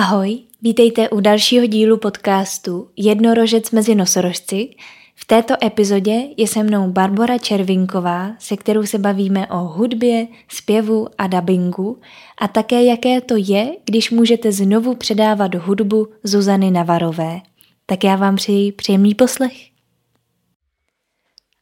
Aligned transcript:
Ahoj, 0.00 0.38
vítejte 0.62 1.08
u 1.08 1.20
dalšího 1.20 1.66
dílu 1.66 1.96
podcastu 1.96 2.88
Jednorožec 2.96 3.70
mezi 3.70 3.94
nosorožci. 3.94 4.70
V 5.14 5.24
této 5.24 5.54
epizodě 5.64 6.22
je 6.36 6.46
se 6.46 6.62
mnou 6.62 6.92
Barbara 6.92 7.38
Červinková, 7.38 8.30
se 8.38 8.56
kterou 8.56 8.86
se 8.86 8.98
bavíme 8.98 9.46
o 9.46 9.58
hudbě, 9.58 10.26
zpěvu 10.48 11.08
a 11.18 11.26
dabingu 11.26 12.00
a 12.40 12.48
také 12.48 12.84
jaké 12.84 13.20
to 13.20 13.34
je, 13.36 13.70
když 13.84 14.10
můžete 14.10 14.52
znovu 14.52 14.94
předávat 14.94 15.54
hudbu 15.54 16.08
Zuzany 16.22 16.70
Navarové. 16.70 17.40
Tak 17.86 18.04
já 18.04 18.16
vám 18.16 18.36
přeji 18.36 18.72
příjemný 18.72 19.14
poslech. 19.14 19.77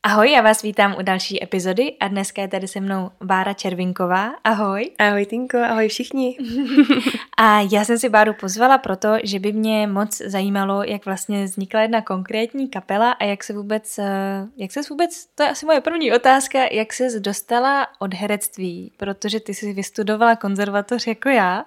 Ahoj, 0.07 0.30
já 0.30 0.43
vás 0.43 0.62
vítám 0.62 0.96
u 0.98 1.02
další 1.02 1.43
epizody 1.43 1.96
a 2.00 2.09
dneska 2.09 2.43
je 2.43 2.48
tady 2.48 2.68
se 2.68 2.80
mnou 2.80 3.11
Bára 3.25 3.52
Červinková. 3.52 4.32
Ahoj. 4.45 4.91
Ahoj 4.98 5.27
Tinko, 5.27 5.59
ahoj 5.59 5.88
všichni. 5.88 6.38
a 7.36 7.61
já 7.61 7.84
jsem 7.84 7.98
si 7.98 8.09
Báru 8.09 8.32
pozvala 8.41 8.79
proto, 8.79 9.09
že 9.24 9.38
by 9.38 9.52
mě 9.52 9.87
moc 9.87 10.16
zajímalo, 10.16 10.83
jak 10.83 11.06
vlastně 11.06 11.45
vznikla 11.45 11.80
jedna 11.80 12.02
konkrétní 12.02 12.69
kapela 12.69 13.12
a 13.12 13.24
jak 13.24 13.45
se 13.45 13.52
vůbec, 13.52 13.98
eh, 13.98 14.47
jak 14.56 14.73
se 14.73 14.80
vůbec, 14.91 15.27
to 15.34 15.42
je 15.42 15.50
asi 15.50 15.66
moje 15.66 15.80
první 15.80 16.12
otázka, 16.12 16.59
jak 16.73 16.92
se 16.92 17.20
dostala 17.20 17.86
od 17.98 18.14
herectví, 18.14 18.92
protože 18.97 19.41
ty 19.41 19.55
jsi 19.55 19.73
vystudovala 19.73 20.36
konzervatoř 20.36 21.06
jako 21.06 21.28
já, 21.28 21.64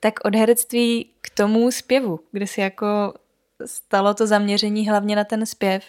tak 0.00 0.14
od 0.24 0.34
herectví 0.34 1.10
k 1.20 1.30
tomu 1.30 1.70
zpěvu, 1.70 2.20
kde 2.32 2.46
si 2.46 2.60
jako 2.60 3.14
stalo 3.66 4.14
to 4.14 4.26
zaměření 4.26 4.88
hlavně 4.88 5.16
na 5.16 5.24
ten 5.24 5.46
zpěv. 5.46 5.84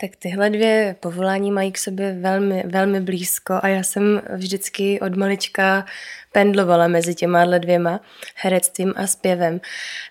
Tak 0.00 0.10
tyhle 0.18 0.50
dvě 0.50 0.96
povolání 1.00 1.50
mají 1.50 1.72
k 1.72 1.78
sobě 1.78 2.16
velmi, 2.20 2.62
velmi 2.66 3.00
blízko 3.00 3.58
a 3.62 3.68
já 3.68 3.82
jsem 3.82 4.22
vždycky 4.36 5.00
od 5.00 5.16
malička 5.16 5.84
pendlovala 6.32 6.88
mezi 6.88 7.14
těma 7.14 7.44
dvěma, 7.44 8.00
herectvím 8.34 8.94
a 8.96 9.06
zpěvem. 9.06 9.60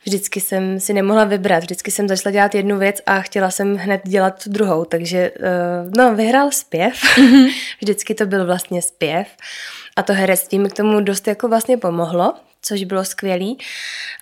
Vždycky 0.05 0.41
jsem 0.41 0.80
si 0.80 0.94
nemohla 0.94 1.23
vybrat, 1.23 1.60
vždycky 1.60 1.91
jsem 1.91 2.08
začala 2.08 2.34
dělat 2.34 2.55
jednu 2.55 2.77
věc 2.77 3.02
a 3.05 3.21
chtěla 3.21 3.52
jsem 3.52 3.76
hned 3.76 4.02
dělat 4.08 4.43
tu 4.43 4.49
druhou, 4.49 4.85
takže 4.85 5.32
eh, 5.40 5.52
no, 5.98 6.15
vyhrál 6.15 6.52
zpěv, 6.52 6.93
mm-hmm. 6.93 7.54
vždycky 7.82 8.15
to 8.15 8.26
byl 8.26 8.46
vlastně 8.46 8.82
zpěv 8.82 9.27
a 9.96 10.04
to 10.04 10.13
herectví 10.13 10.60
mi 10.60 10.70
k 10.70 10.74
tomu 10.74 11.02
dost 11.02 11.27
jako 11.27 11.48
vlastně 11.48 11.77
pomohlo, 11.77 12.34
což 12.68 12.84
bylo 12.84 13.05
skvělý. 13.05 13.57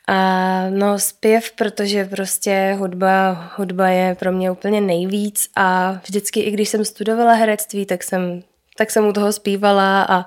A 0.07 0.69
no 0.69 0.99
zpěv, 0.99 1.51
protože 1.51 2.05
prostě 2.05 2.75
hudba, 2.79 3.51
hudba 3.55 3.87
je 3.87 4.15
pro 4.15 4.31
mě 4.31 4.51
úplně 4.51 4.81
nejvíc 4.81 5.49
a 5.55 5.91
vždycky, 6.03 6.39
i 6.39 6.51
když 6.51 6.69
jsem 6.69 6.85
studovala 6.85 7.33
herectví, 7.33 7.85
tak 7.85 8.03
jsem 8.03 8.43
tak 8.77 8.91
jsem 8.91 9.07
u 9.07 9.13
toho 9.13 9.33
zpívala 9.33 10.03
a 10.03 10.25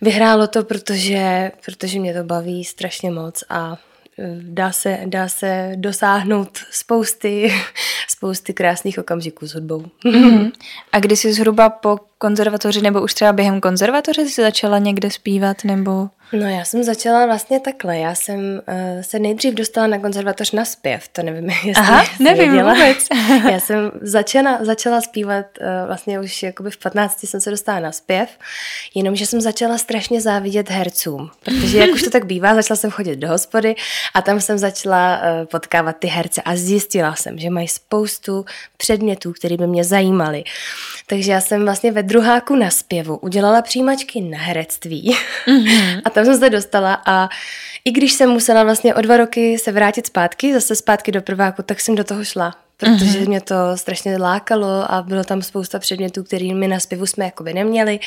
vyhrálo 0.00 0.46
to, 0.46 0.64
protože, 0.64 1.52
protože 1.64 1.98
mě 1.98 2.14
to 2.14 2.24
baví 2.24 2.64
strašně 2.64 3.10
moc 3.10 3.44
a 3.48 3.76
e, 4.18 4.36
dá 4.42 4.72
se, 4.72 5.00
dá 5.06 5.28
se 5.28 5.72
dosáhnout 5.76 6.58
spousty, 6.70 7.54
spousty 8.08 8.54
krásných 8.54 8.98
okamžiků 8.98 9.46
s 9.46 9.54
hudbou. 9.54 9.84
Mm-hmm. 10.04 10.52
A 10.92 11.00
když 11.00 11.18
jsi 11.20 11.32
zhruba 11.32 11.70
po 11.70 11.98
konzervatoři 12.18 12.82
nebo 12.82 13.02
už 13.02 13.14
třeba 13.14 13.32
během 13.32 13.60
konzervatoře 13.60 14.22
jsi 14.22 14.42
začala 14.42 14.78
někde 14.78 15.10
zpívat 15.10 15.64
nebo... 15.64 16.08
No 16.34 16.48
já 16.48 16.64
jsem 16.64 16.84
začala 16.84 17.26
vlastně 17.26 17.60
takhle. 17.60 17.98
Já 17.98 18.14
jsem 18.14 18.40
uh, 18.40 19.02
se 19.02 19.18
nejdřív 19.18 19.54
dostala 19.54 19.86
na 19.86 19.98
konzervatoř 19.98 20.52
na 20.52 20.64
zpěv, 20.64 21.08
to 21.08 21.22
nevím, 21.22 21.50
jestli 21.64 21.74
Aha, 21.76 22.04
nevím 22.20 22.50
věděla. 22.50 22.72
vůbec. 22.72 23.08
já 23.50 23.60
jsem 23.60 23.90
začala, 24.00 24.58
začala 24.64 25.00
zpívat 25.00 25.46
uh, 25.60 25.66
vlastně 25.86 26.20
už 26.20 26.42
jakoby 26.42 26.70
v 26.70 26.76
15 26.76 27.24
jsem 27.24 27.40
se 27.40 27.50
dostala 27.50 27.80
na 27.80 27.92
zpěv, 27.92 28.28
jenomže 28.94 29.26
jsem 29.26 29.40
začala 29.40 29.78
strašně 29.78 30.20
závidět 30.20 30.70
hercům, 30.70 31.30
protože 31.44 31.78
jak 31.78 31.90
už 31.90 32.02
to 32.02 32.10
tak 32.10 32.26
bývá, 32.26 32.54
začala 32.54 32.76
jsem 32.76 32.90
chodit 32.90 33.16
do 33.16 33.28
hospody 33.28 33.74
a 34.14 34.22
tam 34.22 34.40
jsem 34.40 34.58
začala 34.58 35.18
uh, 35.18 35.46
potkávat 35.46 35.96
ty 35.98 36.06
herce 36.06 36.42
a 36.42 36.56
zjistila 36.56 37.14
jsem, 37.14 37.38
že 37.38 37.50
mají 37.50 37.68
spoustu 37.68 38.44
předmětů, 38.76 39.32
které 39.32 39.56
by 39.56 39.66
mě 39.66 39.84
zajímaly. 39.84 40.44
Takže 41.06 41.32
já 41.32 41.40
jsem 41.40 41.64
vlastně 41.64 41.92
ve 41.92 42.02
druháku 42.02 42.56
na 42.56 42.70
zpěvu 42.70 43.16
udělala 43.16 43.62
přijímačky 43.62 44.20
na 44.20 44.38
herectví 44.38 45.16
mm-hmm. 45.46 46.00
a 46.04 46.10
tam 46.10 46.23
jsem 46.24 46.38
se 46.38 46.50
dostala 46.50 47.02
a 47.06 47.28
i 47.84 47.90
když 47.90 48.12
jsem 48.12 48.30
musela 48.30 48.64
vlastně 48.64 48.94
o 48.94 49.00
dva 49.00 49.16
roky 49.16 49.58
se 49.58 49.72
vrátit 49.72 50.06
zpátky, 50.06 50.54
zase 50.54 50.76
zpátky 50.76 51.12
do 51.12 51.22
prváku, 51.22 51.62
tak 51.62 51.80
jsem 51.80 51.94
do 51.94 52.04
toho 52.04 52.24
šla 52.24 52.54
protože 52.76 53.20
mm-hmm. 53.20 53.28
mě 53.28 53.40
to 53.40 53.54
strašně 53.74 54.18
lákalo 54.18 54.92
a 54.92 55.02
bylo 55.02 55.24
tam 55.24 55.42
spousta 55.42 55.78
předmětů, 55.78 56.24
kterými 56.24 56.68
na 56.68 56.80
zpěvu 56.80 57.06
jsme 57.06 57.24
jakoby 57.24 57.54
neměli, 57.54 58.00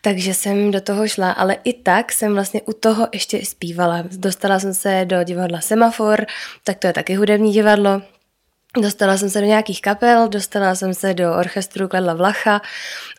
takže 0.00 0.34
jsem 0.34 0.70
do 0.70 0.80
toho 0.80 1.08
šla, 1.08 1.30
ale 1.30 1.56
i 1.64 1.72
tak 1.72 2.12
jsem 2.12 2.34
vlastně 2.34 2.60
u 2.66 2.72
toho 2.72 3.08
ještě 3.12 3.46
zpívala. 3.46 4.04
Dostala 4.16 4.58
jsem 4.58 4.74
se 4.74 5.04
do 5.04 5.24
divadla 5.24 5.60
Semafor, 5.60 6.26
tak 6.64 6.78
to 6.78 6.86
je 6.86 6.92
taky 6.92 7.14
hudební 7.14 7.52
divadlo, 7.52 8.02
Dostala 8.78 9.16
jsem 9.16 9.30
se 9.30 9.40
do 9.40 9.46
nějakých 9.46 9.82
kapel, 9.82 10.28
dostala 10.28 10.74
jsem 10.74 10.94
se 10.94 11.14
do 11.14 11.34
orchestru 11.34 11.88
Kladla 11.88 12.14
Vlacha 12.14 12.60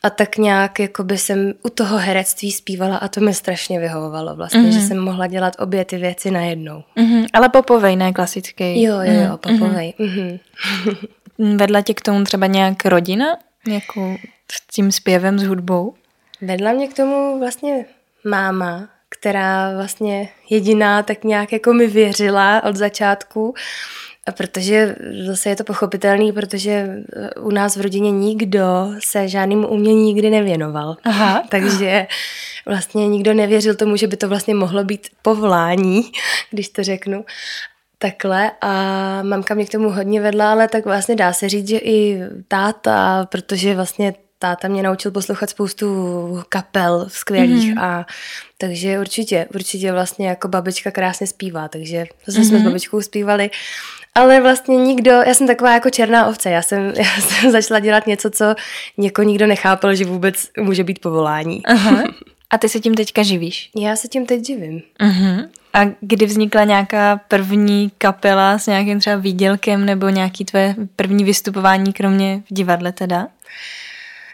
a 0.03 0.09
tak 0.09 0.37
nějak 0.37 0.79
jakoby 0.79 1.17
jsem 1.17 1.53
u 1.63 1.69
toho 1.69 1.97
herectví 1.97 2.51
zpívala 2.51 2.97
a 2.97 3.07
to 3.07 3.21
mi 3.21 3.33
strašně 3.33 3.79
vyhovovalo 3.79 4.35
vlastně, 4.35 4.61
mm-hmm. 4.61 4.73
že 4.73 4.79
jsem 4.79 4.99
mohla 4.99 5.27
dělat 5.27 5.53
obě 5.59 5.85
ty 5.85 5.97
věci 5.97 6.31
najednou. 6.31 6.83
Mm-hmm. 6.97 7.27
Ale 7.33 7.49
popovej, 7.49 7.95
ne 7.95 8.13
klasický. 8.13 8.83
Jo, 8.83 8.95
jo, 9.01 9.13
jo, 9.13 9.27
mhm. 9.27 9.37
popovej. 9.37 9.93
Mm-hmm. 9.99 10.39
Vedla 11.57 11.81
tě 11.81 11.93
k 11.93 12.01
tomu 12.01 12.23
třeba 12.23 12.47
nějak 12.47 12.85
rodina? 12.85 13.37
Jako 13.67 14.17
s 14.51 14.67
tím 14.67 14.91
zpěvem, 14.91 15.39
s 15.39 15.43
hudbou? 15.43 15.93
Vedla 16.41 16.71
mě 16.71 16.87
k 16.87 16.93
tomu 16.93 17.39
vlastně 17.39 17.85
máma, 18.25 18.89
která 19.09 19.75
vlastně 19.75 20.29
jediná 20.49 21.03
tak 21.03 21.23
nějak 21.23 21.51
jako 21.51 21.73
mi 21.73 21.87
věřila 21.87 22.63
od 22.63 22.75
začátku 22.75 23.53
protože 24.35 24.95
zase 25.25 25.49
je 25.49 25.55
to 25.55 25.63
pochopitelný, 25.63 26.31
protože 26.31 26.71
eh, 26.71 27.29
u 27.39 27.51
nás 27.51 27.75
v 27.75 27.81
rodině 27.81 28.11
nikdo 28.11 28.91
se 28.99 29.27
žádnému 29.27 29.67
umění 29.67 30.03
nikdy 30.03 30.29
nevěnoval. 30.29 30.97
Aha. 31.03 31.43
Takže 31.49 32.07
vlastně 32.65 33.07
nikdo 33.07 33.33
nevěřil 33.33 33.75
tomu, 33.75 33.95
že 33.95 34.07
by 34.07 34.17
to 34.17 34.29
vlastně 34.29 34.55
mohlo 34.55 34.83
být 34.83 35.07
povolání, 35.21 36.01
když 36.51 36.69
to 36.69 36.83
řeknu 36.83 37.25
takhle 37.97 38.51
a 38.61 38.73
mamka 39.23 39.53
mě 39.53 39.65
k 39.65 39.71
tomu 39.71 39.89
hodně 39.89 40.21
vedla, 40.21 40.51
ale 40.51 40.67
tak 40.67 40.85
vlastně 40.85 41.15
dá 41.15 41.33
se 41.33 41.49
říct, 41.49 41.67
že 41.67 41.77
i 41.77 42.21
táta, 42.47 43.27
protože 43.31 43.75
vlastně 43.75 44.13
táta 44.39 44.67
mě 44.67 44.83
naučil 44.83 45.11
poslouchat 45.11 45.49
spoustu 45.49 45.87
kapel 46.49 47.05
skvělých 47.09 47.73
mm-hmm. 47.73 47.83
a 47.83 48.05
takže 48.57 48.99
určitě, 48.99 49.47
určitě 49.55 49.91
vlastně 49.91 50.27
jako 50.27 50.47
babička 50.47 50.91
krásně 50.91 51.27
zpívá, 51.27 51.67
takže 51.67 52.05
zase 52.25 52.39
mm-hmm. 52.39 52.47
jsme 52.47 52.57
s 52.57 52.61
mhm. 52.61 52.65
babičkou 52.65 53.01
zpívali 53.01 53.49
ale 54.15 54.41
vlastně 54.41 54.77
nikdo, 54.77 55.11
já 55.11 55.33
jsem 55.33 55.47
taková 55.47 55.73
jako 55.73 55.89
černá 55.89 56.27
ovce, 56.27 56.49
já 56.49 56.61
jsem, 56.61 56.85
já 56.97 57.21
jsem 57.21 57.51
začala 57.51 57.79
dělat 57.79 58.07
něco, 58.07 58.29
co 58.29 58.55
něko 58.97 59.23
nikdo 59.23 59.47
nechápal, 59.47 59.95
že 59.95 60.05
vůbec 60.05 60.49
může 60.57 60.83
být 60.83 60.99
povolání. 60.99 61.65
Aha. 61.65 62.03
A 62.53 62.57
ty 62.57 62.69
se 62.69 62.79
tím 62.79 62.95
teďka 62.95 63.23
živíš? 63.23 63.69
Já 63.77 63.95
se 63.95 64.07
tím 64.07 64.25
teď 64.25 64.45
živím. 64.45 64.81
Uh-huh. 64.99 65.49
A 65.73 65.79
kdy 66.01 66.25
vznikla 66.25 66.63
nějaká 66.63 67.21
první 67.27 67.91
kapela 67.97 68.57
s 68.57 68.67
nějakým 68.67 68.99
třeba 68.99 69.15
výdělkem 69.15 69.85
nebo 69.85 70.09
nějaký 70.09 70.45
tvé 70.45 70.75
první 70.95 71.23
vystupování, 71.23 71.93
kromě 71.93 72.43
v 72.51 72.53
divadle 72.53 72.91
teda? 72.91 73.27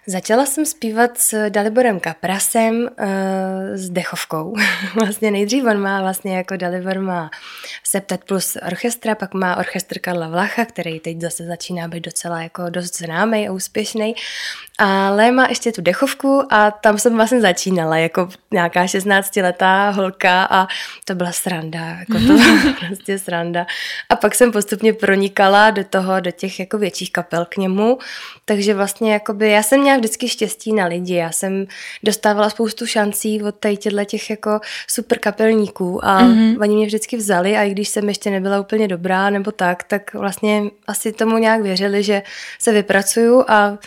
Začala 0.10 0.46
jsem 0.46 0.66
zpívat 0.66 1.18
s 1.18 1.50
Daliborem 1.50 2.00
Kaprasem, 2.00 2.76
uh, 2.76 3.08
s 3.74 3.90
dechovkou. 3.90 4.56
vlastně 4.96 5.32
nejdřív 5.32 5.66
on 5.66 5.82
má 5.82 6.02
vlastně 6.02 6.38
jako 6.38 6.58
Dalibor 6.58 7.00
má 7.00 7.32
Septet 7.84 8.24
plus 8.24 8.58
orchestra, 8.68 9.16
pak 9.16 9.34
má 9.34 9.56
orchestr 9.58 10.00
Karla 10.00 10.28
Vlacha, 10.28 10.66
který 10.66 11.00
teď 11.00 11.22
zase 11.22 11.46
začíná 11.46 11.88
být 11.88 12.04
docela 12.04 12.42
jako 12.42 12.70
dost 12.70 12.98
známý 12.98 13.48
a 13.48 13.52
úspěšný. 13.52 14.16
Ale 14.78 15.32
má 15.32 15.48
ještě 15.50 15.72
tu 15.72 15.82
dechovku 15.82 16.44
a 16.50 16.72
tam 16.72 17.00
jsem 17.00 17.16
vlastně 17.16 17.42
začínala 17.42 17.98
jako 17.98 18.30
nějaká 18.52 18.86
16-letá 18.86 19.90
holka 19.90 20.44
a 20.44 20.68
to 21.06 21.16
byla 21.16 21.32
sranda, 21.32 21.80
jako 21.80 22.14
to 22.14 22.20
byla 22.34 22.74
prostě 22.88 23.20
sranda. 23.20 23.66
A 24.10 24.16
pak 24.16 24.36
jsem 24.36 24.52
postupně 24.52 24.94
pronikala 24.94 25.70
do 25.70 25.84
toho, 25.84 26.20
do 26.20 26.32
těch 26.32 26.60
jako 26.60 26.78
větších 26.78 27.12
kapel 27.12 27.46
k 27.46 27.58
němu, 27.58 27.98
takže 28.46 28.74
vlastně 28.74 29.14
jakoby, 29.14 29.52
já 29.52 29.64
jsem 29.64 29.82
měla 29.82 29.97
vždycky 29.98 30.30
štěstí 30.30 30.74
na 30.74 30.86
lidi, 30.86 31.16
já 31.16 31.32
jsem 31.32 31.66
dostávala 32.04 32.50
spoustu 32.50 32.86
šancí 32.86 33.44
od 33.44 33.56
tady 33.56 33.78
těchto 33.78 34.06
těch 34.06 34.30
jako 34.30 34.60
super 34.88 35.20
kapelníků 35.20 36.06
a 36.06 36.22
mm-hmm. 36.22 36.62
oni 36.62 36.76
mě 36.76 36.86
vždycky 36.86 37.18
vzali 37.18 37.58
a 37.58 37.64
i 37.64 37.72
když 37.72 37.90
jsem 37.90 38.08
ještě 38.08 38.30
nebyla 38.30 38.60
úplně 38.60 38.88
dobrá 38.88 39.30
nebo 39.30 39.52
tak, 39.52 39.84
tak 39.84 40.14
vlastně 40.14 40.64
asi 40.88 41.12
tomu 41.12 41.38
nějak 41.38 41.62
věřili, 41.62 42.04
že 42.04 42.22
se 42.60 42.72
vypracuju 42.72 43.44
a 43.48 43.78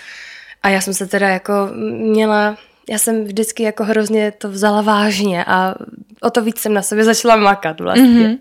a 0.63 0.69
já 0.69 0.81
jsem 0.81 0.95
se 0.95 1.07
teda 1.07 1.29
jako 1.29 1.53
měla, 1.99 2.57
já 2.91 2.99
jsem 2.99 3.25
vždycky 3.25 3.63
jako 3.63 3.85
hrozně 3.85 4.33
to 4.33 4.49
vzala 4.49 4.83
vážně 4.83 5.45
a 5.45 5.75
o 6.23 6.31
to 6.31 6.43
víc 6.43 6.59
jsem 6.59 6.75
na 6.75 6.83
sobě 6.83 7.05
začala 7.05 7.37
makat 7.37 7.81
vlastně. 7.81 8.29
Mm-hmm. 8.29 8.39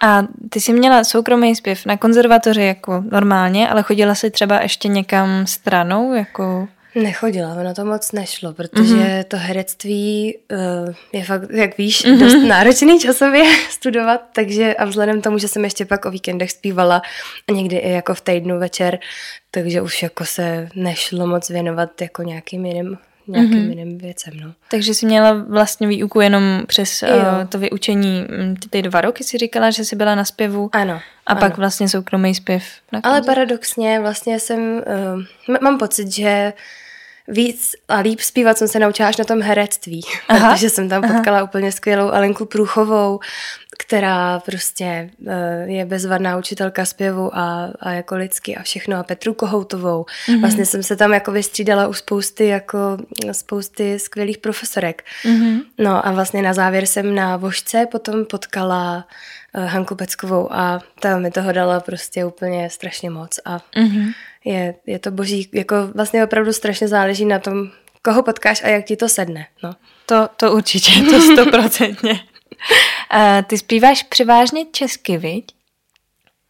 A 0.00 0.22
ty 0.50 0.60
jsi 0.60 0.72
měla 0.72 1.04
soukromý 1.04 1.56
zpěv 1.56 1.86
na 1.86 1.96
konzervatoři 1.96 2.62
jako 2.62 3.04
normálně, 3.10 3.68
ale 3.68 3.82
chodila 3.82 4.14
jsi 4.14 4.30
třeba 4.30 4.60
ještě 4.60 4.88
někam 4.88 5.46
stranou, 5.46 6.14
jako 6.14 6.68
Nechodila, 7.02 7.54
ono 7.54 7.74
to 7.74 7.84
moc 7.84 8.12
nešlo, 8.12 8.52
protože 8.52 8.94
mm-hmm. 8.94 9.24
to 9.24 9.36
herectví 9.36 10.38
uh, 10.52 10.94
je 11.12 11.24
fakt, 11.24 11.50
jak 11.50 11.78
víš, 11.78 12.04
mm-hmm. 12.04 12.18
dost 12.18 12.48
náročný 12.48 13.00
časově 13.00 13.44
studovat, 13.70 14.20
takže 14.34 14.74
a 14.74 14.84
vzhledem 14.84 15.22
tomu, 15.22 15.38
že 15.38 15.48
jsem 15.48 15.64
ještě 15.64 15.84
pak 15.84 16.04
o 16.04 16.10
víkendech 16.10 16.50
zpívala 16.50 17.02
a 17.48 17.52
někdy 17.52 17.76
i 17.76 17.90
jako 17.90 18.14
v 18.14 18.20
týdnu 18.20 18.58
večer, 18.58 18.98
takže 19.50 19.82
už 19.82 20.02
jako 20.02 20.24
se 20.24 20.68
nešlo 20.74 21.26
moc 21.26 21.50
věnovat 21.50 22.00
jako 22.00 22.22
nějakým 22.22 22.66
jiným 22.66 22.98
nějakým 23.28 23.52
mm-hmm. 23.52 23.68
jiným 23.68 23.98
věcem. 23.98 24.32
No. 24.40 24.52
Takže 24.70 24.94
jsi 24.94 25.06
měla 25.06 25.32
vlastně 25.32 25.86
výuku 25.86 26.20
jenom 26.20 26.62
přes 26.66 27.02
uh, 27.02 27.08
to 27.48 27.58
vyučení, 27.58 28.20
mm, 28.20 28.56
ty, 28.56 28.68
ty 28.68 28.82
dva 28.82 29.00
roky 29.00 29.24
si 29.24 29.38
říkala, 29.38 29.70
že 29.70 29.84
jsi 29.84 29.96
byla 29.96 30.14
na 30.14 30.24
zpěvu. 30.24 30.70
Ano. 30.72 30.94
A 30.94 31.32
ano. 31.32 31.40
pak 31.40 31.56
vlastně 31.56 31.88
soukromý 31.88 32.34
zpěv. 32.34 32.64
Ale 33.02 33.22
paradoxně 33.22 34.00
vlastně 34.00 34.40
jsem, 34.40 34.82
uh, 35.48 35.56
mám 35.60 35.78
pocit, 35.78 36.12
že 36.12 36.52
víc 37.28 37.72
a 37.88 37.98
líp 37.98 38.20
zpívat 38.20 38.58
jsem 38.58 38.68
se 38.68 38.78
naučila 38.78 39.08
až 39.08 39.16
na 39.16 39.24
tom 39.24 39.42
herectví, 39.42 40.00
Aha. 40.28 40.52
protože 40.52 40.70
jsem 40.70 40.88
tam 40.88 41.02
potkala 41.02 41.36
Aha. 41.36 41.44
úplně 41.44 41.72
skvělou 41.72 42.10
Alenku 42.10 42.44
Průchovou, 42.44 43.20
která 43.78 44.40
prostě 44.40 45.10
uh, 45.18 45.32
je 45.64 45.84
bezvadná 45.84 46.38
učitelka 46.38 46.84
zpěvu 46.84 47.36
a, 47.36 47.72
a 47.80 47.90
jako 47.90 48.16
lidsky 48.16 48.56
a 48.56 48.62
všechno 48.62 48.96
a 48.96 49.02
Petru 49.02 49.34
Kohoutovou. 49.34 50.02
Mm-hmm. 50.02 50.40
Vlastně 50.40 50.66
jsem 50.66 50.82
se 50.82 50.96
tam 50.96 51.12
jako 51.12 51.32
vystřídala 51.32 51.86
u 51.86 51.92
spousty 51.92 52.46
jako 52.46 52.78
spousty 53.32 53.98
skvělých 53.98 54.38
profesorek. 54.38 55.04
Mm-hmm. 55.24 55.60
No 55.78 56.06
a 56.06 56.12
vlastně 56.12 56.42
na 56.42 56.54
závěr 56.54 56.86
jsem 56.86 57.14
na 57.14 57.36
Vožce 57.36 57.86
potom 57.86 58.24
potkala 58.24 59.06
uh, 59.56 59.64
Hanku 59.64 59.94
Peckovou 59.94 60.52
a 60.52 60.80
ta 61.00 61.18
mi 61.18 61.30
toho 61.30 61.52
dala 61.52 61.80
prostě 61.80 62.24
úplně 62.24 62.70
strašně 62.70 63.10
moc 63.10 63.40
a 63.44 63.58
mm-hmm. 63.58 64.14
je, 64.44 64.74
je 64.86 64.98
to 64.98 65.10
boží, 65.10 65.48
jako 65.52 65.76
vlastně 65.94 66.24
opravdu 66.24 66.52
strašně 66.52 66.88
záleží 66.88 67.24
na 67.24 67.38
tom, 67.38 67.70
koho 68.02 68.22
potkáš 68.22 68.62
a 68.64 68.68
jak 68.68 68.84
ti 68.84 68.96
to 68.96 69.08
sedne. 69.08 69.46
No. 69.62 69.74
To, 70.06 70.28
to 70.36 70.52
určitě, 70.52 70.90
to 71.10 71.20
stoprocentně. 71.32 72.20
Uh, 73.14 73.42
ty 73.46 73.58
zpíváš 73.58 74.02
převážně 74.02 74.64
česky, 74.72 75.18
viď? 75.18 75.44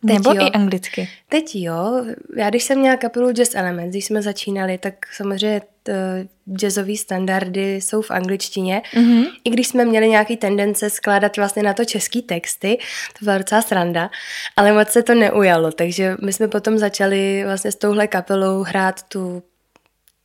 Teď 0.07 0.15
Nebo 0.15 0.31
jo. 0.31 0.47
i 0.47 0.51
anglicky? 0.51 1.09
Teď 1.29 1.55
jo. 1.55 2.05
Já 2.37 2.51
když 2.51 2.65
jsem 2.65 2.79
měla 2.79 2.97
kapelu 2.97 3.33
Jazz 3.33 3.55
Elements, 3.55 3.91
když 3.91 4.05
jsme 4.05 4.23
začínali, 4.23 4.79
tak 4.79 4.95
samozřejmě 5.13 5.63
t, 5.83 6.27
jazzové 6.61 6.97
standardy 6.97 7.77
jsou 7.77 8.03
v 8.03 8.11
angličtině. 8.11 8.83
Mm-hmm. 8.95 9.27
I 9.45 9.51
když 9.51 9.69
jsme 9.69 9.85
měli 9.85 10.09
nějaký 10.09 10.37
tendence 10.37 10.91
skládat 10.91 11.37
vlastně 11.37 11.63
na 11.63 11.75
to 11.75 11.85
český 11.85 12.23
texty, 12.23 12.79
to 13.19 13.25
byla 13.25 13.39
docela 13.39 13.63
sranda, 13.63 14.11
ale 14.57 14.73
moc 14.73 14.89
se 14.89 15.03
to 15.03 15.15
neujalo, 15.15 15.73
takže 15.73 16.17
my 16.23 16.33
jsme 16.33 16.49
potom 16.49 16.79
začali 16.79 17.43
vlastně 17.45 17.73
s 17.73 17.77
touhle 17.77 18.07
kapelou 18.07 18.63
hrát 18.63 19.03
tu 19.03 19.43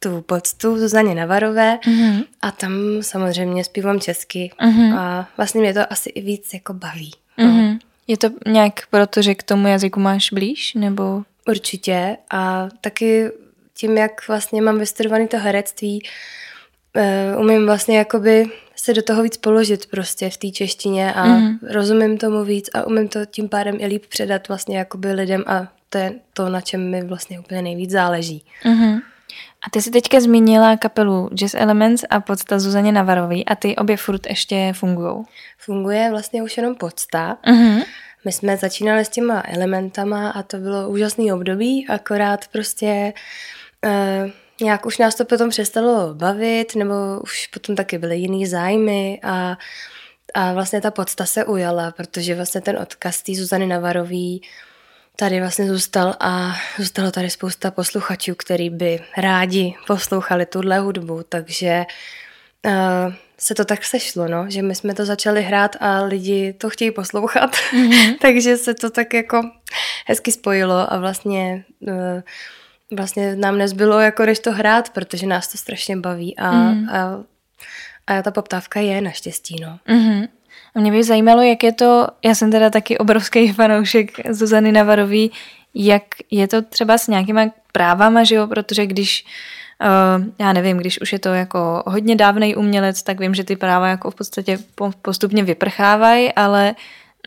tu 0.03 0.21
poctu 0.21 0.77
Zuzaně 0.77 1.15
Navarové 1.15 1.77
mm-hmm. 1.77 2.23
a 2.41 2.51
tam 2.51 2.73
samozřejmě 3.01 3.63
zpívám 3.63 3.99
česky 3.99 4.51
mm-hmm. 4.61 4.97
a 4.97 5.29
vlastně 5.37 5.61
mě 5.61 5.73
to 5.73 5.93
asi 5.93 6.09
i 6.09 6.21
víc 6.21 6.53
jako 6.53 6.73
baví. 6.73 7.11
Mm-hmm. 7.39 7.79
Je 8.07 8.17
to 8.17 8.29
nějak 8.47 8.73
proto, 8.89 9.21
že 9.21 9.35
k 9.35 9.43
tomu 9.43 9.67
jazyku 9.67 9.99
máš 9.99 10.33
blíž, 10.33 10.73
nebo? 10.73 11.23
Určitě 11.47 12.17
a 12.31 12.69
taky 12.81 13.31
tím, 13.77 13.97
jak 13.97 14.27
vlastně 14.27 14.61
mám 14.61 14.79
vystudovaný 14.79 15.27
to 15.27 15.37
herectví, 15.37 16.03
uh, 17.35 17.41
umím 17.41 17.65
vlastně 17.65 17.97
jakoby 17.97 18.45
se 18.75 18.93
do 18.93 19.01
toho 19.01 19.23
víc 19.23 19.37
položit 19.37 19.85
prostě 19.85 20.29
v 20.29 20.37
té 20.37 20.49
češtině 20.49 21.13
a 21.13 21.27
mm-hmm. 21.27 21.57
rozumím 21.69 22.17
tomu 22.17 22.43
víc 22.43 22.69
a 22.73 22.87
umím 22.87 23.07
to 23.07 23.25
tím 23.25 23.49
pádem 23.49 23.77
i 23.79 23.85
líp 23.85 24.05
předat 24.05 24.47
vlastně 24.47 24.77
jakoby 24.77 25.11
lidem 25.11 25.43
a 25.47 25.67
to 25.89 25.97
je 25.97 26.13
to, 26.33 26.49
na 26.49 26.61
čem 26.61 26.89
mi 26.91 27.03
vlastně 27.03 27.39
úplně 27.39 27.61
nejvíc 27.61 27.91
záleží. 27.91 28.45
Mm-hmm. 28.63 29.01
A 29.67 29.69
ty 29.71 29.81
jsi 29.81 29.91
teďka 29.91 30.19
zmínila 30.19 30.77
kapelu 30.77 31.29
Jazz 31.33 31.53
Elements 31.53 32.03
a 32.09 32.19
podsta 32.19 32.59
Zuzaně 32.59 32.91
Navarový 32.91 33.45
a 33.45 33.55
ty 33.55 33.75
obě 33.75 33.97
furt 33.97 34.25
ještě 34.25 34.73
fungují. 34.75 35.23
Funguje 35.57 36.09
vlastně 36.11 36.43
už 36.43 36.57
jenom 36.57 36.75
podsta. 36.75 37.37
Uh-huh. 37.47 37.85
My 38.25 38.31
jsme 38.31 38.57
začínali 38.57 39.05
s 39.05 39.09
těma 39.09 39.43
elementama 39.47 40.29
a 40.29 40.43
to 40.43 40.57
bylo 40.57 40.89
úžasný 40.89 41.33
období, 41.33 41.87
akorát 41.87 42.47
prostě 42.47 43.13
uh, 43.85 44.31
nějak 44.61 44.85
už 44.85 44.97
nás 44.97 45.15
to 45.15 45.25
potom 45.25 45.49
přestalo 45.49 46.13
bavit, 46.13 46.75
nebo 46.75 46.93
už 47.23 47.47
potom 47.47 47.75
taky 47.75 47.97
byly 47.97 48.17
jiný 48.17 48.47
zájmy 48.47 49.19
a, 49.23 49.57
a 50.33 50.53
vlastně 50.53 50.81
ta 50.81 50.91
podsta 50.91 51.25
se 51.25 51.45
ujala, 51.45 51.91
protože 51.91 52.35
vlastně 52.35 52.61
ten 52.61 52.77
odkaz 52.77 53.21
té 53.21 53.35
Zuzany 53.35 53.67
Navarový 53.67 54.41
tady 55.15 55.39
vlastně 55.39 55.67
zůstal 55.67 56.15
a 56.19 56.55
zůstalo 56.77 57.11
tady 57.11 57.29
spousta 57.29 57.71
posluchačů, 57.71 58.35
který 58.35 58.69
by 58.69 58.99
rádi 59.17 59.73
poslouchali 59.87 60.45
tuhle 60.45 60.79
hudbu, 60.79 61.23
takže 61.29 61.85
uh, 62.65 63.13
se 63.37 63.55
to 63.55 63.65
tak 63.65 63.85
sešlo, 63.85 64.27
no, 64.27 64.45
že 64.49 64.61
my 64.61 64.75
jsme 64.75 64.93
to 64.93 65.05
začali 65.05 65.43
hrát 65.43 65.75
a 65.79 66.03
lidi 66.03 66.53
to 66.53 66.69
chtějí 66.69 66.91
poslouchat, 66.91 67.51
mm-hmm. 67.55 68.17
takže 68.21 68.57
se 68.57 68.73
to 68.73 68.89
tak 68.89 69.13
jako 69.13 69.41
hezky 70.07 70.31
spojilo 70.31 70.93
a 70.93 70.97
vlastně 70.97 71.65
uh, 71.79 72.21
vlastně 72.95 73.35
nám 73.35 73.57
nezbylo 73.57 73.99
jako 73.99 74.25
než 74.25 74.39
to 74.39 74.51
hrát, 74.51 74.89
protože 74.89 75.27
nás 75.27 75.47
to 75.47 75.57
strašně 75.57 75.97
baví 75.97 76.37
a, 76.37 76.51
mm-hmm. 76.51 76.95
a, 76.95 77.23
a 78.07 78.21
ta 78.21 78.31
poptávka 78.31 78.79
je 78.79 79.01
naštěstí, 79.01 79.55
no. 79.61 79.79
Mm-hmm. 79.87 80.27
A 80.75 80.79
mě 80.79 80.91
by 80.91 81.03
zajímalo, 81.03 81.41
jak 81.41 81.63
je 81.63 81.71
to, 81.71 82.07
já 82.25 82.35
jsem 82.35 82.51
teda 82.51 82.69
taky 82.69 82.97
obrovský 82.97 83.53
fanoušek 83.53 84.11
Zuzany 84.29 84.71
Navarový, 84.71 85.31
jak 85.75 86.03
je 86.31 86.47
to 86.47 86.61
třeba 86.61 86.97
s 86.97 87.07
nějakýma 87.07 87.51
právama, 87.71 88.23
že 88.23 88.35
jo, 88.35 88.47
protože 88.47 88.85
když 88.85 89.25
Uh, 90.17 90.25
já 90.39 90.53
nevím, 90.53 90.77
když 90.77 91.01
už 91.01 91.13
je 91.13 91.19
to 91.19 91.29
jako 91.29 91.83
hodně 91.87 92.15
dávný 92.15 92.55
umělec, 92.55 93.03
tak 93.03 93.19
vím, 93.19 93.35
že 93.35 93.43
ty 93.43 93.55
práva 93.55 93.87
jako 93.87 94.11
v 94.11 94.15
podstatě 94.15 94.59
postupně 95.01 95.43
vyprchávají, 95.43 96.33
ale 96.33 96.75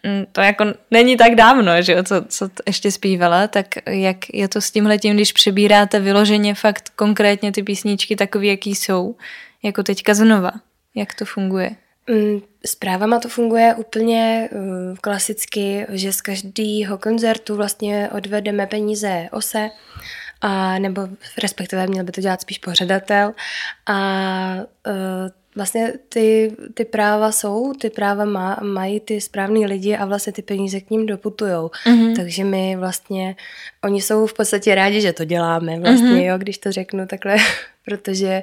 mm, 0.05 0.27
to 0.33 0.41
jako 0.41 0.65
není 0.91 1.17
tak 1.17 1.35
dávno, 1.35 1.83
že 1.83 1.93
jo, 1.93 2.03
co, 2.03 2.25
co 2.29 2.49
ještě 2.67 2.91
zpívala, 2.93 3.47
tak 3.49 3.67
jak 3.87 4.17
je 4.33 4.49
to 4.49 4.61
s 4.61 4.71
tímhletím, 4.71 5.15
když 5.15 5.33
přebíráte 5.33 6.01
vyloženě 6.01 6.55
fakt 6.55 6.91
konkrétně 6.97 7.53
ty 7.53 7.63
písničky 7.63 8.17
takový, 8.17 8.49
jaký 8.49 8.75
jsou, 8.75 9.17
jako 9.63 9.83
teďka 9.83 10.15
znova, 10.15 10.53
jak 10.95 11.15
to 11.15 11.25
funguje? 11.25 11.77
Mm, 12.11 12.41
s 12.67 12.75
právama 12.75 13.19
to 13.19 13.29
funguje 13.29 13.75
úplně 13.75 14.49
uh, 14.53 14.97
klasicky, 15.01 15.87
že 15.89 16.13
z 16.13 16.21
každého 16.21 16.99
koncertu 16.99 17.57
vlastně 17.57 18.11
odvedeme 18.13 18.67
peníze 18.67 19.29
OSE, 19.33 19.71
a, 20.41 20.79
nebo 20.79 21.09
respektive 21.43 21.87
měl 21.87 22.05
by 22.05 22.13
to 22.13 22.21
dělat 22.21 22.41
spíš 22.41 22.59
pořadatel. 22.59 23.35
A 23.87 24.57
uh, 24.87 25.29
vlastně 25.57 25.93
ty, 26.09 26.57
ty 26.75 26.85
práva 26.85 27.33
jsou, 27.33 27.73
ty 27.73 27.91
práva 27.91 28.25
má, 28.25 28.59
mají 28.63 29.01
ty 29.01 29.21
správní 29.21 29.67
lidi 29.67 29.97
a 29.97 30.05
vlastně 30.05 30.33
ty 30.33 30.43
peníze 30.43 30.81
k 30.81 30.91
ním 30.91 31.07
doputujou. 31.07 31.71
Mm-hmm. 31.87 32.17
Takže 32.17 32.45
my 32.45 32.77
vlastně, 32.77 33.37
oni 33.85 34.03
jsou 34.03 34.27
v 34.27 34.35
podstatě 34.35 34.75
rádi, 34.75 35.01
že 35.01 35.13
to 35.13 35.25
děláme 35.25 35.81
vlastně, 35.81 36.09
mm-hmm. 36.09 36.25
jo, 36.25 36.39
když 36.39 36.59
to 36.59 36.73
řeknu 36.73 37.07
takhle, 37.07 37.37
protože 37.85 38.43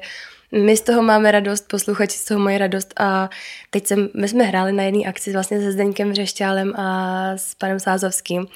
my 0.52 0.78
z 0.78 0.82
toho 0.82 1.02
máme 1.02 1.32
radost, 1.32 1.68
posluchači 1.68 2.18
z 2.18 2.26
toho 2.26 2.40
mají 2.40 2.58
radost 2.58 2.94
a 3.00 3.30
teď 3.70 3.88
jsem, 3.88 4.10
my 4.14 4.28
jsme 4.28 4.44
hráli 4.44 4.72
na 4.72 4.84
jedné 4.84 5.04
akci 5.06 5.34
vlastně 5.34 5.60
se 5.60 5.72
Zdeňkem 5.72 6.14
Řešťálem 6.14 6.74
a 6.76 7.28
s 7.36 7.56
panem 7.56 7.80
Sázovským 7.80 8.48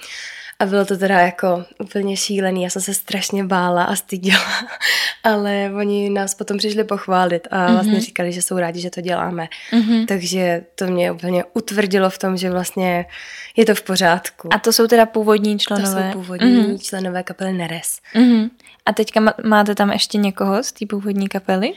a 0.59 0.65
bylo 0.65 0.85
to 0.85 0.97
teda 0.97 1.19
jako 1.19 1.65
úplně 1.79 2.17
šílený, 2.17 2.63
já 2.63 2.69
jsem 2.69 2.81
se 2.81 2.93
strašně 2.93 3.43
bála 3.43 3.83
a 3.83 3.95
styděla, 3.95 4.67
ale 5.23 5.71
oni 5.77 6.09
nás 6.09 6.35
potom 6.35 6.57
přišli 6.57 6.83
pochválit 6.83 7.47
a 7.51 7.71
vlastně 7.71 7.93
mm-hmm. 7.93 8.05
říkali, 8.05 8.31
že 8.31 8.41
jsou 8.41 8.57
rádi, 8.57 8.81
že 8.81 8.89
to 8.89 9.01
děláme. 9.01 9.47
Mm-hmm. 9.71 10.05
Takže 10.05 10.65
to 10.75 10.87
mě 10.87 11.11
úplně 11.11 11.43
utvrdilo 11.53 12.09
v 12.09 12.17
tom, 12.17 12.37
že 12.37 12.49
vlastně 12.49 13.05
je 13.55 13.65
to 13.65 13.75
v 13.75 13.81
pořádku. 13.81 14.53
A 14.53 14.59
to 14.59 14.73
jsou 14.73 14.87
teda 14.87 15.05
původní 15.05 15.59
členové? 15.59 16.03
To 16.03 16.11
jsou 16.11 16.21
původní 16.21 16.61
mm-hmm. 16.61 16.79
členové 16.79 17.23
kapely 17.23 17.53
Neres. 17.53 17.99
Mm-hmm. 18.15 18.49
A 18.85 18.93
teďka 18.93 19.33
máte 19.43 19.75
tam 19.75 19.91
ještě 19.91 20.17
někoho 20.17 20.63
z 20.63 20.71
té 20.71 20.85
původní 20.85 21.27
kapely? 21.27 21.73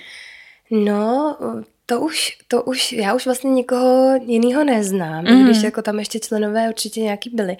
No, 0.70 1.36
to 1.90 2.00
už, 2.00 2.38
to 2.48 2.62
už, 2.62 2.92
já 2.92 3.14
už 3.14 3.24
vlastně 3.24 3.50
nikoho 3.50 4.20
jiného 4.26 4.64
neznám, 4.64 5.24
mm. 5.24 5.44
když 5.44 5.62
jako 5.62 5.82
tam 5.82 5.98
ještě 5.98 6.18
členové 6.18 6.68
určitě 6.68 7.00
nějaký 7.00 7.30
byli. 7.30 7.56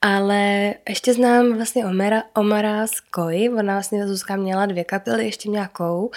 Ale 0.00 0.74
ještě 0.88 1.14
znám 1.14 1.52
vlastně 1.56 1.86
Omara, 1.86 2.22
Omara 2.34 2.86
z 2.86 3.00
Koi, 3.00 3.48
ona 3.48 3.72
vlastně 3.72 4.08
Zuzka 4.08 4.36
měla 4.36 4.66
dvě 4.66 4.84
kapely, 4.84 5.24
ještě 5.24 5.48
nějakou. 5.48 6.10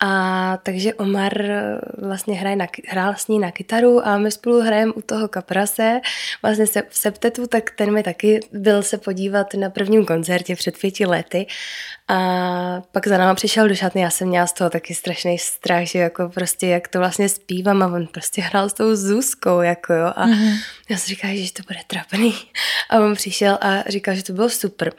A 0.00 0.58
takže 0.62 0.94
Omar 0.94 1.32
vlastně 1.98 2.34
hraje 2.34 2.56
na, 2.56 2.66
hrál 2.88 3.14
s 3.16 3.28
ní 3.28 3.38
na 3.38 3.50
kytaru 3.50 4.06
a 4.06 4.18
my 4.18 4.30
spolu 4.30 4.60
hrajeme 4.60 4.92
u 4.92 5.02
toho 5.02 5.28
kaprase. 5.28 6.00
Vlastně 6.42 6.66
se, 6.66 6.82
v 6.88 6.96
septetu, 6.96 7.46
tak 7.46 7.70
ten 7.70 7.94
mi 7.94 8.02
taky 8.02 8.40
byl 8.52 8.82
se 8.82 8.98
podívat 8.98 9.54
na 9.54 9.70
prvním 9.70 10.04
koncertě 10.04 10.56
před 10.56 10.78
pěti 10.78 11.06
lety. 11.06 11.46
A 12.08 12.82
pak 12.92 13.08
za 13.08 13.18
náma 13.18 13.34
přišel 13.34 13.68
do 13.68 13.74
šatny, 13.74 14.00
já 14.00 14.10
jsem 14.10 14.28
měla 14.28 14.46
z 14.46 14.52
toho 14.52 14.70
taky 14.70 14.94
strašný 14.94 15.38
strach, 15.38 15.86
že 15.86 15.98
jako 15.98 16.28
prostě 16.28 16.66
jak 16.66 16.88
to 16.88 16.98
vlastně 16.98 17.28
zpívám 17.28 17.82
a 17.82 17.86
on 17.86 18.06
prostě 18.06 18.42
hrál 18.42 18.68
s 18.68 18.72
tou 18.72 18.96
Zuzkou, 18.96 19.60
jako 19.60 19.92
jo. 19.92 20.12
A 20.16 20.26
mm-hmm. 20.26 20.58
já 20.88 20.96
si 20.96 21.08
říkala, 21.08 21.34
že 21.34 21.52
to 21.52 21.62
bude 21.68 21.78
trapný. 21.86 22.34
A 22.90 22.98
on 22.98 23.14
přišel 23.14 23.58
a 23.60 23.90
říkal, 23.90 24.14
že 24.14 24.22
to 24.22 24.32
bylo 24.32 24.50
super. 24.50 24.92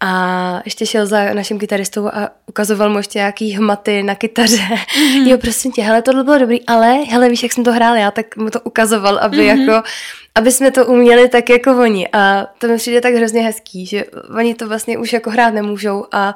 A 0.00 0.62
ještě 0.64 0.86
šel 0.86 1.06
za 1.06 1.34
naším 1.34 1.58
kytaristou 1.58 2.06
a 2.06 2.30
ukazoval 2.46 2.90
mu 2.90 2.98
ještě 2.98 3.18
nějaký 3.18 3.50
hmaty 3.50 4.02
na 4.02 4.14
kytaře. 4.14 4.56
Mm-hmm. 4.56 5.26
Jo, 5.26 5.38
prosím 5.38 5.72
tě, 5.72 5.82
hele, 5.82 6.02
tohle 6.02 6.24
bylo 6.24 6.38
dobrý, 6.38 6.66
ale 6.66 6.94
hele, 6.94 7.28
víš, 7.28 7.42
jak 7.42 7.52
jsem 7.52 7.64
to 7.64 7.72
hrál 7.72 7.96
já, 7.96 8.10
tak 8.10 8.36
mu 8.36 8.50
to 8.50 8.60
ukazoval, 8.60 9.18
aby 9.18 9.36
mm-hmm. 9.36 9.66
jako, 9.66 9.88
aby 10.34 10.52
jsme 10.52 10.70
to 10.70 10.86
uměli 10.86 11.28
tak 11.28 11.50
jako 11.50 11.70
oni. 11.70 12.08
A 12.12 12.46
to 12.58 12.68
mi 12.68 12.76
přijde 12.76 13.00
tak 13.00 13.14
hrozně 13.14 13.42
hezký, 13.42 13.86
že 13.86 14.04
oni 14.38 14.54
to 14.54 14.68
vlastně 14.68 14.98
už 14.98 15.12
jako 15.12 15.30
hrát 15.30 15.54
nemůžou 15.54 16.06
a 16.12 16.34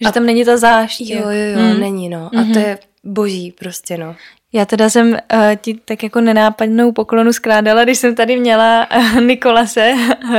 že 0.00 0.12
tam 0.12 0.26
není 0.26 0.44
ta 0.44 0.56
zášť. 0.56 1.00
Jo, 1.00 1.20
jo, 1.20 1.30
jo, 1.30 1.74
mm. 1.74 1.80
není, 1.80 2.08
no. 2.08 2.30
A 2.32 2.36
mm-hmm. 2.36 2.52
to 2.52 2.58
je 2.58 2.78
boží 3.04 3.52
prostě, 3.58 3.98
no. 3.98 4.16
Já 4.52 4.64
teda 4.64 4.90
jsem 4.90 5.08
uh, 5.08 5.18
ti 5.56 5.74
tak 5.84 6.02
jako 6.02 6.20
nenápadnou 6.20 6.92
poklonu 6.92 7.32
skládala, 7.32 7.84
když 7.84 7.98
jsem 7.98 8.14
tady 8.14 8.36
měla 8.36 8.86
uh, 8.96 9.20
Nikolase 9.20 9.92
uh, 9.92 10.30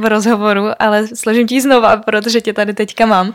v 0.00 0.04
rozhovoru, 0.04 0.66
ale 0.78 1.06
složím 1.06 1.46
ti 1.46 1.60
znova, 1.60 1.96
protože 1.96 2.40
tě 2.40 2.52
tady 2.52 2.74
teďka 2.74 3.06
mám. 3.06 3.28
Uh, 3.28 3.34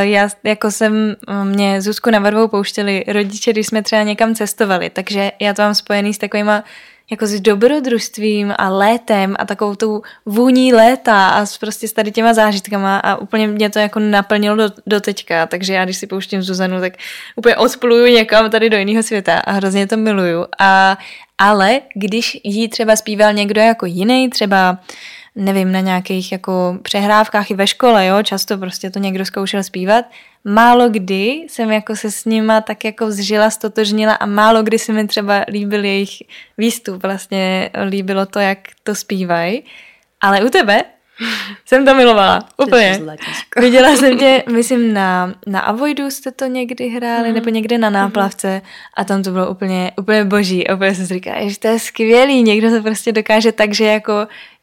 já 0.00 0.28
jako 0.44 0.70
jsem, 0.70 1.16
mě 1.44 1.82
Zuzku 1.82 2.10
na 2.10 2.18
Varvou 2.18 2.48
pouštěli 2.48 3.04
rodiče, 3.08 3.52
když 3.52 3.66
jsme 3.66 3.82
třeba 3.82 4.02
někam 4.02 4.34
cestovali, 4.34 4.90
takže 4.90 5.32
já 5.40 5.54
to 5.54 5.62
mám 5.62 5.74
spojený 5.74 6.14
s 6.14 6.18
takovýma 6.18 6.64
jako 7.10 7.26
s 7.26 7.40
dobrodružstvím 7.40 8.54
a 8.58 8.68
létem 8.68 9.36
a 9.38 9.44
takovou 9.44 9.74
tou 9.74 10.02
vůní 10.26 10.72
léta 10.72 11.28
a 11.28 11.46
s 11.46 11.58
prostě 11.58 11.88
s 11.88 11.92
tady 11.92 12.12
těma 12.12 12.34
zážitkama 12.34 12.98
a 12.98 13.16
úplně 13.16 13.46
mě 13.48 13.70
to 13.70 13.78
jako 13.78 13.98
naplnilo 13.98 14.56
do, 14.56 14.68
do 14.86 15.00
teďka, 15.00 15.46
takže 15.46 15.74
já 15.74 15.84
když 15.84 15.96
si 15.96 16.06
pouštím 16.06 16.42
Zuzanu, 16.42 16.80
tak 16.80 16.92
úplně 17.36 17.56
odpluju 17.56 18.06
někam 18.06 18.50
tady 18.50 18.70
do 18.70 18.76
jiného 18.76 19.02
světa 19.02 19.38
a 19.38 19.52
hrozně 19.52 19.86
to 19.86 19.96
miluju. 19.96 20.46
A, 20.58 20.98
ale 21.38 21.80
když 21.94 22.40
jí 22.44 22.68
třeba 22.68 22.96
zpíval 22.96 23.32
někdo 23.32 23.60
jako 23.60 23.86
jiný, 23.86 24.30
třeba 24.30 24.70
uh, 24.70 24.76
nevím, 25.34 25.72
na 25.72 25.80
nějakých 25.80 26.32
jako 26.32 26.78
přehrávkách 26.82 27.50
i 27.50 27.54
ve 27.54 27.66
škole, 27.66 28.06
jo, 28.06 28.22
často 28.22 28.58
prostě 28.58 28.90
to 28.90 28.98
někdo 28.98 29.24
zkoušel 29.24 29.62
zpívat. 29.62 30.04
Málo 30.44 30.88
kdy 30.88 31.26
jsem 31.48 31.70
jako 31.70 31.96
se 31.96 32.10
s 32.10 32.24
nima 32.24 32.60
tak 32.60 32.84
jako 32.84 33.10
zžila, 33.10 33.50
stotožnila 33.50 34.14
a 34.14 34.26
málo 34.26 34.62
kdy 34.62 34.78
se 34.78 34.92
mi 34.92 35.06
třeba 35.06 35.44
líbil 35.48 35.84
jejich 35.84 36.22
výstup, 36.58 37.02
vlastně 37.02 37.70
líbilo 37.88 38.26
to, 38.26 38.38
jak 38.38 38.58
to 38.82 38.94
zpívají. 38.94 39.64
Ale 40.20 40.44
u 40.44 40.48
tebe 40.48 40.84
jsem 41.66 41.84
to 41.84 41.94
milovala, 41.94 42.48
úplně. 42.56 43.00
Viděla 43.60 43.96
jsem 43.96 44.18
tě, 44.18 44.44
myslím, 44.52 44.92
na, 44.92 45.34
na 45.46 45.60
Avoidu 45.60 46.10
jste 46.10 46.30
to 46.30 46.46
někdy 46.46 46.88
hráli, 46.88 47.28
mm. 47.28 47.34
nebo 47.34 47.50
někde 47.50 47.78
na 47.78 47.90
náplavce 47.90 48.62
a 48.96 49.04
tam 49.04 49.22
to 49.22 49.30
bylo 49.30 49.50
úplně, 49.50 49.92
úplně 49.98 50.24
boží. 50.24 50.68
A 50.68 50.74
úplně 50.74 50.94
jsem 50.94 51.06
si 51.06 51.14
říkala, 51.14 51.48
že 51.48 51.58
to 51.58 51.68
je 51.68 51.78
skvělý, 51.78 52.42
někdo 52.42 52.70
to 52.70 52.82
prostě 52.82 53.12
dokáže 53.12 53.52
tak, 53.52 53.74
že 53.74 53.84
jako 53.84 54.12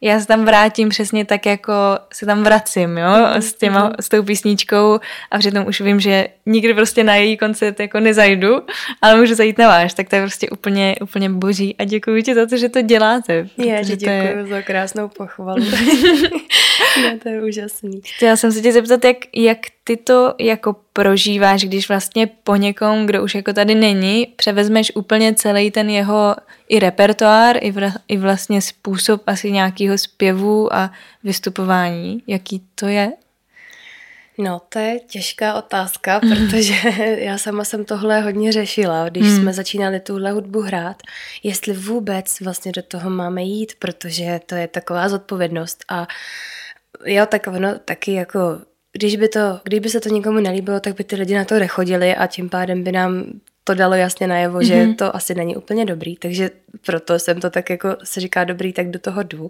já 0.02 0.20
se 0.20 0.28
tam 0.28 0.46
vrátím 0.46 0.90
přesně 0.90 1.26
tak, 1.26 1.46
jako 1.46 1.74
se 2.14 2.26
tam 2.26 2.44
vracím, 2.44 2.98
jo, 2.98 3.28
s, 3.34 3.54
těma, 3.54 3.86
mm. 3.86 3.94
s 4.00 4.10
tou 4.10 4.24
písničkou 4.24 5.00
a 5.32 5.38
přitom 5.40 5.68
už 5.68 5.82
vím, 5.82 6.00
že 6.00 6.28
nikdy 6.46 6.74
prostě 6.74 7.04
na 7.04 7.16
její 7.16 7.38
koncert 7.38 7.80
jako 7.80 8.00
nezajdu, 8.00 8.62
ale 9.02 9.20
můžu 9.20 9.36
zajít 9.36 9.58
na 9.58 9.68
váš, 9.68 9.94
tak 9.94 10.10
to 10.10 10.16
je 10.16 10.22
prostě 10.22 10.50
úplně, 10.50 10.96
úplně 11.02 11.30
boží 11.30 11.76
a 11.80 11.84
děkuji 11.84 12.24
ti 12.24 12.36
za 12.36 12.46
to, 12.46 12.58
že 12.58 12.70
to 12.70 12.82
děláte. 12.82 13.48
Já 13.58 13.84
ti 13.84 13.96
děkuji 13.96 14.38
je... 14.38 14.46
za 14.50 14.62
krásnou 14.62 15.08
pochvalu. 15.08 15.66
no, 17.04 17.20
to 17.24 17.30
je 17.30 17.44
úžasný. 17.44 18.02
Chtěla 18.06 18.36
jsem 18.36 18.52
se 18.52 18.62
tě 18.62 18.74
zeptat, 18.74 19.06
jak, 19.06 19.18
jak 19.36 19.58
ty 19.84 19.98
to 19.98 20.34
jako 20.40 20.76
prožíváš, 20.94 21.64
když 21.66 21.90
vlastně 21.90 22.28
po 22.44 22.56
někom, 22.56 23.06
kdo 23.06 23.24
už 23.24 23.36
jako 23.36 23.54
tady 23.54 23.76
není, 23.76 24.28
převezmeš 24.36 24.92
úplně 24.96 25.34
celý 25.34 25.72
ten 25.72 25.90
jeho 25.90 26.36
i 26.70 26.80
repertoár, 26.80 27.58
i, 27.62 27.72
vla, 27.72 27.94
i 28.08 28.18
vlastně 28.18 28.62
způsob 28.62 29.22
asi 29.28 29.52
nějakého 29.52 29.98
zpěvu 29.98 30.74
a 30.74 30.92
vystupování. 31.24 32.24
Jaký 32.28 32.62
to 32.76 32.88
je? 32.88 33.12
No, 34.42 34.62
to 34.70 34.80
je 34.80 35.00
těžká 35.00 35.54
otázka, 35.54 36.20
protože 36.20 36.74
já 37.18 37.38
sama 37.38 37.64
jsem 37.64 37.86
tohle 37.86 38.22
hodně 38.22 38.52
řešila, 38.52 39.10
když 39.10 39.24
hmm. 39.24 39.38
jsme 39.38 39.54
začínali 39.54 40.00
tuhle 40.00 40.32
hudbu 40.32 40.62
hrát, 40.62 41.04
jestli 41.44 41.74
vůbec 41.74 42.40
vlastně 42.40 42.72
do 42.72 42.82
toho 42.82 43.10
máme 43.10 43.44
jít, 43.44 43.74
protože 43.80 44.40
to 44.46 44.56
je 44.56 44.68
taková 44.68 45.10
zodpovědnost 45.10 45.86
a 45.90 46.08
jo, 47.06 47.26
tak 47.26 47.48
ono 47.48 47.80
taky 47.80 48.14
jako 48.14 48.60
když 48.92 49.16
by, 49.16 49.28
to, 49.28 49.60
kdyby 49.64 49.90
se 49.90 50.00
to 50.00 50.10
nikomu 50.10 50.40
nelíbilo, 50.40 50.80
tak 50.80 50.96
by 50.96 51.04
ty 51.04 51.16
lidi 51.16 51.36
na 51.36 51.46
to 51.46 51.60
nechodili 51.60 52.16
a 52.16 52.28
tím 52.28 52.50
pádem 52.50 52.84
by 52.84 52.92
nám 52.92 53.24
to 53.64 53.74
dalo 53.74 53.96
jasně 53.96 54.28
najevo, 54.28 54.60
mm-hmm. 54.60 54.68
že 54.68 54.84
mhm. 54.84 54.96
to 54.96 55.16
asi 55.16 55.36
není 55.36 55.56
úplně 55.56 55.86
dobrý, 55.86 56.16
takže 56.16 56.50
proto 56.86 57.20
jsem 57.20 57.42
to 57.42 57.50
tak 57.50 57.70
jako 57.70 57.98
se 58.04 58.20
říká 58.20 58.44
dobrý, 58.44 58.74
tak 58.74 58.90
do 58.90 59.00
toho 59.00 59.24
jdu. 59.24 59.50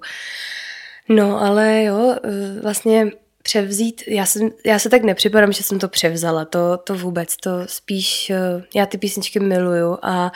No 1.10 1.41
ale 1.41 1.84
jo, 1.84 2.15
e, 2.24 2.62
vlastně 2.62 3.12
převzít, 3.44 4.03
já, 4.08 4.25
jsem, 4.25 4.50
já 4.65 4.79
se 4.79 4.89
tak 4.89 5.03
nepřipadám, 5.03 5.51
že 5.51 5.63
jsem 5.63 5.79
to 5.79 5.88
převzala, 5.88 6.46
to, 6.46 6.77
to 6.77 6.96
vůbec, 6.96 7.38
to 7.38 7.51
spíš, 7.65 8.29
e, 8.29 8.39
já 8.75 8.86
ty 8.86 8.98
písničky 8.98 9.39
miluju 9.39 9.98
a 10.01 10.32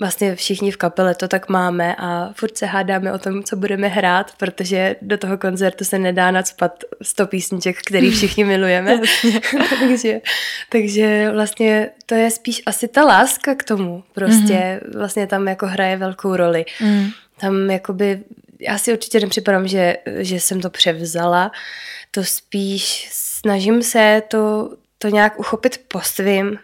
vlastně 0.00 0.34
všichni 0.34 0.70
v 0.70 0.76
kapele 0.76 1.14
to 1.14 1.28
tak 1.28 1.48
máme 1.48 1.96
a 1.98 2.30
furt 2.36 2.58
se 2.58 2.66
hádáme 2.66 3.12
o 3.12 3.18
tom, 3.18 3.42
co 3.42 3.56
budeme 3.56 3.88
hrát, 3.88 4.32
protože 4.36 4.96
do 5.02 5.18
toho 5.18 5.38
koncertu 5.38 5.84
se 5.84 5.98
nedá 5.98 6.30
nadspat 6.30 6.84
100 7.02 7.26
písniček, 7.26 7.76
který 7.86 8.10
všichni 8.10 8.44
milujeme. 8.54 9.00
takže, 9.80 10.20
takže 10.68 11.30
vlastně 11.32 11.90
to 12.06 12.14
je 12.14 12.30
spíš 12.30 12.62
asi 12.66 12.88
ta 12.88 13.04
láska 13.04 13.54
k 13.54 13.64
tomu. 13.64 14.04
Prostě 14.14 14.54
mm-hmm. 14.54 14.98
vlastně 14.98 15.26
tam 15.26 15.48
jako 15.48 15.66
hraje 15.66 15.96
velkou 15.96 16.36
roli. 16.36 16.64
Mm. 16.80 17.06
Tam 17.40 17.70
jakoby, 17.70 18.20
já 18.60 18.78
si 18.78 18.92
určitě 18.92 19.20
nepřipadám, 19.20 19.68
že, 19.68 19.96
že 20.18 20.40
jsem 20.40 20.60
to 20.60 20.70
převzala. 20.70 21.52
To 22.10 22.24
spíš 22.24 23.08
snažím 23.44 23.82
se 23.82 24.22
to, 24.28 24.70
to 24.98 25.08
nějak 25.08 25.38
uchopit 25.38 25.80
po 25.88 26.00
svým, 26.00 26.58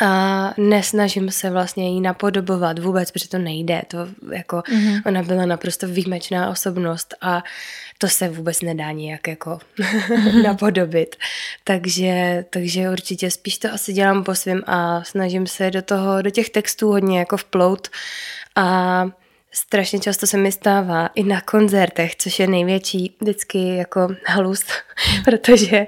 a 0.00 0.54
nesnažím 0.56 1.30
se 1.30 1.50
vlastně 1.50 1.88
jí 1.88 2.00
napodobovat 2.00 2.78
vůbec, 2.78 3.10
protože 3.10 3.28
to 3.28 3.38
nejde. 3.38 3.82
To 3.88 3.98
jako, 4.32 4.56
mm-hmm. 4.56 5.02
ona 5.06 5.22
byla 5.22 5.46
naprosto 5.46 5.88
výjimečná 5.88 6.50
osobnost 6.50 7.14
a 7.20 7.44
to 7.98 8.08
se 8.08 8.28
vůbec 8.28 8.62
nedá 8.62 8.90
nijak 8.90 9.28
jako 9.28 9.58
napodobit. 10.42 11.16
Takže, 11.64 12.44
takže 12.50 12.90
určitě 12.90 13.30
spíš 13.30 13.58
to 13.58 13.72
asi 13.72 13.92
dělám 13.92 14.24
po 14.24 14.34
svým 14.34 14.62
a 14.66 15.04
snažím 15.04 15.46
se 15.46 15.70
do 15.70 15.82
toho, 15.82 16.22
do 16.22 16.30
těch 16.30 16.50
textů 16.50 16.88
hodně 16.88 17.18
jako 17.18 17.36
vplout 17.36 17.88
a 18.56 19.06
strašně 19.52 19.98
často 19.98 20.26
se 20.26 20.36
mi 20.36 20.52
stává 20.52 21.06
i 21.06 21.22
na 21.22 21.40
koncertech, 21.40 22.16
což 22.16 22.38
je 22.38 22.46
největší 22.46 23.16
vždycky 23.20 23.76
jako 23.76 24.08
halus, 24.26 24.64
protože 25.24 25.86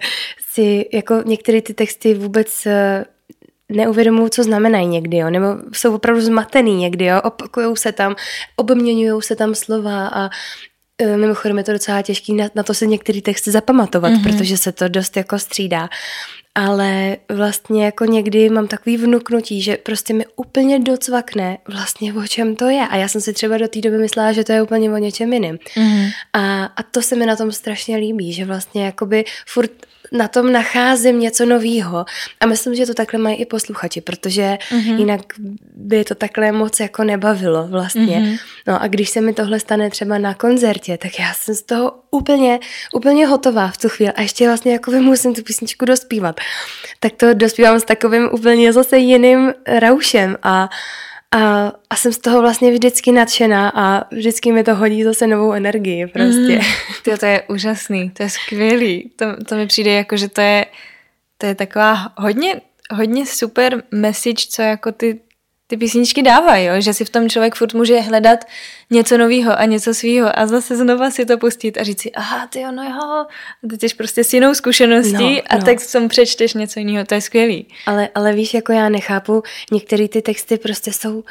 si 0.53 0.87
jako 0.93 1.23
některé 1.27 1.63
ty 1.63 1.75
texty 1.75 2.15
vůbec 2.15 2.67
neuvědomují, 3.71 4.31
co 4.31 4.43
znamenají 4.43 4.87
někdy, 4.87 5.17
jo, 5.17 5.31
nebo 5.31 5.47
jsou 5.73 5.95
opravdu 5.95 6.21
zmatený 6.21 6.77
někdy, 6.77 7.05
jo, 7.05 7.21
opakujou 7.25 7.77
se 7.77 7.93
tam, 7.93 8.17
obměňují 8.57 9.23
se 9.23 9.37
tam 9.37 9.55
slova 9.55 10.07
a 10.09 10.31
e, 10.99 11.17
mimochodem 11.17 11.59
je 11.59 11.65
to 11.65 11.73
docela 11.73 12.03
těžký 12.03 12.35
na, 12.35 12.49
na 12.55 12.63
to 12.63 12.75
se 12.75 12.87
některý 12.87 13.23
texty 13.23 13.51
zapamatovat, 13.51 14.13
mm-hmm. 14.13 14.23
protože 14.23 14.57
se 14.57 14.73
to 14.73 14.89
dost 14.89 15.17
jako 15.17 15.39
střídá. 15.39 15.89
Ale 16.55 17.17
vlastně 17.29 17.85
jako 17.85 18.05
někdy 18.05 18.51
mám 18.51 18.69
takový 18.69 18.97
vnuknutí, 18.97 19.63
že 19.63 19.77
prostě 19.77 20.15
mi 20.15 20.25
úplně 20.37 20.79
docvakne 20.79 21.59
vlastně 21.69 22.15
o 22.15 22.27
čem 22.27 22.57
to 22.57 22.69
je. 22.69 22.81
A 22.91 22.97
já 22.97 23.09
jsem 23.09 23.21
si 23.21 23.33
třeba 23.33 23.59
do 23.59 23.69
té 23.69 23.81
doby 23.81 23.99
myslela, 23.99 24.33
že 24.33 24.45
to 24.45 24.53
je 24.53 24.63
úplně 24.63 24.91
o 24.91 24.97
něčem 24.97 25.33
jiným. 25.33 25.57
Mm-hmm. 25.57 26.11
A, 26.33 26.65
a 26.65 26.83
to 26.83 27.03
se 27.03 27.17
mi 27.17 27.27
na 27.27 27.37
tom 27.37 27.53
strašně 27.53 27.97
líbí, 27.97 28.33
že 28.33 28.45
vlastně 28.45 28.85
jakoby 28.85 29.25
furt 29.47 29.71
na 30.13 30.29
tom 30.29 30.53
nacházím 30.53 31.21
něco 31.21 31.47
nového. 31.47 32.05
A 32.41 32.47
myslím, 32.47 32.75
že 32.75 32.87
to 32.87 32.95
takhle 32.95 33.21
mají 33.21 33.37
i 33.37 33.47
posluchači, 33.47 34.01
protože 34.01 34.59
mm-hmm. 34.71 34.99
jinak 34.99 35.21
by 35.75 36.05
to 36.05 36.15
takhle 36.15 36.53
moc 36.53 36.81
jako 36.81 37.05
nebavilo 37.05 37.69
vlastně. 37.69 38.17
Mm-hmm. 38.17 38.39
No 38.67 38.83
a 38.83 38.87
když 38.87 39.11
se 39.11 39.21
mi 39.21 39.33
tohle 39.33 39.61
stane 39.61 39.91
třeba 39.91 40.19
na 40.19 40.35
koncertě, 40.35 40.99
tak 40.99 41.19
já 41.19 41.35
jsem 41.35 41.55
z 41.55 41.63
toho 41.63 41.93
úplně, 42.11 42.59
úplně 42.95 43.27
hotová 43.27 43.69
v 43.69 43.79
tu 43.79 43.89
chvíli. 43.89 44.13
A 44.13 44.23
ještě 44.23 44.47
vlastně 44.47 44.73
jako 44.73 44.91
musím 44.91 45.35
tu 45.35 45.43
písničku 45.43 45.85
dospívat. 45.85 46.41
Tak 47.01 47.13
to 47.13 47.35
dospívám 47.35 47.81
s 47.81 47.85
takovým 47.85 48.29
úplně 48.33 48.73
zase 48.73 48.99
jiným 48.99 49.53
raušem 49.67 50.37
a 50.43 50.69
a, 51.35 51.73
a 51.91 51.97
jsem 51.97 52.13
z 52.13 52.19
toho 52.19 52.41
vlastně 52.41 52.71
vždycky 52.71 53.13
nadšená 53.13 53.73
a 53.75 54.15
vždycky 54.15 54.53
mi 54.53 54.65
to 54.65 54.75
hodí 54.75 55.05
zase 55.05 55.27
novou 55.27 55.53
energii 55.53 56.07
prostě. 56.07 56.61
Mm, 57.01 57.05
to, 57.05 57.19
to 57.19 57.27
je 57.27 57.43
úžasný, 57.49 58.11
to 58.11 58.23
je 58.23 58.31
skvělý. 58.31 59.11
To, 59.17 59.45
to 59.45 59.55
mi 59.55 59.67
přijde 59.67 59.93
jako, 59.93 60.17
že 60.17 60.29
to 60.29 60.41
je, 60.41 60.67
to 61.39 61.47
je 61.47 61.55
taková 61.55 62.13
hodně, 62.19 62.61
hodně 62.91 63.27
super 63.27 63.83
message, 63.91 64.47
co 64.51 64.63
jako 64.63 64.93
ty 64.93 65.21
ty 65.71 65.77
písničky 65.77 66.23
dávají, 66.23 66.67
jo? 66.67 66.75
že 66.79 66.95
si 66.95 67.05
v 67.05 67.11
tom 67.11 67.29
člověk 67.29 67.55
furt 67.55 67.75
může 67.75 68.01
hledat 68.01 68.45
něco 68.91 69.19
nového 69.19 69.59
a 69.59 69.65
něco 69.65 69.95
svýho 69.95 70.39
a 70.39 70.47
zase 70.47 70.77
znova 70.77 71.11
si 71.11 71.27
to 71.27 71.39
pustit 71.39 71.79
a 71.79 71.83
říct 71.83 72.01
si, 72.01 72.13
aha, 72.13 72.47
ty 72.47 72.61
jo, 72.61 72.73
no 72.73 72.83
jo, 72.83 73.27
a 73.63 73.77
ty 73.79 73.89
jsi 73.89 73.95
prostě 73.95 74.25
s 74.25 74.33
jinou 74.33 74.55
zkušeností 74.55 75.35
no, 75.35 75.43
a 75.47 75.57
no. 75.57 75.65
tak 75.65 75.79
tom 75.93 76.09
přečteš 76.09 76.55
něco 76.55 76.81
jiného, 76.81 77.05
to 77.05 77.15
je 77.15 77.21
skvělý. 77.21 77.67
Ale, 77.87 78.09
ale 78.15 78.33
víš, 78.33 78.55
jako 78.55 78.73
já 78.73 78.89
nechápu, 78.89 79.43
některé 79.73 80.09
ty 80.09 80.23
texty 80.23 80.59
prostě 80.59 80.93
jsou 80.93 81.25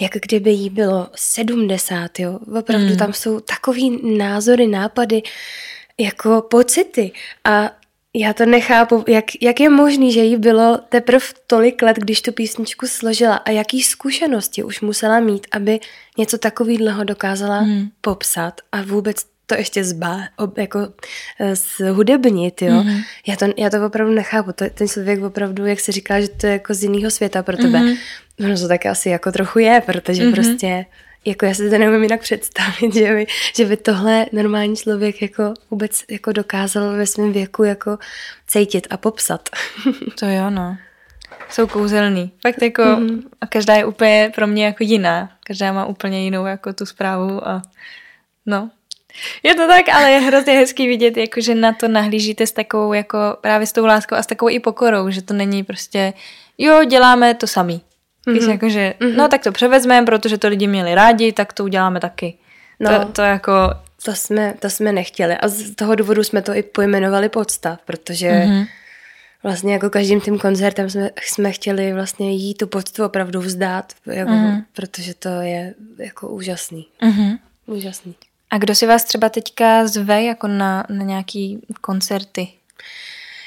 jak 0.00 0.12
kdyby 0.12 0.50
jí 0.50 0.70
bylo 0.70 1.08
70, 1.14 2.18
jo. 2.18 2.38
Opravdu 2.58 2.86
mm. 2.86 2.96
tam 2.96 3.12
jsou 3.12 3.40
takový 3.40 4.16
názory, 4.18 4.66
nápady, 4.66 5.22
jako 5.98 6.42
pocity 6.50 7.12
a 7.44 7.70
já 8.14 8.32
to 8.32 8.46
nechápu, 8.46 9.04
jak, 9.08 9.24
jak 9.40 9.60
je 9.60 9.70
možný, 9.70 10.12
že 10.12 10.20
jí 10.20 10.36
bylo 10.36 10.78
teprve 10.88 11.26
tolik 11.46 11.82
let, 11.82 11.96
když 11.96 12.22
tu 12.22 12.32
písničku 12.32 12.86
složila 12.86 13.36
a 13.36 13.50
jaký 13.50 13.82
zkušenosti 13.82 14.62
už 14.62 14.80
musela 14.80 15.20
mít, 15.20 15.46
aby 15.52 15.80
něco 16.18 16.38
takového 16.38 17.04
dokázala 17.04 17.58
hmm. 17.58 17.88
popsat 18.00 18.60
a 18.72 18.82
vůbec 18.82 19.32
to 19.46 19.54
ještě 19.54 19.84
zbá, 19.84 20.20
jako 20.56 20.88
eh, 21.40 21.56
zhudebnit, 21.56 22.62
jo. 22.62 22.72
Mm-hmm. 22.72 23.04
Já, 23.26 23.36
to, 23.36 23.46
já 23.56 23.70
to 23.70 23.86
opravdu 23.86 24.14
nechápu. 24.14 24.52
To, 24.52 24.64
ten 24.70 24.88
člověk 24.88 25.22
opravdu, 25.22 25.66
jak 25.66 25.80
se 25.80 25.92
říká, 25.92 26.20
že 26.20 26.28
to 26.28 26.46
je 26.46 26.52
jako 26.52 26.74
z 26.74 26.82
jiného 26.82 27.10
světa 27.10 27.42
pro 27.42 27.56
tebe. 27.56 27.78
Mm-hmm. 27.78 27.96
No 28.38 28.58
to 28.58 28.68
tak 28.68 28.86
asi 28.86 29.08
jako 29.08 29.32
trochu 29.32 29.58
je, 29.58 29.82
protože 29.86 30.22
mm-hmm. 30.22 30.34
prostě 30.34 30.86
jako 31.24 31.46
já 31.46 31.54
si 31.54 31.70
to 31.70 31.78
neumím 31.78 32.02
jinak 32.02 32.20
představit, 32.20 32.94
že 32.94 33.14
by, 33.14 33.26
že 33.56 33.64
by 33.64 33.76
tohle 33.76 34.26
normální 34.32 34.76
člověk 34.76 35.22
jako 35.22 35.54
vůbec 35.70 36.04
jako 36.10 36.32
dokázal 36.32 36.96
ve 36.96 37.06
svém 37.06 37.32
věku 37.32 37.64
jako 37.64 37.98
cítit 38.46 38.86
a 38.90 38.96
popsat. 38.96 39.48
To 40.18 40.26
jo, 40.26 40.50
no. 40.50 40.76
Jsou 41.50 41.66
kouzelný. 41.66 42.32
Fakt 42.42 42.62
jako 42.62 42.82
mm-hmm. 42.82 43.22
a 43.40 43.46
každá 43.46 43.74
je 43.74 43.84
úplně 43.84 44.32
pro 44.34 44.46
mě 44.46 44.64
jako 44.64 44.84
jiná. 44.84 45.30
Každá 45.46 45.72
má 45.72 45.86
úplně 45.86 46.24
jinou 46.24 46.46
jako 46.46 46.72
tu 46.72 46.86
zprávu 46.86 47.48
a 47.48 47.62
no. 48.46 48.70
Je 49.42 49.54
to 49.54 49.68
tak, 49.68 49.88
ale 49.88 50.10
je 50.10 50.20
hrozně 50.20 50.52
hezký 50.52 50.88
vidět, 50.88 51.16
jako, 51.16 51.40
že 51.40 51.54
na 51.54 51.72
to 51.72 51.88
nahlížíte 51.88 52.46
s 52.46 52.52
takovou 52.52 52.92
jako 52.92 53.18
právě 53.40 53.66
s 53.66 53.72
tou 53.72 53.86
láskou 53.86 54.14
a 54.14 54.22
s 54.22 54.26
takovou 54.26 54.48
i 54.48 54.60
pokorou, 54.60 55.10
že 55.10 55.22
to 55.22 55.34
není 55.34 55.64
prostě 55.64 56.12
jo, 56.58 56.84
děláme 56.84 57.34
to 57.34 57.46
samý. 57.46 57.80
Mm-hmm. 58.26 58.34
Víš, 58.34 58.44
jako, 58.44 58.68
že 58.68 58.94
mm-hmm. 59.00 59.16
no 59.16 59.28
tak 59.28 59.42
to 59.42 59.52
převezmeme, 59.52 60.06
protože 60.06 60.38
to 60.38 60.48
lidi 60.48 60.66
měli 60.66 60.94
rádi, 60.94 61.32
tak 61.32 61.52
to 61.52 61.64
uděláme 61.64 62.00
taky. 62.00 62.34
No, 62.80 62.98
to, 62.98 63.12
to 63.12 63.22
jako... 63.22 63.52
To 64.04 64.14
jsme, 64.14 64.54
to 64.58 64.70
jsme 64.70 64.92
nechtěli 64.92 65.36
a 65.36 65.48
z 65.48 65.74
toho 65.74 65.94
důvodu 65.94 66.24
jsme 66.24 66.42
to 66.42 66.54
i 66.54 66.62
pojmenovali 66.62 67.28
podstav, 67.28 67.78
protože 67.84 68.30
mm-hmm. 68.30 68.66
vlastně 69.42 69.72
jako 69.72 69.90
každým 69.90 70.20
tím 70.20 70.38
koncertem 70.38 70.90
jsme, 70.90 71.10
jsme 71.22 71.52
chtěli 71.52 71.92
vlastně 71.92 72.32
jí 72.32 72.54
tu 72.54 72.66
poctu 72.66 73.04
opravdu 73.04 73.40
vzdát, 73.40 73.92
jako, 74.06 74.30
mm-hmm. 74.30 74.64
protože 74.72 75.14
to 75.14 75.28
je 75.28 75.74
jako 75.98 76.28
úžasný. 76.28 76.86
Mm-hmm. 77.02 77.38
Úžasný. 77.66 78.14
A 78.50 78.58
kdo 78.58 78.74
si 78.74 78.86
vás 78.86 79.04
třeba 79.04 79.28
teďka 79.28 79.86
zve 79.86 80.22
jako 80.22 80.48
na, 80.48 80.86
na 80.88 81.04
nějaký 81.04 81.58
koncerty? 81.80 82.48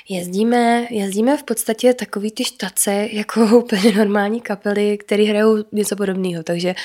Jezdíme, 0.09 0.87
jezdíme 0.89 1.37
v 1.37 1.43
podstatě 1.43 1.93
takový 1.93 2.31
ty 2.31 2.43
štace 2.45 3.07
jako 3.11 3.57
úplně 3.57 3.91
normální 3.91 4.41
kapely, 4.41 4.97
které 4.97 5.23
hrajou 5.23 5.63
něco 5.71 5.95
podobného, 5.95 6.43
takže, 6.43 6.75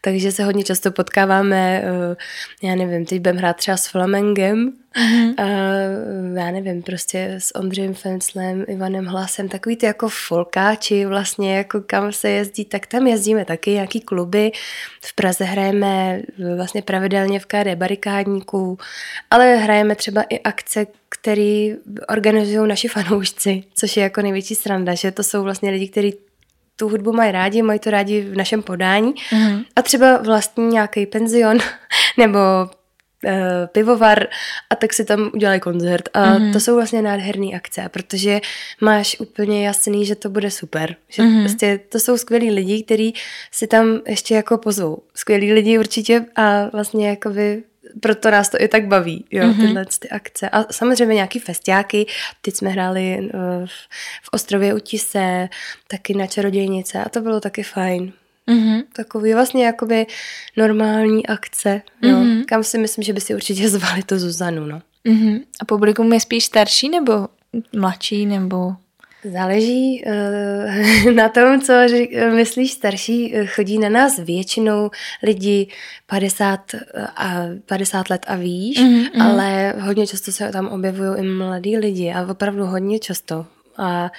takže 0.00 0.32
se 0.32 0.44
hodně 0.44 0.64
často 0.64 0.92
potkáváme, 0.92 1.82
eh, 1.84 2.16
já 2.68 2.74
nevím, 2.74 3.06
teď 3.06 3.18
budeme 3.18 3.38
hrát 3.38 3.56
třeba 3.56 3.76
s 3.76 3.86
Flamengem, 3.88 4.72
Mm-hmm. 4.96 5.34
A, 5.38 5.46
já 6.40 6.50
nevím, 6.50 6.82
prostě 6.82 7.34
s 7.38 7.54
Ondřejem 7.54 7.94
Fenslem, 7.94 8.64
Ivanem 8.68 9.06
Hlasem, 9.06 9.48
takový 9.48 9.76
ty 9.76 9.86
jako 9.86 10.08
folkáči 10.08 11.06
vlastně, 11.06 11.56
jako 11.56 11.80
kam 11.80 12.12
se 12.12 12.30
jezdí, 12.30 12.64
tak 12.64 12.86
tam 12.86 13.06
jezdíme 13.06 13.44
taky, 13.44 13.70
nějaký 13.70 14.00
kluby. 14.00 14.52
V 15.04 15.14
Praze 15.14 15.44
hrajeme 15.44 16.22
vlastně 16.56 16.82
pravidelně 16.82 17.40
v 17.40 17.46
KD 17.46 17.74
barikádníků, 17.74 18.78
ale 19.30 19.56
hrajeme 19.56 19.94
třeba 19.94 20.22
i 20.22 20.40
akce, 20.40 20.86
který 21.08 21.74
organizují 22.08 22.68
naši 22.68 22.88
fanoušci, 22.88 23.64
což 23.74 23.96
je 23.96 24.02
jako 24.02 24.22
největší 24.22 24.54
sranda, 24.54 24.94
že 24.94 25.10
to 25.10 25.22
jsou 25.22 25.42
vlastně 25.42 25.70
lidi, 25.70 25.88
kteří 25.88 26.14
tu 26.76 26.88
hudbu 26.88 27.12
mají 27.12 27.32
rádi, 27.32 27.62
mají 27.62 27.78
to 27.78 27.90
rádi 27.90 28.20
v 28.20 28.36
našem 28.36 28.62
podání 28.62 29.14
mm-hmm. 29.14 29.64
a 29.76 29.82
třeba 29.82 30.16
vlastní 30.16 30.66
nějaký 30.66 31.06
penzion 31.06 31.58
nebo 32.18 32.38
pivovar 33.66 34.26
a 34.70 34.74
tak 34.74 34.92
si 34.92 35.04
tam 35.04 35.30
udělají 35.34 35.60
koncert. 35.60 36.08
A 36.14 36.24
mm-hmm. 36.24 36.52
to 36.52 36.60
jsou 36.60 36.74
vlastně 36.74 37.02
nádherné 37.02 37.46
akce, 37.56 37.88
protože 37.90 38.40
máš 38.80 39.16
úplně 39.20 39.66
jasný, 39.66 40.06
že 40.06 40.14
to 40.14 40.28
bude 40.28 40.50
super. 40.50 40.96
Že 41.08 41.22
mm-hmm. 41.22 41.40
prostě 41.40 41.80
to 41.88 42.00
jsou 42.00 42.18
skvělí 42.18 42.50
lidi, 42.50 42.82
kteří 42.82 43.14
si 43.50 43.66
tam 43.66 44.00
ještě 44.06 44.34
jako 44.34 44.58
pozvou. 44.58 45.02
Skvělí 45.14 45.52
lidi 45.52 45.78
určitě 45.78 46.24
a 46.36 46.68
vlastně 46.72 47.08
jakoby 47.08 47.62
proto 48.00 48.30
nás 48.30 48.48
to 48.48 48.62
i 48.62 48.68
tak 48.68 48.86
baví, 48.86 49.24
jo, 49.30 49.44
mm-hmm. 49.44 49.60
tyhle 49.60 49.84
ty 49.98 50.08
akce. 50.08 50.48
A 50.48 50.72
samozřejmě 50.72 51.14
nějaký 51.14 51.38
festiáky, 51.38 52.06
teď 52.42 52.54
jsme 52.54 52.70
hráli 52.70 53.30
v, 53.66 53.88
v 54.22 54.28
Ostrově 54.32 54.74
u 54.74 54.78
Tise, 54.78 55.48
taky 55.88 56.14
na 56.14 56.26
Čarodějnice 56.26 57.04
a 57.04 57.08
to 57.08 57.20
bylo 57.20 57.40
taky 57.40 57.62
fajn. 57.62 58.12
Mm-hmm. 58.50 58.82
Takový 58.92 59.34
vlastně 59.34 59.66
jakoby 59.66 60.06
normální 60.56 61.26
akce, 61.26 61.82
jo, 62.02 62.16
mm-hmm. 62.16 62.44
kam 62.44 62.64
si 62.64 62.78
myslím, 62.78 63.04
že 63.04 63.12
by 63.12 63.20
si 63.20 63.34
určitě 63.34 63.68
zvali 63.78 64.02
tu 64.02 64.18
Zuzanu, 64.18 64.66
no. 64.66 64.82
Mm-hmm. 65.06 65.40
A 65.60 65.64
publikum 65.64 66.12
je 66.12 66.20
spíš 66.20 66.44
starší 66.44 66.88
nebo 66.88 67.28
mladší, 67.76 68.26
nebo... 68.26 68.72
Záleží 69.32 70.04
uh, 71.06 71.12
na 71.14 71.28
tom, 71.28 71.60
co 71.60 71.72
myslíš 72.34 72.72
starší. 72.72 73.34
Chodí 73.46 73.78
na 73.78 73.88
nás 73.88 74.18
většinou 74.18 74.90
lidi 75.22 75.68
50, 76.06 76.60
a 77.16 77.42
50 77.66 78.10
let 78.10 78.24
a 78.26 78.36
výš, 78.36 78.78
mm-hmm. 78.78 79.22
ale 79.22 79.74
hodně 79.80 80.06
často 80.06 80.32
se 80.32 80.52
tam 80.52 80.68
objevují 80.68 81.18
i 81.18 81.22
mladí 81.22 81.76
lidi 81.76 82.12
a 82.12 82.26
opravdu 82.30 82.66
hodně 82.66 82.98
často. 82.98 83.46
A 83.78 84.10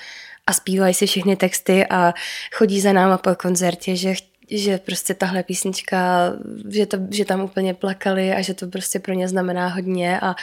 a 0.48 0.54
zpívají 0.54 0.94
si 0.94 1.06
všechny 1.08 1.36
texty 1.36 1.88
a 1.88 2.14
chodí 2.54 2.82
za 2.82 2.94
náma 2.94 3.18
po 3.18 3.36
koncertě, 3.36 3.96
že 3.96 4.14
že 4.52 4.78
prostě 4.78 5.14
tahle 5.14 5.44
písnička, 5.44 6.34
že, 6.70 6.86
to, 6.86 6.98
že 7.10 7.26
tam 7.26 7.42
úplně 7.42 7.74
plakali 7.74 8.32
a 8.32 8.42
že 8.42 8.54
to 8.54 8.68
prostě 8.68 9.00
pro 9.00 9.14
ně 9.14 9.28
znamená 9.28 9.68
hodně 9.68 10.20
a 10.20 10.36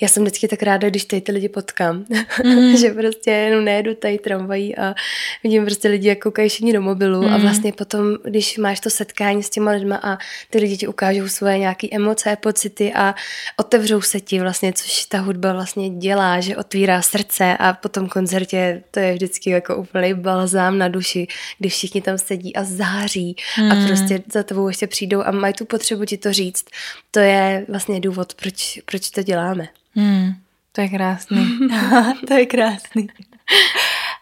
já 0.00 0.08
jsem 0.08 0.22
vždycky 0.22 0.48
tak 0.48 0.62
ráda, 0.62 0.88
když 0.88 1.04
tady 1.04 1.20
ty 1.20 1.32
lidi 1.32 1.48
potkám, 1.48 2.04
mm. 2.44 2.76
že 2.80 2.90
prostě 2.90 3.30
jenom 3.30 3.64
nejedu 3.64 3.94
tady 3.94 4.18
tramvají 4.18 4.76
a 4.76 4.94
vidím 5.42 5.64
prostě 5.64 5.88
lidi, 5.88 6.08
jak 6.08 6.18
koukají 6.18 6.48
všichni 6.48 6.72
do 6.72 6.82
mobilu 6.82 7.22
mm. 7.22 7.34
a 7.34 7.38
vlastně 7.38 7.72
potom, 7.72 8.16
když 8.24 8.58
máš 8.58 8.80
to 8.80 8.90
setkání 8.90 9.42
s 9.42 9.50
těma 9.50 9.70
lidma 9.70 10.00
a 10.02 10.18
ty 10.50 10.58
lidi 10.58 10.76
ti 10.76 10.86
ukážou 10.86 11.28
svoje 11.28 11.58
nějaké 11.58 11.86
emoce, 11.92 12.36
pocity 12.36 12.92
a 12.94 13.14
otevřou 13.56 14.00
se 14.00 14.20
ti 14.20 14.40
vlastně, 14.40 14.72
což 14.72 15.04
ta 15.04 15.18
hudba 15.18 15.52
vlastně 15.52 15.90
dělá, 15.90 16.40
že 16.40 16.56
otvírá 16.56 17.02
srdce 17.02 17.56
a 17.58 17.72
po 17.72 17.88
tom 17.88 18.08
koncertě 18.08 18.82
to 18.90 19.00
je 19.00 19.12
vždycky 19.12 19.50
jako 19.50 19.76
úplný 19.76 20.14
balzám 20.14 20.78
na 20.78 20.88
duši, 20.88 21.26
když 21.58 21.72
všichni 21.72 22.02
tam 22.02 22.18
sedí 22.18 22.56
a 22.56 22.64
září 22.64 23.36
mm. 23.58 23.72
a 23.72 23.86
prostě 23.86 24.22
za 24.32 24.42
tebou 24.42 24.68
ještě 24.68 24.86
přijdou 24.86 25.22
a 25.22 25.30
mají 25.30 25.54
tu 25.54 25.64
potřebu 25.64 26.04
ti 26.04 26.18
to 26.18 26.32
říct. 26.32 26.64
To 27.10 27.18
je 27.18 27.66
vlastně 27.68 28.00
důvod, 28.00 28.34
proč, 28.34 28.80
proč 28.84 29.10
to 29.10 29.22
děláme. 29.22 29.68
Hmm, 29.94 30.34
to 30.72 30.80
je 30.80 30.88
krásný. 30.88 31.58
to 32.28 32.34
je 32.34 32.46
krásný. 32.46 33.08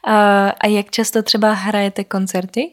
A, 0.04 0.48
a 0.60 0.66
jak 0.66 0.90
často 0.90 1.22
třeba 1.22 1.52
hrajete 1.52 2.04
koncerty? 2.04 2.70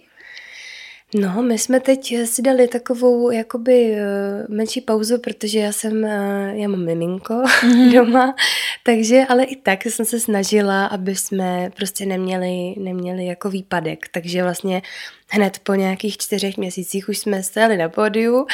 No, 1.15 1.41
my 1.41 1.57
jsme 1.57 1.79
teď 1.79 2.15
si 2.25 2.41
dali 2.41 2.67
takovou 2.67 3.31
jakoby 3.31 3.93
eh, 3.93 4.01
menší 4.49 4.81
pauzu, 4.81 5.19
protože 5.19 5.59
já 5.59 5.71
jsem, 5.71 6.05
eh, 6.05 6.51
já 6.55 6.67
mám 6.67 6.85
miminko 6.85 7.33
mm-hmm. 7.33 7.93
doma, 7.93 8.35
takže, 8.83 9.25
ale 9.29 9.43
i 9.43 9.55
tak 9.55 9.85
jsem 9.85 10.05
se 10.05 10.19
snažila, 10.19 10.85
aby 10.85 11.15
jsme 11.15 11.71
prostě 11.75 12.05
neměli, 12.05 12.75
neměli 12.77 13.25
jako 13.25 13.49
výpadek, 13.49 14.07
takže 14.11 14.43
vlastně 14.43 14.81
hned 15.27 15.59
po 15.59 15.75
nějakých 15.75 16.17
čtyřech 16.17 16.57
měsících 16.57 17.09
už 17.09 17.17
jsme 17.17 17.43
stáli 17.43 17.77
na 17.77 17.89
pódiu 17.89 18.45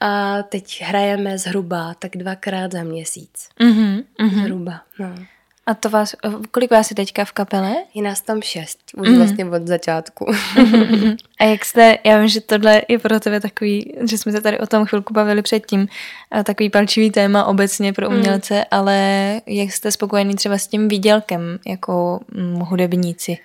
a 0.00 0.42
teď 0.42 0.82
hrajeme 0.82 1.38
zhruba 1.38 1.94
tak 1.94 2.16
dvakrát 2.16 2.72
za 2.72 2.82
měsíc. 2.82 3.48
Mm-hmm. 3.60 4.04
Zhruba, 4.42 4.80
no. 4.98 5.14
A 5.66 5.74
to 5.74 5.90
vás, 5.90 6.14
kolik 6.50 6.70
vás 6.70 6.90
je 6.90 6.96
teďka 6.96 7.24
v 7.24 7.32
kapele? 7.32 7.74
Je 7.94 8.02
nás 8.02 8.20
tam 8.20 8.42
šest, 8.42 8.78
už 8.96 9.08
mm. 9.08 9.16
vlastně 9.16 9.44
od 9.44 9.66
začátku. 9.66 10.26
A 11.40 11.44
jak 11.44 11.64
jste, 11.64 11.98
já 12.04 12.18
vím, 12.18 12.28
že 12.28 12.40
tohle 12.40 12.82
je 12.88 12.98
pro 12.98 13.20
tebe 13.20 13.40
takový, 13.40 13.94
že 14.10 14.18
jsme 14.18 14.32
se 14.32 14.40
tady 14.40 14.58
o 14.58 14.66
tom 14.66 14.84
chvilku 14.86 15.14
bavili 15.14 15.42
předtím, 15.42 15.88
takový 16.44 16.70
palčivý 16.70 17.10
téma 17.10 17.44
obecně 17.44 17.92
pro 17.92 18.10
mhm. 18.10 18.18
umělce, 18.18 18.54
mm. 18.54 18.62
ale 18.70 18.96
jak 19.46 19.72
jste 19.72 19.90
spokojený 19.90 20.34
třeba 20.34 20.58
s 20.58 20.66
tím 20.66 20.88
výdělkem 20.88 21.58
jako 21.66 22.20
hm, 22.34 22.58
hudebníci? 22.58 23.38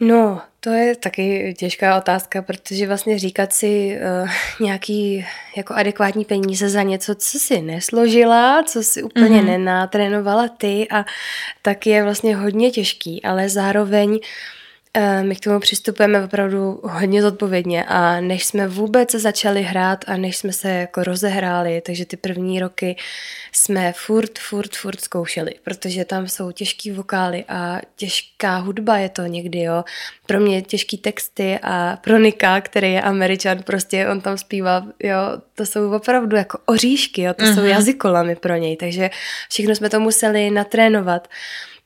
No, 0.00 0.40
to 0.60 0.70
je 0.70 0.96
taky 0.96 1.54
těžká 1.58 1.98
otázka, 1.98 2.42
protože 2.42 2.86
vlastně 2.86 3.18
říkat 3.18 3.52
si 3.52 3.98
uh, 4.22 4.30
nějaký 4.60 5.26
jako 5.56 5.74
adekvátní 5.74 6.24
peníze 6.24 6.68
za 6.68 6.82
něco, 6.82 7.14
co 7.14 7.38
si 7.38 7.62
nesložila, 7.62 8.62
co 8.62 8.82
si 8.82 9.02
úplně 9.02 9.42
mm-hmm. 9.42 9.46
nenátrénovala 9.46 10.48
ty 10.48 10.88
a 10.90 11.04
tak 11.62 11.86
je 11.86 12.02
vlastně 12.02 12.36
hodně 12.36 12.70
těžký, 12.70 13.22
ale 13.22 13.48
zároveň 13.48 14.18
Eh, 14.20 14.57
my 15.22 15.36
k 15.36 15.40
tomu 15.40 15.60
přistupujeme 15.60 16.24
opravdu 16.24 16.80
hodně 16.82 17.22
zodpovědně 17.22 17.84
a 17.84 18.20
než 18.20 18.44
jsme 18.44 18.68
vůbec 18.68 19.12
začali 19.12 19.62
hrát 19.62 20.04
a 20.08 20.16
než 20.16 20.36
jsme 20.36 20.52
se 20.52 20.68
jako 20.68 21.04
rozehráli, 21.04 21.82
takže 21.86 22.04
ty 22.04 22.16
první 22.16 22.60
roky 22.60 22.96
jsme 23.52 23.92
furt, 23.96 24.38
furt, 24.38 24.76
furt 24.76 25.00
zkoušeli, 25.00 25.54
protože 25.64 26.04
tam 26.04 26.28
jsou 26.28 26.52
těžký 26.52 26.90
vokály 26.90 27.44
a 27.48 27.80
těžká 27.96 28.56
hudba 28.56 28.96
je 28.96 29.08
to 29.08 29.22
někdy, 29.22 29.60
jo. 29.60 29.84
Pro 30.26 30.40
mě 30.40 30.62
těžký 30.62 30.98
texty 30.98 31.58
a 31.62 31.98
pro 32.00 32.18
Nika, 32.18 32.60
který 32.60 32.92
je 32.92 33.02
američan, 33.02 33.62
prostě 33.62 34.08
on 34.08 34.20
tam 34.20 34.38
zpívá, 34.38 34.86
jo, 35.02 35.18
to 35.54 35.66
jsou 35.66 35.92
opravdu 35.94 36.36
jako 36.36 36.58
oříšky, 36.66 37.22
jo, 37.22 37.34
to 37.34 37.44
uh-huh. 37.44 37.54
jsou 37.54 37.60
mhm. 37.60 37.70
jazykolamy 37.70 38.36
pro 38.36 38.56
něj, 38.56 38.76
takže 38.76 39.10
všechno 39.50 39.74
jsme 39.74 39.90
to 39.90 40.00
museli 40.00 40.50
natrénovat. 40.50 41.28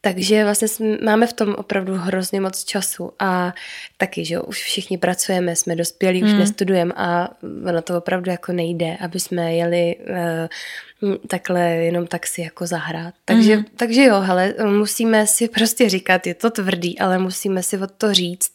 Takže 0.04 0.44
vlastně 0.44 0.68
jsme, 0.68 0.96
máme 1.04 1.26
v 1.26 1.32
tom 1.32 1.54
opravdu 1.54 1.94
hrozně 1.94 2.40
moc 2.40 2.64
času 2.64 3.12
a 3.18 3.54
taky, 3.96 4.24
že 4.24 4.40
už 4.40 4.62
všichni 4.62 4.98
pracujeme, 4.98 5.56
jsme 5.56 5.76
dospělí, 5.76 6.22
hmm. 6.22 6.30
už 6.30 6.38
nestudujeme 6.38 6.92
a 6.96 7.28
ono 7.68 7.82
to 7.82 7.98
opravdu 7.98 8.30
jako 8.30 8.52
nejde, 8.52 8.96
aby 9.00 9.20
jsme 9.20 9.54
jeli 9.54 9.96
uh, 9.96 11.18
takhle 11.28 11.60
jenom 11.60 12.06
tak 12.06 12.26
si 12.26 12.40
jako 12.40 12.66
zahrát. 12.66 13.14
Takže, 13.24 13.56
mm. 13.56 13.64
takže 13.76 14.04
jo, 14.04 14.20
hele, 14.20 14.54
musíme 14.64 15.26
si 15.26 15.48
prostě 15.54 15.88
říkat, 15.88 16.26
je 16.26 16.34
to 16.34 16.50
tvrdý, 16.50 16.98
ale 16.98 17.18
musíme 17.18 17.62
si 17.62 17.78
od 17.78 17.90
to 17.90 18.14
říct 18.14 18.52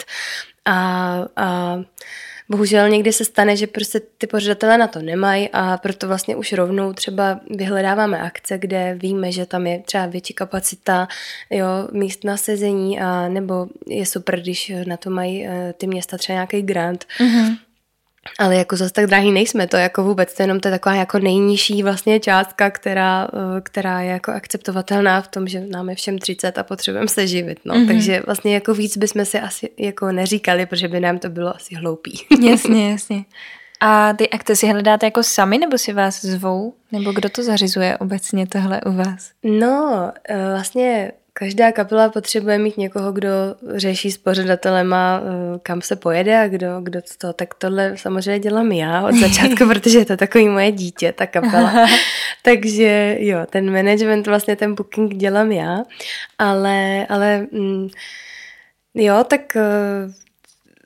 a, 0.65 1.19
a 1.35 1.79
bohužel 2.49 2.89
někdy 2.89 3.13
se 3.13 3.25
stane, 3.25 3.55
že 3.57 3.67
prostě 3.67 4.01
ty 4.17 4.27
pořadatelé 4.27 4.77
na 4.77 4.87
to 4.87 5.01
nemají 5.01 5.49
a 5.53 5.77
proto 5.77 6.07
vlastně 6.07 6.35
už 6.35 6.53
rovnou 6.53 6.93
třeba 6.93 7.39
vyhledáváme 7.49 8.19
akce, 8.19 8.57
kde 8.57 8.97
víme, 9.01 9.31
že 9.31 9.45
tam 9.45 9.67
je 9.67 9.79
třeba 9.79 10.05
větší 10.05 10.33
kapacita, 10.33 11.07
jo, 11.49 11.67
míst 11.91 12.23
na 12.23 12.37
sezení 12.37 12.99
a 12.99 13.27
nebo 13.27 13.67
je 13.87 14.05
super, 14.05 14.39
když 14.39 14.71
na 14.85 14.97
to 14.97 15.09
mají 15.09 15.47
eh, 15.47 15.73
ty 15.77 15.87
města 15.87 16.17
třeba 16.17 16.33
nějaký 16.33 16.61
grant. 16.61 17.05
Mm-hmm. 17.19 17.57
Ale 18.39 18.55
jako 18.55 18.75
zase 18.75 18.93
tak 18.93 19.07
drahý 19.07 19.31
nejsme, 19.31 19.67
to 19.67 19.77
jako 19.77 20.03
vůbec, 20.03 20.33
to 20.33 20.43
jenom 20.43 20.59
to 20.59 20.67
je 20.67 20.71
taková 20.71 20.95
jako 20.95 21.19
nejnižší 21.19 21.83
vlastně 21.83 22.19
částka, 22.19 22.69
která, 22.69 23.27
eh, 23.33 23.61
která 23.61 24.01
je 24.01 24.11
jako 24.11 24.31
akceptovatelná 24.31 25.21
v 25.21 25.27
tom, 25.27 25.47
že 25.47 25.59
nám 25.59 25.89
je 25.89 25.95
všem 25.95 26.19
30 26.19 26.57
a 26.57 26.63
potřebujeme 26.63 27.07
se 27.07 27.27
živit, 27.27 27.59
no. 27.65 27.75
Mm-hmm. 27.75 27.87
Takže 27.87 28.21
vlastně 28.25 28.53
jako 28.53 28.73
víc 28.73 28.97
bychom 28.97 29.25
si 29.25 29.39
asi 29.39 29.69
jako 29.77 30.11
neříkali, 30.11 30.65
protože 30.65 30.87
by 30.87 30.99
nám 30.99 31.19
to 31.19 31.29
bylo 31.29 31.55
asi 31.55 31.75
hloupý. 31.75 32.21
Jasně, 32.41 32.91
jasně. 32.91 33.25
A 33.79 34.13
ty 34.13 34.29
akce 34.29 34.55
si 34.55 34.67
hledáte 34.67 35.05
jako 35.05 35.23
sami, 35.23 35.57
nebo 35.57 35.77
si 35.77 35.93
vás 35.93 36.21
zvou? 36.21 36.73
Nebo 36.91 37.11
kdo 37.11 37.29
to 37.29 37.43
zařizuje 37.43 37.97
obecně 37.97 38.47
tohle 38.47 38.81
u 38.81 38.91
vás? 38.91 39.31
No, 39.43 40.11
eh, 40.29 40.51
vlastně 40.51 41.11
Každá 41.39 41.71
kapela 41.71 42.09
potřebuje 42.09 42.57
mít 42.59 42.77
někoho, 42.77 43.11
kdo 43.11 43.29
řeší 43.75 44.11
s 44.11 44.17
pořadatelem 44.17 44.93
a 44.93 45.21
eh, 45.21 45.59
kam 45.63 45.81
se 45.81 45.95
pojede 45.95 46.39
a 46.39 46.47
kdo, 46.47 46.81
kdo 46.81 47.01
to. 47.17 47.33
Tak 47.33 47.53
tohle 47.53 47.97
samozřejmě 47.97 48.39
dělám 48.39 48.71
já 48.71 49.07
od 49.07 49.15
začátku, 49.21 49.67
protože 49.67 49.99
je 49.99 50.05
to 50.05 50.17
takový 50.17 50.49
moje 50.49 50.71
dítě, 50.71 51.11
ta 51.11 51.27
kapela. 51.27 51.87
Takže 52.43 53.17
jo, 53.19 53.39
ten 53.49 53.73
management, 53.73 54.27
vlastně 54.27 54.55
ten 54.55 54.75
booking 54.75 55.13
dělám 55.13 55.51
já, 55.51 55.83
ale, 56.39 57.07
ale 57.09 57.47
mm, 57.51 57.87
jo, 58.95 59.23
tak 59.27 59.55
eh, 59.55 60.11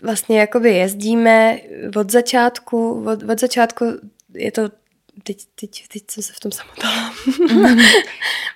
vlastně 0.04 0.40
jakoby 0.40 0.74
jezdíme 0.74 1.58
od 1.96 2.12
začátku, 2.12 3.04
od, 3.08 3.24
od 3.24 3.40
začátku 3.40 3.86
je 4.34 4.52
to 4.52 4.81
teď, 5.24 5.38
teď, 5.60 5.88
teď 5.94 6.04
jsem 6.10 6.24
se 6.24 6.34
v 6.34 6.40
tom 6.40 6.52
samotala. 6.52 7.14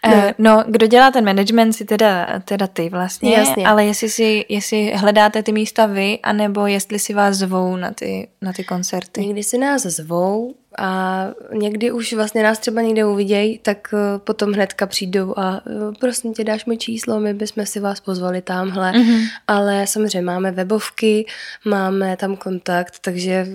no. 0.08 0.34
no, 0.38 0.64
kdo 0.68 0.88
dělá 0.88 1.12
ten 1.12 1.26
management, 1.26 1.74
si 1.74 1.86
teda, 1.86 2.40
teda 2.40 2.68
ty 2.68 2.90
vlastně, 2.90 3.34
Jasně. 3.34 3.68
ale 3.68 3.86
jestli, 3.86 4.10
si, 4.10 4.46
jestli 4.50 4.92
hledáte 4.96 5.44
ty 5.44 5.52
místa 5.52 5.86
vy, 5.86 6.20
anebo 6.24 6.68
jestli 6.68 7.00
si 7.00 7.14
vás 7.14 7.36
zvou 7.36 7.76
na 7.76 7.92
ty, 7.92 8.28
na 8.42 8.54
ty 8.54 8.64
koncerty. 8.64 9.26
Někdy 9.26 9.44
si 9.44 9.58
nás 9.58 9.82
zvou, 9.82 10.56
a 10.78 11.26
někdy 11.54 11.92
už 11.92 12.14
vlastně 12.14 12.44
nás 12.44 12.60
třeba 12.60 12.82
někde 12.82 13.06
uvidějí, 13.06 13.58
tak 13.58 13.94
eh, 13.94 14.20
potom 14.20 14.54
hnedka 14.54 14.86
přijdou 14.86 15.34
a 15.38 15.62
eh, 15.68 15.72
prosím 16.00 16.34
tě, 16.34 16.44
dáš 16.44 16.66
mi 16.66 16.78
číslo, 16.78 17.20
my 17.20 17.34
bychom 17.34 17.66
si 17.66 17.80
vás 17.80 18.00
pozvali 18.00 18.42
tamhle. 18.42 18.92
Mm-hmm. 18.92 19.22
Ale 19.48 19.88
samozřejmě 19.88 20.22
máme 20.22 20.52
webovky, 20.52 21.26
máme 21.66 22.18
tam 22.18 22.36
kontakt, 22.36 23.00
takže 23.02 23.48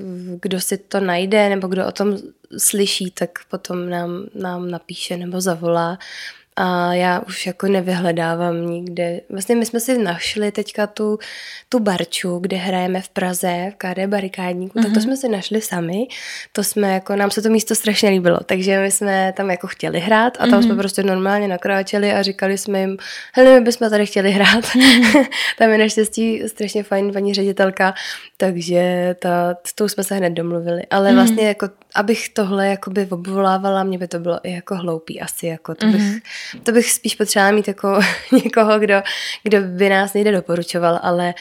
kdo 0.43 0.61
si 0.61 0.79
to 0.79 1.01
najde 1.01 1.49
nebo 1.49 1.69
kdo 1.69 1.87
o 1.87 1.93
tom 1.93 2.19
slyší, 2.59 3.11
tak 3.11 3.31
potom 3.51 3.91
nám, 3.91 4.27
nám 4.35 4.71
napíše 4.71 5.17
nebo 5.17 5.41
zavolá 5.41 5.99
a 6.57 6.95
já 6.95 7.21
už 7.21 7.47
jako 7.47 7.67
nevyhledávám 7.67 8.67
nikde. 8.67 9.21
Vlastně 9.31 9.57
my 9.57 9.67
jsme 9.67 9.81
si 9.81 9.99
našli 9.99 10.53
teďka 10.53 10.87
tu, 10.87 11.19
tu 11.69 11.79
barču, 11.79 12.39
kde 12.39 12.57
hrajeme 12.57 13.01
v 13.01 13.09
Praze, 13.09 13.73
v 13.73 13.75
KD 13.77 14.07
Barikádníku, 14.07 14.79
mm-hmm. 14.79 14.83
tak 14.83 14.93
to 14.93 14.99
mhm. 14.99 15.03
jsme 15.03 15.17
si 15.17 15.29
našli 15.29 15.61
sami. 15.61 16.07
To 16.53 16.65
jsme 16.65 16.95
jako, 16.95 17.17
nám 17.17 17.31
se 17.31 17.43
to 17.43 17.49
místo 17.49 17.75
strašně 17.75 18.11
líbilo, 18.11 18.39
takže 18.47 18.81
my 18.81 18.91
jsme 18.91 19.33
tam 19.37 19.51
jako 19.51 19.67
chtěli 19.67 20.01
hrát 20.01 20.37
a 20.41 20.47
tam 20.47 20.51
mm-hmm. 20.51 20.65
jsme 20.65 20.75
prostě 20.75 21.03
normálně 21.03 21.49
nakráčeli 21.49 22.13
a 22.13 22.23
říkali 22.23 22.59
jsme 22.59 22.81
jim, 22.81 22.97
hele, 23.33 23.55
my 23.55 23.61
bychom 23.61 23.91
tady 23.91 24.07
chtěli 24.07 24.31
hrát. 24.31 24.65
Mm-hmm. 24.65 25.27
tam 25.59 25.71
je 25.71 25.79
naštěstí 25.79 26.43
strašně 26.49 26.83
fajn 26.83 27.13
paní 27.13 27.35
ředitelka, 27.35 27.95
takže 28.37 29.15
ta, 29.19 29.57
s 29.67 29.75
tou 29.75 29.89
jsme 29.89 30.05
se 30.05 30.15
hned 30.15 30.31
domluvili. 30.31 30.83
Ale 30.91 31.11
mm-hmm. 31.11 31.15
vlastně 31.15 31.49
jako 31.49 31.69
abych 31.95 32.29
tohle 32.29 32.69
jakoby 32.69 33.07
obvolávala, 33.11 33.85
mě 33.85 33.99
by 33.99 34.09
to 34.09 34.19
bylo 34.19 34.41
i 34.43 34.53
jako 34.53 34.77
hloupý 34.77 35.21
asi, 35.21 35.47
jako 35.47 35.75
to 35.75 35.87
bych, 35.87 36.01
mm-hmm. 36.01 36.61
to 36.63 36.73
bych 36.73 36.93
spíš 36.93 37.15
potřebovala 37.15 37.57
mít 37.57 37.69
jako 37.69 38.01
někoho, 38.45 38.79
kdo, 38.79 39.03
kdo 39.43 39.61
by 39.61 39.89
nás 39.89 40.15
někde 40.15 40.33
doporučoval, 40.33 41.01
ale, 41.03 41.35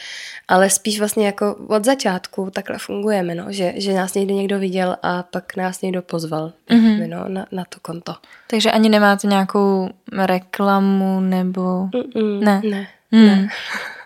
ale 0.48 0.70
spíš 0.70 0.98
vlastně 0.98 1.26
jako 1.26 1.56
od 1.68 1.84
začátku 1.84 2.50
takhle 2.50 2.78
fungujeme, 2.78 3.34
no, 3.34 3.44
že, 3.48 3.72
že 3.76 3.92
nás 3.92 4.14
někdy 4.14 4.34
někdo 4.34 4.58
viděl 4.58 4.96
a 5.02 5.22
pak 5.22 5.56
nás 5.56 5.82
někdo 5.82 6.02
pozval 6.02 6.52
mm-hmm. 6.70 7.08
no, 7.08 7.24
na, 7.28 7.46
na 7.52 7.64
to 7.68 7.78
konto. 7.82 8.14
Takže 8.46 8.70
ani 8.70 8.88
nemáte 8.88 9.26
nějakou 9.26 9.90
reklamu 10.12 11.20
nebo... 11.20 11.62
Mm-mm, 11.62 12.40
ne. 12.40 12.62
Ne. 12.64 12.86
Mm. 13.10 13.26
ne. 13.26 13.48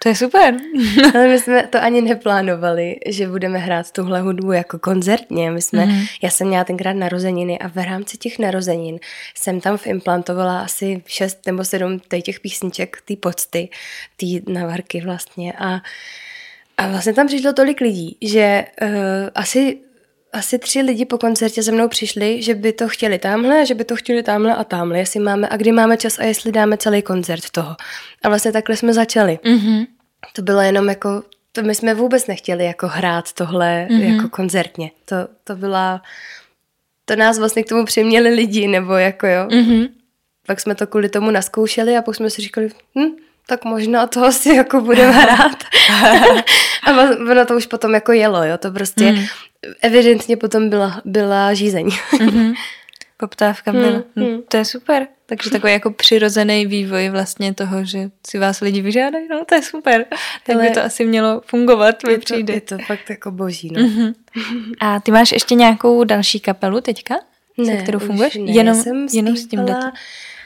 To 0.04 0.08
je 0.08 0.16
super. 0.16 0.56
Ale 1.14 1.28
my 1.28 1.38
jsme 1.40 1.66
to 1.66 1.82
ani 1.82 2.00
neplánovali, 2.00 2.96
že 3.06 3.28
budeme 3.28 3.58
hrát 3.58 3.92
tuhle 3.92 4.20
hudbu 4.20 4.52
jako 4.52 4.78
koncertně. 4.78 5.50
My 5.50 5.62
jsme, 5.62 5.86
mm-hmm. 5.86 6.08
Já 6.22 6.30
jsem 6.30 6.48
měla 6.48 6.64
tenkrát 6.64 6.92
narozeniny 6.92 7.58
a 7.58 7.68
v 7.68 7.84
rámci 7.84 8.16
těch 8.16 8.38
narozenin 8.38 8.98
jsem 9.34 9.60
tam 9.60 9.78
vimplantovala 9.86 10.60
asi 10.60 11.02
šest 11.06 11.46
nebo 11.46 11.64
sedm 11.64 12.00
těch 12.22 12.40
písniček, 12.40 12.96
ty 13.04 13.16
pocty, 13.16 13.68
ty 14.16 14.42
navarky 14.48 15.00
vlastně. 15.00 15.52
A, 15.52 15.80
a 16.76 16.88
vlastně 16.88 17.12
tam 17.12 17.26
přišlo 17.26 17.52
tolik 17.52 17.80
lidí, 17.80 18.16
že 18.22 18.64
uh, 18.82 18.88
asi 19.34 19.78
asi 20.34 20.58
tři 20.58 20.80
lidi 20.80 21.04
po 21.04 21.18
koncertě 21.18 21.62
se 21.62 21.72
mnou 21.72 21.88
přišli, 21.88 22.42
že 22.42 22.54
by 22.54 22.72
to 22.72 22.88
chtěli 22.88 23.18
tamhle, 23.18 23.66
že 23.66 23.74
by 23.74 23.84
to 23.84 23.96
chtěli 23.96 24.22
tamhle 24.22 24.54
a 24.54 24.64
tamhle, 24.64 24.98
jestli 24.98 25.20
máme 25.20 25.48
a 25.48 25.56
kdy 25.56 25.72
máme 25.72 25.96
čas 25.96 26.18
a 26.18 26.24
jestli 26.24 26.52
dáme 26.52 26.76
celý 26.76 27.02
koncert 27.02 27.50
toho. 27.50 27.76
A 28.22 28.28
vlastně 28.28 28.52
takhle 28.52 28.76
jsme 28.76 28.94
začali. 28.94 29.38
Mm-hmm. 29.44 29.86
To 30.32 30.42
bylo 30.42 30.60
jenom 30.60 30.88
jako, 30.88 31.22
to 31.52 31.62
my 31.62 31.74
jsme 31.74 31.94
vůbec 31.94 32.26
nechtěli 32.26 32.64
jako 32.64 32.88
hrát 32.88 33.32
tohle 33.32 33.86
mm-hmm. 33.90 34.16
jako 34.16 34.28
koncertně. 34.28 34.90
To, 35.04 35.16
to 35.44 35.56
byla, 35.56 36.02
to 37.04 37.16
nás 37.16 37.38
vlastně 37.38 37.62
k 37.62 37.68
tomu 37.68 37.84
přiměli 37.84 38.34
lidi, 38.34 38.68
nebo 38.68 38.92
jako 38.92 39.26
jo. 39.26 39.46
Mm-hmm. 39.46 39.88
Pak 40.46 40.60
jsme 40.60 40.74
to 40.74 40.86
kvůli 40.86 41.08
tomu 41.08 41.30
naskoušeli 41.30 41.96
a 41.96 42.02
pak 42.02 42.14
jsme 42.14 42.30
si 42.30 42.42
říkali, 42.42 42.68
hm, 42.98 43.16
tak 43.46 43.64
možná 43.64 44.06
to 44.06 44.24
asi 44.24 44.54
jako 44.54 44.80
budeme 44.80 45.12
hrát. 45.12 45.64
a 46.86 46.90
ono 47.30 47.46
to 47.46 47.56
už 47.56 47.66
potom 47.66 47.94
jako 47.94 48.12
jelo, 48.12 48.44
jo, 48.44 48.58
to 48.58 48.70
prostě 48.70 49.12
mm. 49.12 49.24
Evidentně 49.83 50.37
potom 50.37 50.70
byla, 50.70 51.03
byla 51.05 51.55
žízeň. 51.55 51.88
mm-hmm. 51.88 52.55
Poptávka 53.16 53.72
byla. 53.72 54.03
Mm, 54.16 54.24
mm. 54.24 54.42
To 54.48 54.57
je 54.57 54.64
super. 54.64 55.07
Takže 55.27 55.50
takový 55.50 55.72
jako 55.72 55.90
přirozený 55.90 56.66
vývoj 56.66 57.09
vlastně 57.09 57.55
toho, 57.55 57.85
že 57.85 58.11
si 58.27 58.38
vás 58.38 58.61
lidi 58.61 58.81
vyžádají, 58.81 59.29
no 59.31 59.44
to 59.44 59.55
je 59.55 59.62
super. 59.62 60.07
Tak 60.46 60.61
by 60.61 60.70
to 60.70 60.83
asi 60.83 61.05
mělo 61.05 61.42
fungovat, 61.46 62.05
mi 62.07 62.18
přijde. 62.18 62.55
Je 62.55 62.61
to 62.61 62.79
fakt 62.79 63.11
jako 63.11 63.31
boží, 63.31 63.70
no. 63.72 63.81
Mm-hmm. 63.81 64.14
A 64.81 65.00
ty 65.00 65.11
máš 65.11 65.33
ještě 65.33 65.55
nějakou 65.55 66.05
další 66.05 66.40
kapelu 66.40 66.81
teďka? 66.81 67.14
Ne, 67.59 67.64
se 67.64 67.83
kterou 67.83 67.98
funguješ? 67.98 68.35
Ne, 68.35 68.53
jenom, 68.53 68.83
jsem 68.83 69.07
jenom 69.12 69.37
s 69.37 69.46
tím 69.46 69.66
datem 69.66 69.92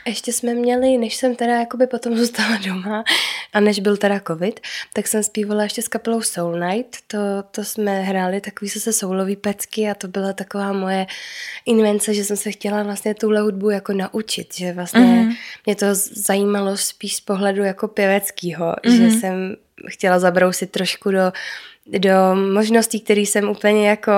ještě 0.08 0.32
jsme 0.32 0.54
měli, 0.54 0.98
než 0.98 1.16
jsem 1.16 1.36
teda 1.36 1.60
jakoby 1.60 1.86
potom 1.86 2.16
zůstala 2.18 2.56
doma 2.56 3.04
a 3.52 3.60
než 3.60 3.80
byl 3.80 3.96
teda 3.96 4.20
covid, 4.26 4.60
tak 4.92 5.06
jsem 5.06 5.22
zpívala 5.22 5.62
ještě 5.62 5.82
s 5.82 5.88
kapelou 5.88 6.22
Soul 6.22 6.60
Night. 6.60 6.96
To, 7.06 7.18
to 7.50 7.64
jsme 7.64 8.00
hráli 8.00 8.40
takový 8.40 8.68
se 8.68 8.92
soulový 8.92 9.36
pecky 9.36 9.90
a 9.90 9.94
to 9.94 10.08
byla 10.08 10.32
taková 10.32 10.72
moje 10.72 11.06
invence, 11.66 12.14
že 12.14 12.24
jsem 12.24 12.36
se 12.36 12.50
chtěla 12.50 12.82
vlastně 12.82 13.14
tuhle 13.14 13.40
hudbu 13.40 13.70
jako 13.70 13.92
naučit, 13.92 14.54
že 14.54 14.72
vlastně 14.72 15.00
mm-hmm. 15.00 15.36
mě 15.66 15.76
to 15.76 15.86
zajímalo 16.12 16.76
spíš 16.76 17.16
z 17.16 17.20
pohledu 17.20 17.62
jako 17.62 17.88
pěveckýho, 17.88 18.66
mm-hmm. 18.66 18.96
že 18.96 19.20
jsem 19.20 19.56
chtěla 19.86 20.18
zabrousit 20.18 20.70
trošku 20.70 21.10
do 21.10 21.32
do 21.98 22.34
možností, 22.52 23.00
které 23.00 23.20
jsem 23.20 23.48
úplně 23.48 23.88
jako 23.88 24.12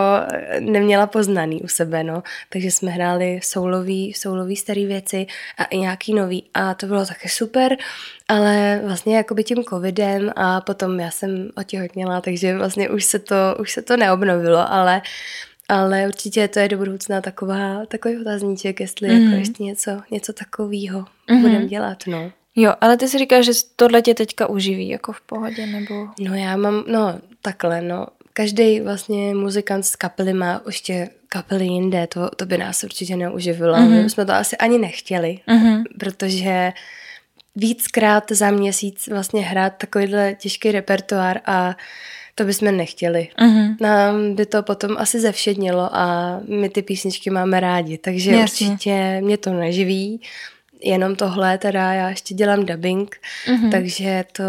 neměla 0.61 1.06
poznaný 1.06 1.62
u 1.62 1.68
sebe, 1.68 2.04
no. 2.04 2.22
Takže 2.48 2.70
jsme 2.70 2.90
hráli 2.90 3.40
soulový, 3.42 4.14
soulový 4.14 4.56
staré 4.56 4.87
věci 4.87 5.26
a 5.59 5.64
i 5.64 5.78
nějaký 5.78 6.14
nový 6.14 6.44
a 6.54 6.74
to 6.74 6.87
bylo 6.87 7.06
také 7.06 7.28
super, 7.28 7.76
ale 8.28 8.80
vlastně 8.85 9.16
jako 9.16 9.35
by 9.35 9.44
tím 9.44 9.64
covidem 9.64 10.33
a 10.37 10.61
potom 10.61 11.00
já 11.00 11.11
jsem 11.11 11.50
otěhotněla, 11.56 12.20
takže 12.20 12.56
vlastně 12.56 12.90
už 12.90 13.04
se 13.04 13.18
to, 13.18 13.35
už 13.61 13.72
se 13.72 13.83
to 13.83 13.96
neobnovilo, 13.96 14.72
ale 14.72 15.02
ale 15.68 16.06
určitě 16.06 16.48
to 16.48 16.59
je 16.59 16.68
do 16.68 16.78
budoucna 16.78 17.20
taková, 17.20 17.87
takový 17.87 18.20
otazníček, 18.20 18.80
jestli 18.80 19.09
mm. 19.09 19.14
jako 19.14 19.26
mhm. 19.26 19.38
ještě 19.38 19.62
něco, 19.62 19.90
něco 20.11 20.33
takového 20.33 21.04
mm. 21.30 21.40
budeme 21.42 21.66
dělat, 21.66 21.98
no. 22.06 22.33
Jo, 22.61 22.75
ale 22.81 22.96
ty 22.96 23.09
si 23.09 23.18
říkáš, 23.18 23.44
že 23.44 23.53
tohle 23.77 24.03
tě 24.03 24.14
teďka 24.14 24.46
uživí, 24.46 24.88
jako 24.88 25.12
v 25.12 25.20
pohodě, 25.20 25.66
nebo... 25.66 26.09
No 26.20 26.35
já 26.35 26.57
mám, 26.57 26.85
no 26.87 27.18
takhle, 27.42 27.83
no. 27.83 28.07
Každý 28.33 28.81
vlastně 28.81 29.35
muzikant 29.35 29.87
z 29.87 29.96
kapely 29.96 30.33
má 30.33 30.61
ještě 30.66 31.09
kapely 31.29 31.64
jinde, 31.64 32.07
to, 32.07 32.31
to 32.37 32.46
by 32.46 32.59
nás 32.59 32.85
určitě 32.85 33.16
neuživilo. 33.16 33.75
Mm-hmm. 33.75 34.03
My 34.03 34.11
jsme 34.11 34.25
to 34.25 34.33
asi 34.33 34.57
ani 34.57 34.79
nechtěli, 34.79 35.40
mm-hmm. 35.49 35.83
protože 35.99 36.73
víckrát 37.57 38.25
za 38.31 38.51
měsíc 38.51 39.09
vlastně 39.09 39.42
hrát 39.42 39.73
takovýhle 39.77 40.35
těžký 40.35 40.73
repertoár 40.73 41.40
a 41.46 41.77
to 42.35 42.44
bychom 42.44 42.77
nechtěli. 42.77 43.29
Mm-hmm. 43.38 43.77
Nám 43.81 44.35
by 44.35 44.46
to 44.46 44.62
potom 44.62 44.96
asi 44.99 45.20
zevšednilo 45.20 45.96
a 45.96 46.40
my 46.49 46.68
ty 46.68 46.83
písničky 46.83 47.31
máme 47.31 47.61
rádi, 47.61 47.99
takže 47.99 48.31
Jasně. 48.31 48.66
určitě 48.68 49.20
mě 49.20 49.37
to 49.37 49.53
neživí 49.53 50.20
jenom 50.83 51.16
tohle, 51.16 51.59
teda 51.59 51.93
já 51.93 52.09
ještě 52.09 52.35
dělám 52.35 52.66
dubbing, 52.66 53.16
mm-hmm. 53.47 53.71
takže 53.71 54.25
to, 54.33 54.45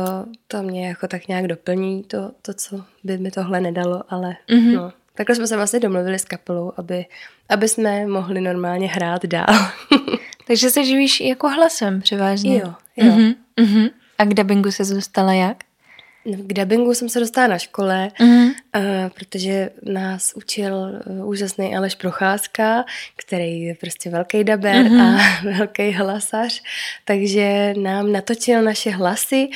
to 0.48 0.64
mě 0.64 0.88
jako 0.88 1.08
tak 1.08 1.28
nějak 1.28 1.48
doplní, 1.48 2.04
to, 2.04 2.32
to, 2.42 2.54
co 2.54 2.84
by 3.04 3.18
mi 3.18 3.32
tohle 3.32 3.62
nedalo, 3.62 4.04
ale 4.10 4.36
mm-hmm. 4.50 4.76
no. 4.76 4.94
Takhle 5.16 5.36
jsme 5.36 5.48
se 5.48 5.56
vlastně 5.56 5.80
domluvili 5.80 6.20
s 6.20 6.26
kapelou, 6.26 6.74
aby, 6.78 7.06
aby 7.50 7.68
jsme 7.68 8.06
mohli 8.06 8.42
normálně 8.42 8.88
hrát 8.88 9.26
dál. 9.26 9.72
takže 10.48 10.70
se 10.70 10.86
živíš 10.86 11.20
jako 11.20 11.50
hlasem 11.50 12.02
převážně. 12.02 12.58
Jo, 12.58 12.74
jo. 12.98 13.06
Mm-hmm. 13.06 13.36
Mm-hmm. 13.58 13.90
A 14.18 14.26
k 14.26 14.34
dubbingu 14.34 14.72
se 14.72 14.96
dostala 14.96 15.34
jak? 15.34 15.58
K 16.24 16.54
dubbingu 16.54 16.94
jsem 16.94 17.10
se 17.10 17.20
dostala 17.20 17.48
na 17.48 17.58
škole, 17.58 18.12
mm-hmm. 18.20 18.48
uh, 18.76 19.10
protože 19.10 19.70
nás 19.84 20.34
učil 20.36 20.76
uh, 20.76 21.30
úžasný 21.30 21.76
Aleš 21.76 21.96
Procházka, 21.96 22.86
který 23.16 23.62
je 23.62 23.76
prostě 23.76 24.10
velký 24.10 24.44
daber 24.44 24.76
mm-hmm. 24.76 25.02
a 25.02 25.44
velký 25.58 25.92
hlasař, 25.92 26.62
takže 27.06 27.74
nám 27.78 28.12
natočil 28.12 28.62
naše 28.62 28.90
hlasy. 28.90 29.50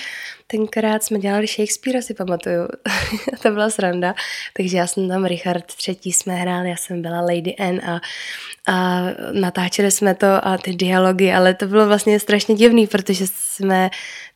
Tenkrát 0.47 1.03
jsme 1.03 1.19
dělali 1.19 1.47
Shakespeare, 1.47 2.01
si 2.01 2.13
pamatuju. 2.13 2.67
to 3.41 3.51
byla 3.51 3.69
sranda. 3.69 4.15
Takže 4.53 4.77
já 4.77 4.87
jsem 4.87 5.09
tam 5.09 5.25
Richard 5.25 5.65
třetí 5.65 6.11
jsme 6.11 6.35
hráli, 6.35 6.69
já 6.69 6.75
jsem 6.75 7.01
byla 7.01 7.21
Lady 7.21 7.55
N 7.57 7.81
a, 7.85 8.01
a 8.67 9.03
natáčeli 9.31 9.91
jsme 9.91 10.15
to 10.15 10.47
a 10.47 10.57
ty 10.57 10.73
dialogy, 10.73 11.31
ale 11.31 11.53
to 11.53 11.67
bylo 11.67 11.87
vlastně 11.87 12.19
strašně 12.19 12.55
divný, 12.55 12.87
protože 12.87 13.25
jsme 13.27 13.89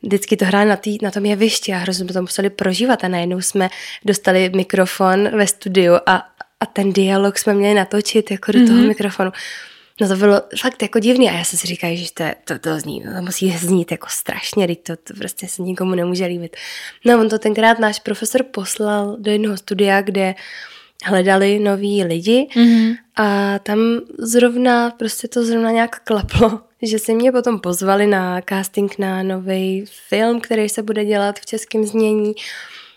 vždycky 0.04 0.38
to 0.38 0.46
hráli 0.46 0.70
na, 0.70 0.76
tý, 0.76 0.98
na 1.02 1.12
tom 1.12 1.26
jevišti 1.26 1.74
a 1.74 1.78
hrozně 1.78 2.06
jsme 2.06 2.14
to 2.14 2.22
museli 2.22 2.50
prožívat 2.50 3.04
a 3.04 3.08
najednou 3.08 3.42
jsme 3.42 3.70
dostali 4.06 4.52
mikrofon 4.56 5.38
ve 5.38 5.48
studiu 5.48 5.94
a, 6.06 6.28
a 6.60 6.66
ten 6.66 6.94
dialog 6.94 7.38
jsme 7.38 7.54
měli 7.54 7.74
natočit 7.74 8.32
jako 8.32 8.52
do 8.52 8.60
toho 8.60 8.80
mm-hmm. 8.80 8.88
mikrofonu. 8.88 9.32
No 10.02 10.08
to 10.08 10.16
bylo 10.16 10.42
fakt 10.62 10.82
jako 10.82 11.00
divný 11.00 11.30
a 11.30 11.34
já 11.34 11.44
jsem 11.44 11.60
si 11.60 11.68
říkala, 11.68 11.96
že 11.96 12.06
to, 12.14 12.24
to, 12.46 12.60
to, 12.60 12.80
zní, 12.80 13.02
to 13.02 13.22
musí 13.22 13.52
znít 13.52 13.92
jako 13.92 14.08
strašně, 14.10 14.76
to, 14.76 14.96
to 14.96 15.14
prostě 15.14 15.48
se 15.48 15.62
nikomu 15.62 15.96
nemůže 15.96 16.26
líbit. 16.26 16.58
No 17.06 17.20
on 17.20 17.30
to 17.30 17.40
tenkrát 17.40 17.80
náš 17.80 18.00
profesor 18.00 18.44
poslal 18.44 19.18
do 19.20 19.32
jednoho 19.32 19.58
studia, 19.58 20.02
kde 20.02 20.36
hledali 21.06 21.60
noví 21.60 22.04
lidi 22.04 22.48
mm-hmm. 22.56 22.98
a 23.16 23.60
tam 23.60 23.80
zrovna, 24.18 24.90
prostě 24.90 25.28
to 25.28 25.46
zrovna 25.46 25.72
nějak 25.72 26.00
klaplo, 26.04 26.62
že 26.82 27.00
si 27.00 27.14
mě 27.14 27.32
potom 27.32 27.60
pozvali 27.60 28.08
na 28.08 28.42
casting 28.50 29.00
na 29.00 29.24
nový 29.24 29.86
film, 30.08 30.42
který 30.42 30.70
se 30.70 30.84
bude 30.84 31.06
dělat 31.06 31.40
v 31.40 31.46
českém 31.46 31.86
znění. 31.86 32.34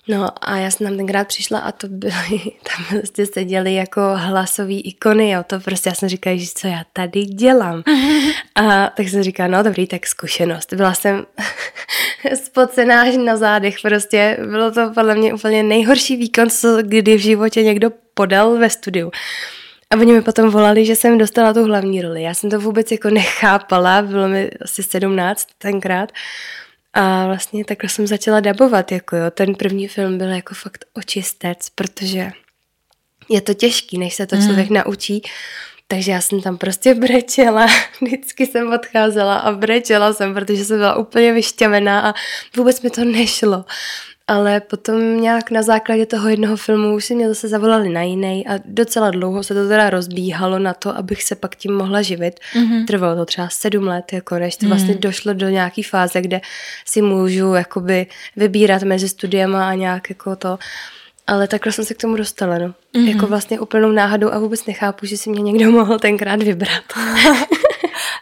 No 0.08 0.28
a 0.40 0.56
já 0.56 0.70
jsem 0.70 0.86
tam 0.86 0.96
tenkrát 0.96 1.28
přišla 1.28 1.58
a 1.58 1.72
to 1.72 1.88
byly, 1.88 2.12
tam 2.40 2.84
prostě 2.90 3.26
seděli 3.26 3.74
jako 3.74 4.00
hlasový 4.14 4.80
ikony, 4.80 5.30
jo, 5.30 5.42
to 5.46 5.60
prostě 5.60 5.88
já 5.88 5.94
jsem 5.94 6.08
říkala, 6.08 6.36
že 6.36 6.46
co 6.54 6.66
já 6.66 6.82
tady 6.92 7.24
dělám. 7.24 7.82
A 8.54 8.86
tak 8.96 9.08
jsem 9.08 9.22
říkala, 9.22 9.48
no 9.48 9.62
dobrý, 9.62 9.86
tak 9.86 10.06
zkušenost. 10.06 10.72
Byla 10.72 10.94
jsem 10.94 11.26
spocená 12.44 13.04
na 13.04 13.36
zádech, 13.36 13.76
prostě 13.82 14.38
bylo 14.50 14.70
to 14.70 14.90
podle 14.94 15.14
mě 15.14 15.34
úplně 15.34 15.62
nejhorší 15.62 16.16
výkon, 16.16 16.50
co 16.50 16.78
kdy 16.82 17.16
v 17.16 17.20
životě 17.20 17.62
někdo 17.62 17.90
podal 18.14 18.58
ve 18.58 18.70
studiu. 18.70 19.10
A 19.90 19.96
oni 19.96 20.12
mi 20.12 20.22
potom 20.22 20.50
volali, 20.50 20.84
že 20.84 20.96
jsem 20.96 21.18
dostala 21.18 21.54
tu 21.54 21.64
hlavní 21.64 22.02
roli. 22.02 22.22
Já 22.22 22.34
jsem 22.34 22.50
to 22.50 22.60
vůbec 22.60 22.92
jako 22.92 23.10
nechápala, 23.10 24.02
bylo 24.02 24.28
mi 24.28 24.50
asi 24.64 24.82
17 24.82 25.48
tenkrát. 25.58 26.12
A 26.92 27.26
vlastně 27.26 27.64
takhle 27.64 27.88
jsem 27.90 28.06
začala 28.06 28.40
dabovat, 28.40 28.92
jako 28.92 29.16
jo. 29.16 29.30
Ten 29.30 29.54
první 29.54 29.88
film 29.88 30.18
byl 30.18 30.28
jako 30.28 30.54
fakt 30.54 30.84
očistec, 30.94 31.68
protože 31.74 32.32
je 33.28 33.40
to 33.40 33.54
těžký, 33.54 33.98
než 33.98 34.14
se 34.14 34.26
to 34.26 34.36
mm. 34.36 34.42
člověk 34.42 34.70
naučí. 34.70 35.22
Takže 35.86 36.12
já 36.12 36.20
jsem 36.20 36.42
tam 36.42 36.58
prostě 36.58 36.94
brečela, 36.94 37.66
vždycky 38.02 38.46
jsem 38.46 38.72
odcházela 38.72 39.36
a 39.36 39.52
brečela 39.52 40.12
jsem, 40.12 40.34
protože 40.34 40.64
jsem 40.64 40.78
byla 40.78 40.96
úplně 40.96 41.32
vyšťavená 41.32 42.00
a 42.00 42.14
vůbec 42.56 42.82
mi 42.82 42.90
to 42.90 43.04
nešlo 43.04 43.64
ale 44.26 44.60
potom 44.60 45.20
nějak 45.20 45.50
na 45.50 45.62
základě 45.62 46.06
toho 46.06 46.28
jednoho 46.28 46.56
filmu 46.56 46.94
už 46.94 47.04
si 47.04 47.14
mě 47.14 47.28
zase 47.28 47.48
zavolali 47.48 47.88
na 47.88 48.02
jiný 48.02 48.46
a 48.46 48.58
docela 48.64 49.10
dlouho 49.10 49.42
se 49.42 49.54
to 49.54 49.68
teda 49.68 49.90
rozbíhalo 49.90 50.58
na 50.58 50.74
to, 50.74 50.96
abych 50.96 51.22
se 51.22 51.34
pak 51.34 51.56
tím 51.56 51.74
mohla 51.74 52.02
živit. 52.02 52.40
Mm-hmm. 52.54 52.86
Trvalo 52.86 53.16
to 53.16 53.24
třeba 53.24 53.48
sedm 53.48 53.86
let, 53.86 54.12
jako 54.12 54.38
než 54.38 54.56
to 54.56 54.64
mm-hmm. 54.64 54.68
vlastně 54.68 54.94
došlo 54.94 55.32
do 55.32 55.48
nějaký 55.48 55.82
fáze, 55.82 56.20
kde 56.20 56.40
si 56.84 57.02
můžu 57.02 57.54
jakoby 57.54 58.06
vybírat 58.36 58.82
mezi 58.82 59.08
studiema 59.08 59.68
a 59.68 59.74
nějak 59.74 60.10
jako 60.10 60.36
to 60.36 60.58
ale 61.26 61.48
takhle 61.48 61.72
jsem 61.72 61.84
se 61.84 61.94
k 61.94 61.98
tomu 61.98 62.16
dostala, 62.16 62.58
no. 62.58 62.66
Mm-hmm. 62.66 63.08
Jako 63.08 63.26
vlastně 63.26 63.60
úplnou 63.60 63.92
náhodou 63.92 64.32
a 64.32 64.38
vůbec 64.38 64.66
nechápu, 64.66 65.06
že 65.06 65.16
si 65.16 65.30
mě 65.30 65.42
někdo 65.42 65.70
mohl 65.78 65.98
tenkrát 65.98 66.42
vybrat. 66.42 66.82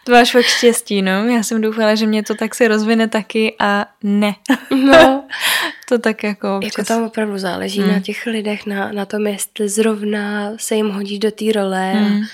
to 0.03 0.11
máš 0.11 0.31
fakt 0.31 0.45
štěstí, 0.45 1.01
no. 1.01 1.27
Já 1.27 1.43
jsem 1.43 1.61
doufala, 1.61 1.95
že 1.95 2.05
mě 2.05 2.23
to 2.23 2.35
tak 2.35 2.55
se 2.55 2.67
rozvine 2.67 3.07
taky 3.07 3.55
a 3.59 3.85
ne. 4.03 4.35
no. 4.75 5.27
to 5.89 5.99
tak 5.99 6.23
jako 6.23 6.57
občas... 6.57 6.77
Jako 6.77 6.87
tam 6.87 7.03
opravdu 7.03 7.37
záleží 7.37 7.79
mm. 7.79 7.91
na 7.91 7.99
těch 7.99 8.25
lidech, 8.25 8.65
na, 8.65 8.91
na 8.91 9.05
tom, 9.05 9.27
jestli 9.27 9.69
zrovna 9.69 10.51
se 10.57 10.75
jim 10.75 10.89
hodí 10.89 11.19
do 11.19 11.31
té 11.31 11.45
role. 11.55 11.93
Mm. 11.93 12.21
A, 12.21 12.27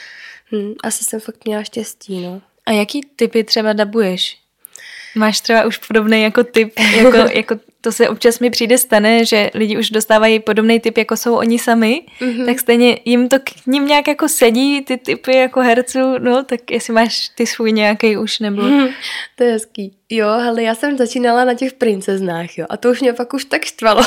hm, 0.51 0.73
asi 0.84 1.03
jsem 1.03 1.19
fakt 1.19 1.45
měla 1.45 1.63
štěstí, 1.63 2.21
no. 2.21 2.41
A 2.65 2.71
jaký 2.71 3.01
typy 3.15 3.43
třeba 3.43 3.73
dabuješ? 3.73 4.38
Máš 5.15 5.39
třeba 5.39 5.65
už 5.65 5.77
podobný 5.77 6.21
jako 6.21 6.43
typ, 6.43 6.80
jako, 6.97 7.17
jako 7.17 7.60
to 7.81 7.91
se 7.91 8.09
občas 8.09 8.39
mi 8.39 8.49
přijde 8.49 8.77
stane, 8.77 9.25
že 9.25 9.51
lidi 9.53 9.77
už 9.77 9.89
dostávají 9.89 10.39
podobný 10.39 10.79
typ, 10.79 10.97
jako 10.97 11.17
jsou 11.17 11.35
oni 11.35 11.59
sami, 11.59 12.01
mm-hmm. 12.19 12.45
tak 12.45 12.59
stejně 12.59 12.99
jim 13.05 13.29
to 13.29 13.39
k 13.39 13.65
ním 13.67 13.87
nějak 13.87 14.07
jako 14.07 14.29
sedí, 14.29 14.81
ty 14.81 14.97
typy 14.97 15.37
jako 15.37 15.61
herců, 15.61 16.17
no 16.19 16.43
tak 16.43 16.71
jestli 16.71 16.93
máš 16.93 17.29
ty 17.35 17.47
svůj 17.47 17.71
nějaký 17.71 18.17
už 18.17 18.39
nebo... 18.39 18.61
Mm, 18.61 18.87
to 19.35 19.43
je 19.43 19.51
hezký. 19.51 19.93
Jo, 20.10 20.28
ale 20.28 20.63
já 20.63 20.76
jsem 20.76 20.98
začínala 20.98 21.46
na 21.46 21.54
těch 21.54 21.74
princeznách, 21.74 22.58
jo, 22.58 22.65
a 22.70 22.78
to 22.78 22.89
už 22.89 23.02
mě 23.02 23.13
pak 23.13 23.34
už 23.34 23.46
tak 23.46 23.65
štvalo. 23.65 24.02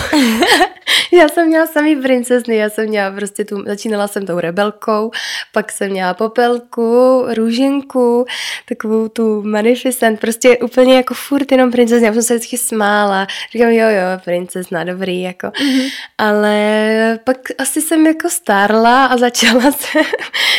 já 1.13 1.29
jsem 1.29 1.47
měla 1.47 1.67
samý 1.67 1.97
princezny, 1.97 2.57
já 2.57 2.71
jsem 2.71 2.89
měla 2.89 3.11
prostě 3.11 3.45
tu, 3.45 3.65
začínala 3.67 4.09
jsem 4.09 4.27
tou 4.27 4.41
rebelkou, 4.41 5.11
pak 5.53 5.73
jsem 5.73 5.91
měla 5.91 6.15
popelku, 6.15 7.23
růženku, 7.35 8.27
takovou 8.69 9.09
tu 9.09 9.43
Magnificent, 9.43 10.21
prostě 10.21 10.59
úplně 10.59 10.97
jako 10.97 11.15
furt 11.15 11.53
jenom 11.53 11.71
princezny, 11.71 12.07
já 12.07 12.13
jsem 12.13 12.23
se 12.23 12.35
vždycky 12.35 12.59
smála, 12.59 13.27
říkám, 13.53 13.69
jo, 13.71 13.89
jo, 13.89 14.21
princezna, 14.25 14.85
dobrý, 14.85 15.23
jako. 15.23 15.47
Mm-hmm. 15.47 15.91
Ale 16.19 17.19
pak 17.25 17.39
asi 17.59 17.83
jsem 17.83 18.07
jako 18.07 18.31
stárla 18.31 19.07
a 19.07 19.17
začala 19.17 19.73
jsem, 19.73 20.03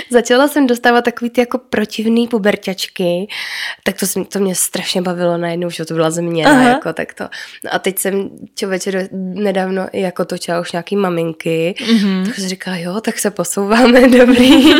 začala 0.09 0.47
jsem 0.47 0.67
dostávat 0.67 1.05
takový 1.05 1.29
ty 1.29 1.41
jako 1.41 1.57
protivný 1.57 2.27
puberťačky, 2.27 3.27
tak 3.83 3.95
to, 3.99 4.23
to 4.23 4.39
mě 4.39 4.55
strašně 4.55 5.01
bavilo 5.01 5.30
najednou, 5.37 5.69
že 5.69 5.85
to 5.85 5.93
byla 5.93 6.11
změna, 6.11 6.63
jako 6.63 6.93
tak 6.93 7.13
to. 7.13 7.23
No 7.63 7.73
a 7.73 7.79
teď 7.79 7.99
jsem 7.99 8.29
člověče 8.55 9.09
nedávno 9.11 9.87
jako 9.93 10.25
točila 10.25 10.59
už 10.59 10.71
nějaký 10.71 10.95
maminky, 10.95 11.75
mm-hmm. 11.77 12.25
tak 12.25 12.35
jsem 12.35 12.49
říkala, 12.49 12.77
jo, 12.77 13.01
tak 13.01 13.19
se 13.19 13.31
posouváme, 13.31 14.09
dobrý. 14.17 14.73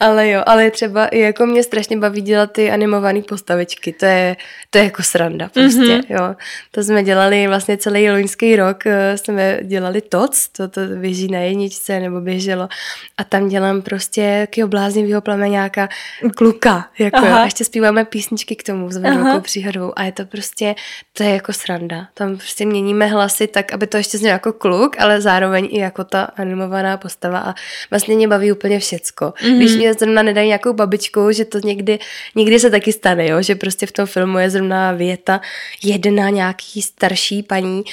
ale 0.00 0.28
jo, 0.28 0.42
ale 0.46 0.70
třeba 0.70 1.08
jako 1.12 1.46
mě 1.46 1.62
strašně 1.62 1.96
baví 1.96 2.20
dělat 2.20 2.52
ty 2.52 2.70
animované 2.70 3.22
postavičky, 3.22 3.92
to 3.92 4.06
je, 4.06 4.36
to 4.70 4.78
je 4.78 4.84
jako 4.84 5.02
sranda 5.02 5.48
prostě, 5.48 5.80
mm-hmm. 5.80 6.04
jo. 6.08 6.34
To 6.70 6.82
jsme 6.82 7.02
dělali 7.02 7.46
vlastně 7.48 7.76
celý 7.76 8.10
loňský 8.10 8.56
rok, 8.56 8.86
eh, 8.86 9.18
jsme 9.18 9.58
dělali 9.62 10.00
TOC, 10.00 10.48
to, 10.48 10.68
to 10.68 10.80
běží 11.00 11.28
na 11.28 11.38
jedničce 11.38 12.00
nebo 12.00 12.20
běželo 12.20 12.68
a 13.16 13.24
tam 13.24 13.48
dělám 13.48 13.82
prostě 13.82 14.22
jakýho 14.22 14.68
bláznivého 14.68 15.20
plameňáka 15.20 15.88
kluka, 16.36 16.88
jako 16.98 17.26
jo, 17.26 17.32
a 17.32 17.44
ještě 17.44 17.64
zpíváme 17.64 18.04
písničky 18.04 18.56
k 18.56 18.62
tomu 18.62 18.90
s 18.90 18.98
příhodou 19.44 19.92
a 19.96 20.02
je 20.02 20.12
to 20.12 20.24
prostě, 20.24 20.74
to 21.12 21.22
je 21.22 21.30
jako 21.30 21.52
sranda. 21.52 22.08
Tam 22.14 22.36
prostě 22.36 22.66
měníme 22.66 23.06
hlasy 23.06 23.46
tak, 23.46 23.72
aby 23.72 23.86
to 23.86 23.96
ještě 23.96 24.18
znělo 24.18 24.32
jako 24.32 24.52
kluk, 24.52 24.96
ale 24.98 25.20
zároveň 25.20 25.68
i 25.70 25.78
jako 25.78 26.04
ta 26.04 26.22
animovaná 26.22 26.96
postava 26.96 27.38
a 27.38 27.54
vlastně 27.90 28.16
mě 28.16 28.28
baví 28.28 28.52
úplně 28.52 28.78
všecko. 28.78 29.24
Mm-hmm. 29.24 29.56
Když 29.56 29.76
mě 29.76 29.94
zrovna 29.94 30.22
nedají 30.22 30.46
nějakou 30.46 30.72
babičku, 30.72 31.32
že 31.32 31.44
to 31.44 31.58
někdy, 31.58 31.98
někdy 32.34 32.60
se 32.60 32.70
taky 32.70 32.92
stane, 32.92 33.26
jo? 33.26 33.42
že 33.42 33.54
prostě 33.54 33.86
v 33.86 33.92
tom 33.92 34.06
filmu 34.06 34.38
je 34.38 34.50
zrovna 34.50 34.92
věta 34.92 35.40
jedna 35.82 36.30
nějaký 36.30 36.82
starší 36.82 37.42
paní 37.42 37.84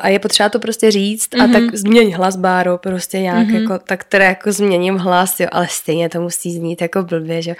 a 0.00 0.08
je 0.08 0.18
potřeba 0.18 0.48
to 0.48 0.58
prostě 0.58 0.90
říct 0.90 1.28
mm-hmm. 1.30 1.44
a 1.44 1.52
tak 1.52 1.62
mhm. 1.62 1.76
změň 1.76 2.14
hlas, 2.14 2.36
Báro, 2.36 2.78
prostě 2.78 3.20
nějak 3.20 3.48
mm-hmm. 3.48 3.62
jako, 3.62 3.78
tak 3.78 4.04
teda 4.04 4.24
jako 4.24 4.52
změním 4.52 4.96
hlas, 4.96 5.40
jo, 5.40 5.48
ale 5.52 5.68
stejně 5.70 6.08
to 6.08 6.20
musí 6.20 6.56
znít 6.56 6.82
jako 6.82 7.02
blbě, 7.02 7.42
že 7.42 7.54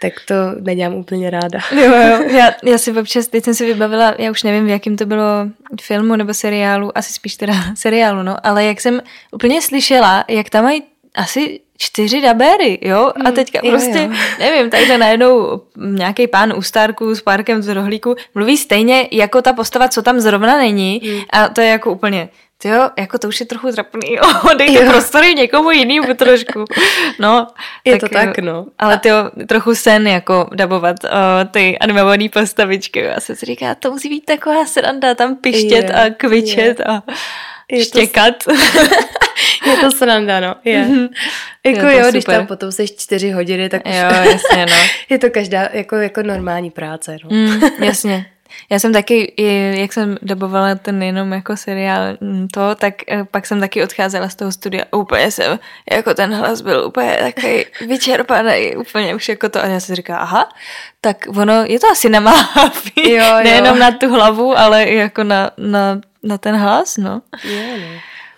tak 0.00 0.12
to 0.28 0.34
nedělám 0.60 0.94
úplně 0.94 1.30
ráda. 1.30 1.58
Jo, 1.76 1.92
jo, 1.94 2.36
já, 2.36 2.52
já 2.64 2.78
si 2.78 2.92
občas, 2.92 3.26
teď 3.26 3.44
jsem 3.44 3.54
si 3.54 3.66
vybavila, 3.66 4.14
já 4.18 4.30
už 4.30 4.42
nevím, 4.42 4.66
v 4.66 4.68
jakým 4.68 4.96
to 4.96 5.06
bylo 5.06 5.24
filmu 5.80 6.16
nebo 6.16 6.34
seriálu, 6.34 6.98
asi 6.98 7.12
spíš 7.12 7.36
teda 7.36 7.54
seriálu, 7.74 8.22
no, 8.22 8.46
ale 8.46 8.64
jak 8.64 8.80
jsem 8.80 9.02
úplně 9.32 9.62
slyšela, 9.62 10.24
jak 10.28 10.50
tam 10.50 10.64
mají 10.64 10.82
asi 11.16 11.60
čtyři 11.78 12.20
dabéry, 12.20 12.78
jo? 12.82 13.12
A 13.24 13.28
mm, 13.28 13.34
teďka 13.34 13.60
mm, 13.64 13.70
prostě, 13.70 13.98
jo, 13.98 14.10
jo. 14.10 14.18
nevím, 14.38 14.70
takže 14.70 14.98
najednou 14.98 15.62
nějaký 15.76 16.26
pán 16.26 16.52
u 16.56 16.62
Starku 16.62 17.14
s 17.14 17.22
párkem 17.22 17.62
z 17.62 17.74
rohlíku 17.74 18.14
mluví 18.34 18.56
stejně 18.56 19.08
jako 19.12 19.42
ta 19.42 19.52
postava, 19.52 19.88
co 19.88 20.02
tam 20.02 20.20
zrovna 20.20 20.56
není 20.56 21.00
mm. 21.04 21.20
a 21.30 21.48
to 21.48 21.60
je 21.60 21.68
jako 21.68 21.92
úplně, 21.92 22.28
ty 22.58 22.68
jo, 22.68 22.90
jako 22.98 23.18
to 23.18 23.28
už 23.28 23.40
je 23.40 23.46
trochu 23.46 23.72
trapný, 23.72 24.12
jo, 24.14 24.54
dejte 24.58 24.84
jo. 24.84 24.90
prostory 24.90 25.34
někomu 25.34 25.70
jinému 25.70 26.14
trošku. 26.14 26.64
No, 27.18 27.46
je 27.84 27.92
tak, 27.92 28.00
to 28.00 28.08
tak, 28.14 28.38
no. 28.38 28.66
Ale 28.78 28.98
ty 28.98 29.08
jo, 29.08 29.16
trochu 29.48 29.74
sen 29.74 30.08
jako 30.08 30.48
dabovat 30.54 30.96
o, 31.04 31.08
ty 31.50 31.78
animované 31.78 32.28
postavičky. 32.28 33.00
Já 33.00 33.20
se 33.20 33.36
si 33.36 33.46
říká, 33.46 33.74
to 33.74 33.90
musí 33.90 34.08
být 34.08 34.24
taková 34.24 34.66
sranda, 34.66 35.14
tam 35.14 35.36
pištět 35.36 35.88
je, 35.88 35.94
a 35.94 36.10
kvičet 36.10 36.78
je. 36.78 36.84
a 36.84 37.02
je 37.70 37.84
štěkat. 37.84 38.44
To... 38.44 38.52
je 39.70 39.76
to 39.80 39.90
sranda, 39.90 40.40
no. 40.40 40.54
Je. 40.64 40.84
Mm-hmm. 40.84 41.08
Jako 41.66 41.86
je 41.86 41.98
jo, 41.98 42.10
když 42.10 42.24
tam 42.24 42.46
potom 42.46 42.72
seš 42.72 42.96
čtyři 42.96 43.30
hodiny, 43.30 43.68
tak 43.68 43.82
jo, 43.86 43.92
jasně, 44.32 44.66
no. 44.66 44.76
je 45.10 45.18
to 45.18 45.30
každá 45.30 45.68
jako, 45.72 45.96
jako 45.96 46.22
normální 46.22 46.70
práce, 46.70 47.16
no. 47.24 47.30
Mm, 47.30 47.60
jasně. 47.84 48.26
Já 48.70 48.78
jsem 48.78 48.92
taky, 48.92 49.32
jak 49.80 49.92
jsem 49.92 50.16
dobovala 50.22 50.74
ten 50.74 51.02
jenom 51.02 51.32
jako 51.32 51.56
seriál 51.56 52.02
mm, 52.20 52.48
to, 52.48 52.74
tak 52.74 52.94
eh, 53.08 53.24
pak 53.24 53.46
jsem 53.46 53.60
taky 53.60 53.82
odcházela 53.82 54.28
z 54.28 54.34
toho 54.34 54.52
studia 54.52 54.84
úplně 54.92 55.30
jsem, 55.30 55.58
jako 55.92 56.14
ten 56.14 56.34
hlas 56.34 56.60
byl 56.60 56.84
úplně 56.86 57.16
takový 57.20 57.64
vyčerpaný, 57.86 58.76
úplně 58.76 59.14
už 59.14 59.28
jako 59.28 59.48
to 59.48 59.64
a 59.64 59.66
já 59.66 59.80
si 59.80 59.94
říká, 59.94 60.18
aha, 60.18 60.48
tak 61.00 61.26
ono, 61.36 61.64
je 61.64 61.80
to 61.80 61.86
asi 61.90 62.10
jo. 63.06 63.24
nejenom 63.44 63.78
na 63.78 63.90
tu 63.90 64.08
hlavu, 64.14 64.58
ale 64.58 64.84
i 64.84 64.96
jako 64.96 65.24
na, 65.24 65.50
na, 65.58 66.00
na 66.26 66.38
ten 66.38 66.58
hlas, 66.58 66.96
no. 66.98 67.22
Jo, 67.44 67.64
no. 67.78 67.90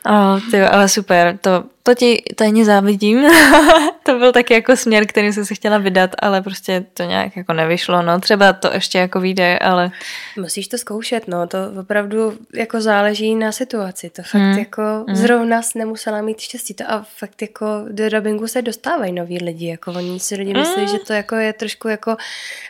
Oh, 0.09 0.41
tyjo, 0.51 0.69
ale 0.71 0.89
super, 0.89 1.39
to, 1.39 1.65
to 1.89 1.95
ti 1.95 2.23
tajně 2.35 2.65
závidím. 2.65 3.25
to 4.03 4.19
byl 4.19 4.33
taky 4.33 4.55
jako 4.55 4.77
směr, 4.77 5.07
který 5.07 5.33
jsem 5.33 5.45
se 5.45 5.55
chtěla 5.55 5.79
vydat, 5.79 6.11
ale 6.19 6.43
prostě 6.43 6.85
to 6.95 7.03
nějak 7.03 7.37
jako 7.37 7.53
nevyšlo, 7.53 8.03
no. 8.03 8.21
Třeba 8.21 8.53
to 8.53 8.73
ještě 8.73 8.99
jako 8.99 9.21
vyjde, 9.21 9.59
ale... 9.59 9.91
Musíš 10.37 10.69
to 10.69 10.79
zkoušet, 10.79 11.29
no. 11.29 11.47
To 11.47 11.59
opravdu 11.81 12.39
jako 12.55 12.81
záleží 12.81 13.35
na 13.35 13.53
situaci. 13.53 14.11
To 14.11 14.23
fakt 14.23 14.43
hmm. 14.43 14.59
jako 14.59 14.83
hmm. 15.07 15.17
zrovna 15.17 15.61
nemusela 15.75 16.23
mít 16.23 16.41
štěstí. 16.41 16.75
To 16.75 16.85
a 16.89 17.07
fakt 17.17 17.43
jako 17.43 17.67
do 17.91 18.11
dubbingu 18.11 18.47
se 18.47 18.63
dostávají 18.63 19.13
noví 19.13 19.39
lidi, 19.39 19.69
jako 19.69 19.93
oni 19.93 20.21
si 20.21 20.37
lidi 20.37 20.55
myslí, 20.55 20.83
hmm. 20.83 20.89
že 20.89 20.99
to 20.99 21.13
jako 21.13 21.37
je 21.37 21.53
trošku 21.53 21.89
jako 21.89 22.17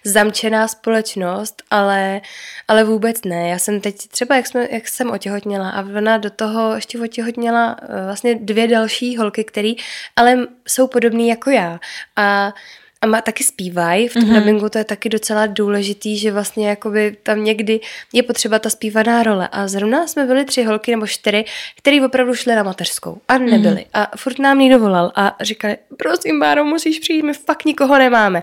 zamčená 0.05 0.69
společnost, 0.69 1.63
ale, 1.71 2.21
ale 2.69 2.85
vůbec 2.85 3.25
ne. 3.25 3.49
Já 3.49 3.59
jsem 3.59 3.81
teď 3.81 4.09
třeba, 4.09 4.37
jak, 4.37 4.47
jsme, 4.47 4.69
jak 4.71 4.89
jsem 4.89 5.11
otěhotněla 5.11 5.71
a 5.71 5.83
ona 5.97 6.19
do 6.19 6.31
toho 6.31 6.75
ještě 6.75 7.01
otěhotněla 7.01 7.77
eh, 7.83 8.05
vlastně 8.05 8.35
dvě 8.35 8.69
další 8.69 9.08
holky, 9.17 9.45
který 9.45 9.77
ale 10.17 10.47
jsou 10.69 10.87
podobný 10.87 11.29
jako 11.29 11.51
já. 11.51 11.81
A 12.17 12.53
a 13.01 13.07
má, 13.07 13.21
taky 13.21 13.45
zpívají, 13.45 14.09
v 14.09 14.13
tom 14.13 14.23
mm-hmm. 14.23 14.35
dubbingu 14.35 14.69
to 14.69 14.79
je 14.79 14.85
taky 14.85 15.09
docela 15.09 15.47
důležitý, 15.47 16.19
že 16.19 16.33
vlastně 16.33 16.69
jakoby 16.69 17.17
tam 17.23 17.45
někdy 17.45 17.81
je 18.13 18.23
potřeba 18.23 18.59
ta 18.59 18.71
zpívaná 18.71 19.23
role. 19.23 19.49
A 19.53 19.69
zrovna 19.69 20.07
jsme 20.07 20.27
byli 20.27 20.45
tři 20.45 20.63
holky 20.63 20.91
nebo 20.91 21.07
čtyři, 21.07 21.45
které 21.77 22.07
opravdu 22.07 22.35
šly 22.35 22.55
na 22.55 22.63
mateřskou 22.63 23.21
a 23.29 23.39
nebyly. 23.39 23.81
Mm-hmm. 23.81 23.91
A 23.95 24.17
furt 24.17 24.39
nám 24.39 24.59
někdo 24.59 24.79
volal 24.79 25.13
a 25.15 25.37
říkali, 25.41 25.77
prosím, 25.97 26.41
Báro, 26.41 26.65
musíš 26.65 26.99
přijít, 26.99 27.23
my 27.23 27.33
fakt 27.33 27.65
nikoho 27.65 27.99
nemáme. 27.99 28.43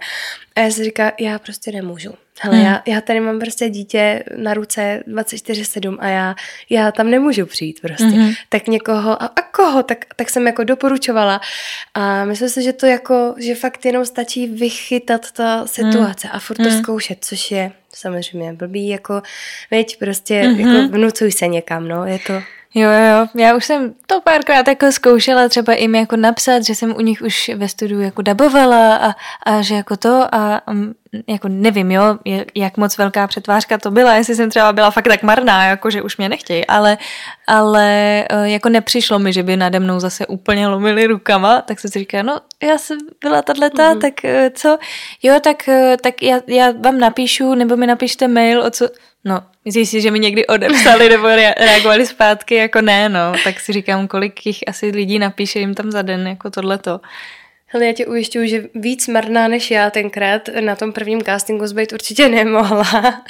A 0.56 0.60
já 0.60 0.72
si 0.72 0.84
říká, 0.84 1.12
já 1.20 1.40
prostě 1.40 1.72
nemůžu. 1.72 2.14
Hele, 2.42 2.58
hmm. 2.58 2.66
já, 2.66 2.84
já 2.86 3.02
tady 3.02 3.20
mám 3.20 3.40
prostě 3.40 3.70
dítě 3.70 4.24
na 4.38 4.54
ruce 4.54 5.04
24-7 5.08 5.98
a 6.00 6.08
já, 6.08 6.36
já 6.70 6.92
tam 6.92 7.10
nemůžu 7.10 7.46
přijít 7.46 7.82
prostě. 7.82 8.04
Hmm. 8.04 8.32
Tak 8.50 8.68
někoho, 8.68 9.24
a, 9.24 9.26
a 9.26 9.42
koho, 9.42 9.84
tak, 9.84 10.06
tak 10.16 10.30
jsem 10.30 10.48
jako 10.48 10.64
doporučovala 10.64 11.42
a 11.94 12.26
myslím 12.26 12.50
si, 12.50 12.64
že 12.64 12.74
to 12.74 12.86
jako, 12.86 13.36
že 13.38 13.56
fakt 13.56 13.86
jenom 13.86 14.06
stačí 14.06 14.48
vychytat 14.48 15.32
ta 15.32 15.68
situace 15.68 16.28
hmm. 16.28 16.36
a 16.36 16.40
furt 16.40 16.58
to 16.58 16.70
hmm. 16.70 16.80
zkoušet, 16.80 17.26
což 17.26 17.52
je 17.52 17.72
samozřejmě 17.94 18.54
blbý, 18.54 18.88
jako, 18.88 19.22
veď 19.72 20.00
prostě, 20.00 20.42
hmm. 20.42 20.60
jako 20.60 20.88
vnucuj 20.98 21.32
se 21.32 21.48
někam, 21.48 21.88
no, 21.88 22.06
je 22.06 22.20
to... 22.20 22.34
Jo, 22.78 22.90
jo, 22.90 23.28
já 23.36 23.56
už 23.56 23.66
jsem 23.66 23.94
to 24.08 24.22
párkrát 24.22 24.68
jako 24.68 24.92
zkoušela 24.92 25.50
třeba 25.50 25.74
jim 25.74 25.96
jako 25.96 26.16
napsat, 26.16 26.66
že 26.66 26.76
jsem 26.76 26.96
u 26.96 27.02
nich 27.02 27.22
už 27.22 27.52
ve 27.56 27.70
studiu 27.70 28.02
jako 28.02 28.22
dabovala 28.22 28.96
a, 28.96 29.16
a 29.46 29.62
že 29.62 29.76
jako 29.76 29.98
to 29.98 30.28
a 30.36 30.68
um, 30.68 30.96
jako 31.28 31.48
nevím, 31.48 31.92
jo, 31.92 32.18
jak 32.56 32.78
moc 32.78 32.98
velká 32.98 33.28
přetvářka 33.28 33.78
to 33.78 33.92
byla, 33.92 34.14
jestli 34.14 34.36
jsem 34.36 34.50
třeba 34.50 34.74
byla 34.74 34.92
fakt 34.92 35.08
tak 35.08 35.24
marná, 35.24 35.66
jako 35.66 35.90
že 35.90 36.02
už 36.02 36.18
mě 36.18 36.30
nechtějí, 36.30 36.66
ale, 36.66 36.98
ale 37.48 37.86
eh, 38.30 38.50
jako 38.50 38.70
nepřišlo 38.70 39.20
mi, 39.20 39.34
že 39.34 39.44
by 39.44 39.58
nade 39.58 39.80
mnou 39.80 40.00
zase 40.00 40.28
úplně 40.28 40.68
lomili 40.68 41.08
rukama, 41.08 41.62
tak 41.62 41.80
jsem 41.80 41.92
si 41.92 42.00
říká, 42.00 42.24
no 42.24 42.40
já 42.64 42.78
jsem 42.78 42.98
byla 43.22 43.42
tato, 43.42 43.62
mm-hmm. 43.62 44.02
tak 44.02 44.26
eh, 44.26 44.52
co, 44.56 44.78
jo, 45.24 45.40
tak, 45.40 45.68
eh, 45.68 45.98
tak 46.02 46.24
já, 46.24 46.40
já 46.48 46.72
vám 46.72 47.00
napíšu, 47.00 47.56
nebo 47.56 47.78
mi 47.78 47.88
napište 47.88 48.28
mail, 48.28 48.62
o 48.62 48.70
co, 48.70 48.90
no, 49.26 49.42
myslíš 49.66 49.90
si, 49.90 50.02
že 50.02 50.12
mi 50.12 50.20
někdy 50.20 50.48
odepsali 50.48 51.10
nebo 51.10 51.28
reagovali 51.28 52.06
zpátky, 52.06 52.56
jako 52.56 52.82
ne, 52.82 53.10
no, 53.10 53.34
tak 53.44 53.60
si 53.60 53.74
říkám, 53.74 54.08
kolik 54.08 54.46
jich 54.46 54.60
asi 54.68 54.86
lidí 54.90 55.20
napíše 55.20 55.60
jim 55.60 55.74
tam 55.74 55.92
za 55.92 56.02
den, 56.02 56.28
jako 56.28 56.50
tohleto. 56.50 57.00
Hele, 57.68 57.86
já 57.86 57.94
tě 57.94 58.06
ujišťuju, 58.06 58.48
že 58.48 58.70
víc 58.76 59.08
marná 59.08 59.48
než 59.48 59.72
já 59.72 59.90
tenkrát 59.90 60.50
na 60.60 60.76
tom 60.76 60.94
prvním 60.94 61.22
castingu 61.22 61.68
zbejt 61.68 61.94
určitě 61.94 62.30
nemohla. 62.30 62.86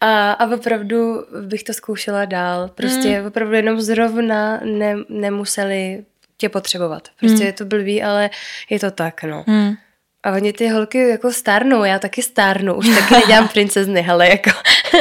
A, 0.00 0.32
a 0.32 0.54
opravdu 0.54 1.24
bych 1.42 1.62
to 1.62 1.72
zkoušela 1.72 2.24
dál. 2.24 2.70
Prostě 2.74 3.20
mm. 3.20 3.26
opravdu 3.26 3.54
jenom 3.54 3.80
zrovna 3.80 4.60
ne, 4.64 4.96
nemuseli 5.08 6.04
tě 6.36 6.48
potřebovat. 6.48 7.08
Prostě 7.18 7.40
mm. 7.40 7.46
je 7.46 7.52
to 7.52 7.64
blbý, 7.64 8.02
ale 8.02 8.30
je 8.70 8.78
to 8.78 8.90
tak, 8.90 9.22
no. 9.22 9.44
Mm. 9.46 9.74
A 10.22 10.32
oni 10.32 10.52
ty 10.52 10.68
holky 10.68 11.08
jako 11.08 11.32
stárnou, 11.32 11.84
já 11.84 11.98
taky 11.98 12.22
stárnu, 12.22 12.74
už 12.74 12.88
taky 12.88 13.14
nedělám 13.14 13.48
princezny, 13.52 14.06
ale 14.08 14.28
jako 14.28 14.50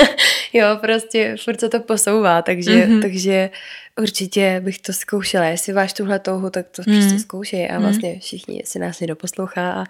jo, 0.53 0.67
prostě 0.81 1.35
furt 1.43 1.59
se 1.59 1.69
to 1.69 1.79
posouvá, 1.79 2.41
takže, 2.41 2.71
mm-hmm. 2.71 3.01
takže 3.01 3.49
určitě 4.01 4.61
bych 4.63 4.79
to 4.79 4.93
zkoušela. 4.93 5.45
Jestli 5.45 5.73
máš 5.73 5.93
tuhle 5.93 6.19
touhu, 6.19 6.49
tak 6.49 6.65
to 6.69 6.81
mm. 6.87 6.99
prostě 6.99 7.19
zkoušej 7.19 7.69
a 7.69 7.73
mhm. 7.73 7.81
vlastně 7.81 8.19
všichni, 8.19 8.57
jestli 8.57 8.79
nás 8.79 8.99
někdo 8.99 9.15
poslouchá 9.15 9.71
a, 9.71 9.83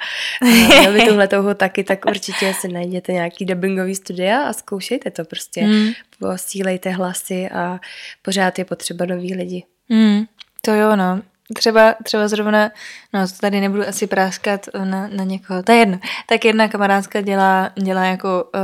a 0.88 0.90
vy 0.92 1.06
tuhle 1.08 1.28
touhu 1.28 1.54
taky, 1.54 1.84
tak 1.84 2.06
určitě 2.06 2.54
si 2.54 2.68
najděte 2.68 3.14
nějaký 3.14 3.46
dubbingový 3.46 3.96
studia 3.96 4.44
a 4.44 4.54
zkoušejte 4.54 5.12
to 5.12 5.26
prostě. 5.26 5.68
Mm. 5.68 5.90
Posílejte 6.20 6.90
hlasy 6.90 7.50
a 7.50 7.80
pořád 8.22 8.60
je 8.60 8.66
potřeba 8.66 9.06
noví 9.06 9.36
lidi. 9.36 9.64
Mm. 9.90 10.24
To 10.62 10.74
jo, 10.74 10.96
no. 10.96 11.22
Třeba, 11.56 11.96
třeba 12.04 12.28
zrovna, 12.28 12.72
no 13.14 13.28
to 13.28 13.34
tady 13.42 13.62
nebudu 13.62 13.88
asi 13.88 14.08
práskat 14.08 14.70
na, 14.84 15.08
na 15.08 15.24
někoho, 15.24 15.64
to 15.64 15.72
je 15.72 15.78
jedno. 15.78 16.00
Tak 16.26 16.46
jedna 16.46 16.68
kamarádka 16.68 17.22
dělá, 17.22 17.72
dělá 17.76 18.06
jako 18.06 18.44
uh, 18.44 18.62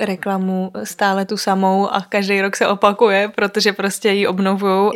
reklamu 0.00 0.72
stále 0.84 1.24
tu 1.24 1.36
samou 1.36 1.88
a 1.90 2.00
každý 2.00 2.40
rok 2.40 2.56
se 2.56 2.66
opakuje, 2.66 3.28
protože 3.34 3.72
prostě 3.72 4.10
ji 4.10 4.26
obnovují. 4.26 4.90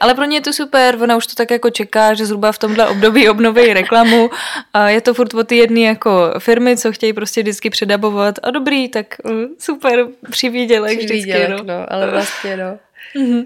ale 0.00 0.14
pro 0.14 0.24
ně 0.24 0.36
je 0.36 0.40
to 0.40 0.52
super, 0.52 1.02
ona 1.02 1.16
už 1.16 1.26
to 1.26 1.34
tak 1.34 1.50
jako 1.50 1.70
čeká, 1.70 2.14
že 2.14 2.26
zhruba 2.26 2.52
v 2.52 2.58
tomhle 2.58 2.88
období 2.88 3.28
obnoví 3.28 3.74
reklamu 3.74 4.30
a 4.74 4.88
je 4.88 5.00
to 5.00 5.14
furt 5.14 5.34
od 5.34 5.48
ty 5.48 5.56
jedné 5.56 5.80
jako 5.80 6.34
firmy, 6.38 6.76
co 6.76 6.92
chtějí 6.92 7.12
prostě 7.12 7.42
vždycky 7.42 7.70
předabovat 7.70 8.38
a 8.42 8.50
dobrý, 8.50 8.88
tak 8.88 9.06
uh, 9.24 9.32
super, 9.58 10.06
přivídělek, 10.30 10.98
přivídělek 10.98 11.50
vždycky. 11.50 11.66
No. 11.66 11.74
no, 11.74 11.92
ale 11.92 12.10
vlastně 12.10 12.56
no. 12.56 12.78
Mm-hmm 13.16 13.44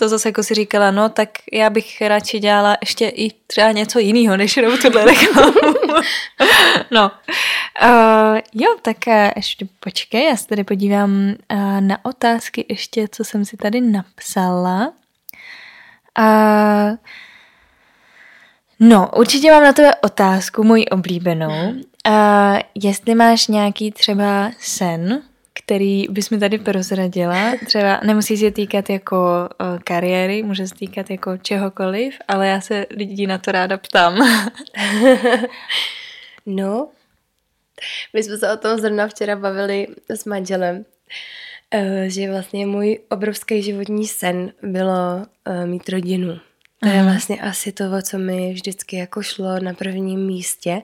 to 0.00 0.08
zase 0.08 0.28
jako 0.28 0.42
si 0.42 0.54
říkala, 0.54 0.90
no 0.90 1.08
tak 1.08 1.28
já 1.52 1.70
bych 1.70 2.00
radši 2.00 2.38
dělala 2.38 2.76
ještě 2.80 3.08
i 3.08 3.30
třeba 3.46 3.72
něco 3.72 3.98
jiného, 3.98 4.36
než 4.36 4.56
jenom 4.56 4.78
tuhle 4.78 5.04
reklamu. 5.04 5.52
no. 6.90 7.10
Uh, 7.82 8.38
jo, 8.54 8.76
tak 8.82 8.96
uh, 9.06 9.14
ještě 9.36 9.66
počkej, 9.80 10.24
já 10.24 10.36
se 10.36 10.46
tady 10.46 10.64
podívám 10.64 11.34
uh, 11.52 11.80
na 11.80 12.04
otázky 12.04 12.66
ještě, 12.68 13.08
co 13.10 13.24
jsem 13.24 13.44
si 13.44 13.56
tady 13.56 13.80
napsala. 13.80 14.92
Uh, 16.18 16.96
no, 18.80 19.10
určitě 19.16 19.50
mám 19.50 19.62
na 19.62 19.72
tebe 19.72 19.94
otázku, 19.94 20.64
moji 20.64 20.86
oblíbenou. 20.86 21.72
Uh, 22.08 22.58
jestli 22.74 23.14
máš 23.14 23.46
nějaký 23.46 23.92
třeba 23.92 24.50
sen, 24.58 25.22
který 25.68 26.06
bys 26.10 26.30
mi 26.30 26.38
tady 26.38 26.58
prozradila. 26.58 27.52
Třeba 27.66 28.00
nemusí 28.04 28.36
se 28.36 28.50
týkat 28.50 28.90
jako 28.90 29.48
uh, 29.60 29.78
kariéry, 29.78 30.42
může 30.42 30.68
se 30.68 30.74
týkat 30.74 31.10
jako 31.10 31.36
čehokoliv, 31.36 32.14
ale 32.28 32.48
já 32.48 32.60
se 32.60 32.86
lidí 32.90 33.26
na 33.26 33.38
to 33.38 33.52
ráda 33.52 33.78
ptám. 33.78 34.16
no, 36.46 36.88
my 38.12 38.22
jsme 38.22 38.38
se 38.38 38.52
o 38.52 38.56
tom 38.56 38.78
zrovna 38.78 39.08
včera 39.08 39.36
bavili 39.36 39.86
s 40.08 40.24
manželem, 40.24 40.84
uh, 41.74 42.02
že 42.06 42.30
vlastně 42.30 42.66
můj 42.66 42.98
obrovský 43.08 43.62
životní 43.62 44.06
sen 44.06 44.52
bylo 44.62 45.26
uh, 45.48 45.66
mít 45.66 45.88
rodinu. 45.88 46.38
To 46.82 46.88
je 46.88 47.02
vlastně 47.02 47.40
asi 47.40 47.72
to, 47.72 47.84
o 47.98 48.02
co 48.02 48.18
mi 48.18 48.52
vždycky 48.52 48.96
jako 48.96 49.22
šlo 49.22 49.60
na 49.60 49.74
prvním 49.74 50.26
místě. 50.26 50.82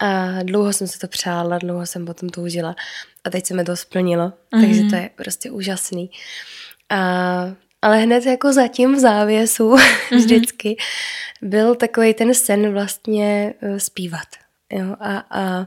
A 0.00 0.42
dlouho 0.42 0.72
jsem 0.72 0.86
se 0.86 0.98
to 0.98 1.08
přála, 1.08 1.58
dlouho 1.58 1.86
jsem 1.86 2.06
potom 2.06 2.28
toužila 2.28 2.76
a 3.24 3.30
teď 3.30 3.46
se 3.46 3.54
mi 3.54 3.64
to 3.64 3.76
splnilo, 3.76 4.28
mm-hmm. 4.28 4.60
takže 4.60 4.82
to 4.82 4.96
je 4.96 5.10
prostě 5.16 5.50
úžasný. 5.50 6.10
A, 6.88 7.54
ale 7.82 7.98
hned 7.98 8.26
jako 8.26 8.52
zatím 8.52 8.94
v 8.94 8.98
závěsu 8.98 9.74
mm-hmm. 9.74 10.16
vždycky 10.16 10.76
byl 11.42 11.74
takový 11.74 12.14
ten 12.14 12.34
sen 12.34 12.72
vlastně 12.72 13.54
uh, 13.62 13.76
zpívat. 13.76 14.28
Jo? 14.72 14.96
A, 15.00 15.24
a 15.30 15.66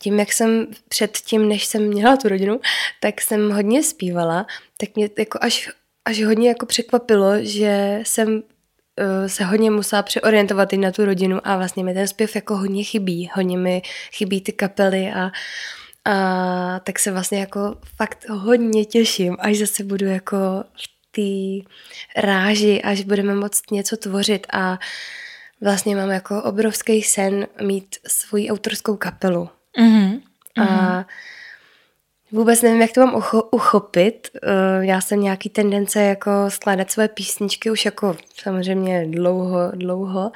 tím, 0.00 0.18
jak 0.18 0.32
jsem 0.32 0.66
před 0.88 1.16
tím, 1.18 1.48
než 1.48 1.64
jsem 1.64 1.88
měla 1.88 2.16
tu 2.16 2.28
rodinu, 2.28 2.60
tak 3.00 3.20
jsem 3.20 3.50
hodně 3.50 3.82
zpívala, 3.82 4.46
tak 4.76 4.96
mě 4.96 5.10
jako 5.18 5.38
až, 5.42 5.70
až 6.04 6.24
hodně 6.24 6.48
jako 6.48 6.66
překvapilo, 6.66 7.32
že 7.40 8.00
jsem 8.02 8.42
se 9.26 9.44
hodně 9.44 9.70
musela 9.70 10.02
přeorientovat 10.02 10.72
i 10.72 10.76
na 10.76 10.90
tu 10.90 11.04
rodinu 11.04 11.40
a 11.44 11.56
vlastně 11.56 11.84
mi 11.84 11.94
ten 11.94 12.08
zpěv 12.08 12.34
jako 12.34 12.56
hodně 12.56 12.84
chybí. 12.84 13.30
Hodně 13.34 13.58
mi 13.58 13.82
chybí 14.12 14.40
ty 14.40 14.52
kapely 14.52 15.12
a, 15.12 15.30
a 16.04 16.80
tak 16.80 16.98
se 16.98 17.12
vlastně 17.12 17.40
jako 17.40 17.76
fakt 17.96 18.28
hodně 18.28 18.84
těším, 18.84 19.36
až 19.38 19.58
zase 19.58 19.84
budu 19.84 20.06
jako 20.06 20.36
v 20.74 20.92
té 21.12 21.70
ráži, 22.20 22.82
až 22.82 23.02
budeme 23.02 23.34
moct 23.34 23.70
něco 23.70 23.96
tvořit 23.96 24.46
a 24.52 24.78
vlastně 25.60 25.96
mám 25.96 26.10
jako 26.10 26.42
obrovský 26.42 27.02
sen 27.02 27.46
mít 27.62 27.96
svoji 28.08 28.50
autorskou 28.50 28.96
kapelu. 28.96 29.48
Mm-hmm. 29.80 30.20
A 30.60 31.04
Vůbec 32.32 32.62
nevím, 32.62 32.80
jak 32.80 32.92
to 32.92 33.06
mám 33.06 33.16
ucho- 33.16 33.48
uchopit. 33.50 34.30
Uh, 34.34 34.84
já 34.84 35.00
jsem 35.00 35.20
nějaký 35.20 35.48
tendence 35.48 36.02
jako 36.02 36.30
skládat 36.48 36.90
své 36.90 37.08
písničky 37.08 37.70
už 37.70 37.84
jako 37.84 38.16
samozřejmě 38.42 39.06
dlouho, 39.06 39.70
dlouho, 39.74 40.32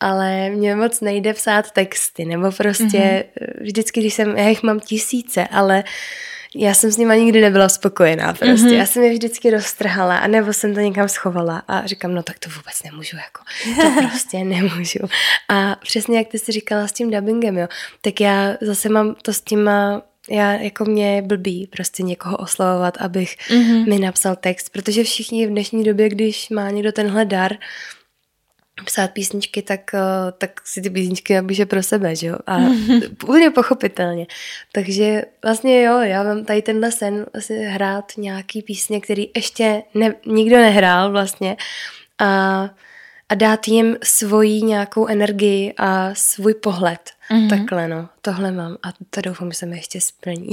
ale 0.00 0.50
mě 0.50 0.76
moc 0.76 1.00
nejde 1.00 1.34
psát 1.34 1.70
texty, 1.70 2.24
nebo 2.24 2.52
prostě 2.52 2.98
mm-hmm. 2.98 3.62
vždycky, 3.62 4.00
když 4.00 4.14
jsem, 4.14 4.36
já 4.36 4.48
jich 4.48 4.62
mám 4.62 4.80
tisíce, 4.80 5.46
ale 5.46 5.84
já 6.54 6.74
jsem 6.74 6.92
s 6.92 6.96
nima 6.96 7.14
nikdy 7.14 7.40
nebyla 7.40 7.68
spokojená 7.68 8.32
prostě. 8.34 8.66
Mm-hmm. 8.66 8.78
Já 8.78 8.86
jsem 8.86 9.02
je 9.02 9.10
vždycky 9.10 9.50
roztrhala 9.50 10.18
a 10.18 10.26
nebo 10.26 10.52
jsem 10.52 10.74
to 10.74 10.80
někam 10.80 11.08
schovala 11.08 11.62
a 11.68 11.86
říkám, 11.86 12.14
no 12.14 12.22
tak 12.22 12.38
to 12.38 12.50
vůbec 12.50 12.82
nemůžu, 12.84 13.16
jako 13.16 13.42
to 13.82 14.08
prostě 14.08 14.44
nemůžu. 14.44 14.98
A 15.48 15.76
přesně 15.82 16.18
jak 16.18 16.28
ty 16.28 16.38
jsi 16.38 16.52
říkala 16.52 16.88
s 16.88 16.92
tím 16.92 17.10
dubbingem, 17.10 17.58
jo, 17.58 17.68
tak 18.00 18.20
já 18.20 18.56
zase 18.60 18.88
mám 18.88 19.14
to 19.22 19.32
s 19.32 19.40
těma 19.40 20.02
já 20.30 20.52
jako 20.52 20.84
mě 20.84 21.22
blbý 21.22 21.66
prostě 21.66 22.02
někoho 22.02 22.36
oslavovat, 22.36 22.96
abych 23.00 23.36
mm-hmm. 23.36 23.88
mi 23.88 23.98
napsal 23.98 24.36
text, 24.36 24.68
protože 24.68 25.04
všichni 25.04 25.46
v 25.46 25.50
dnešní 25.50 25.84
době, 25.84 26.08
když 26.08 26.50
má 26.50 26.70
někdo 26.70 26.92
tenhle 26.92 27.24
dar, 27.24 27.52
psát 28.84 29.10
písničky, 29.10 29.62
tak, 29.62 29.94
eh, 29.94 30.32
tak 30.38 30.50
si 30.64 30.82
ty 30.82 30.90
písničky 30.90 31.34
napíše 31.34 31.66
pro 31.66 31.82
sebe, 31.82 32.16
že 32.16 32.26
jo? 32.26 32.36
A 32.46 32.58
úplně 33.22 33.50
pochopitelně. 33.50 34.26
Takže 34.72 35.22
vlastně 35.44 35.82
jo, 35.82 36.00
já 36.00 36.22
mám 36.22 36.44
tady 36.44 36.62
tenhle 36.62 36.92
sen 36.92 37.26
asi 37.34 37.58
hrát 37.58 38.12
nějaký 38.16 38.62
písně, 38.62 39.00
který 39.00 39.30
ještě 39.36 39.82
ne, 39.94 40.14
nikdo 40.26 40.56
nehrál 40.56 41.12
vlastně 41.12 41.56
a 42.18 42.70
a 43.28 43.34
dát 43.34 43.68
jim 43.68 43.96
svoji 44.02 44.62
nějakou 44.62 45.06
energii 45.06 45.74
a 45.78 46.10
svůj 46.12 46.54
pohled. 46.54 47.00
Mm-hmm. 47.30 47.48
Takhle 47.48 47.88
no, 47.88 48.08
tohle 48.22 48.52
mám 48.52 48.76
a 48.82 48.88
to 49.10 49.20
doufám, 49.20 49.50
že 49.50 49.58
se 49.58 49.66
mi 49.66 49.76
ještě 49.76 50.00
splní. 50.00 50.48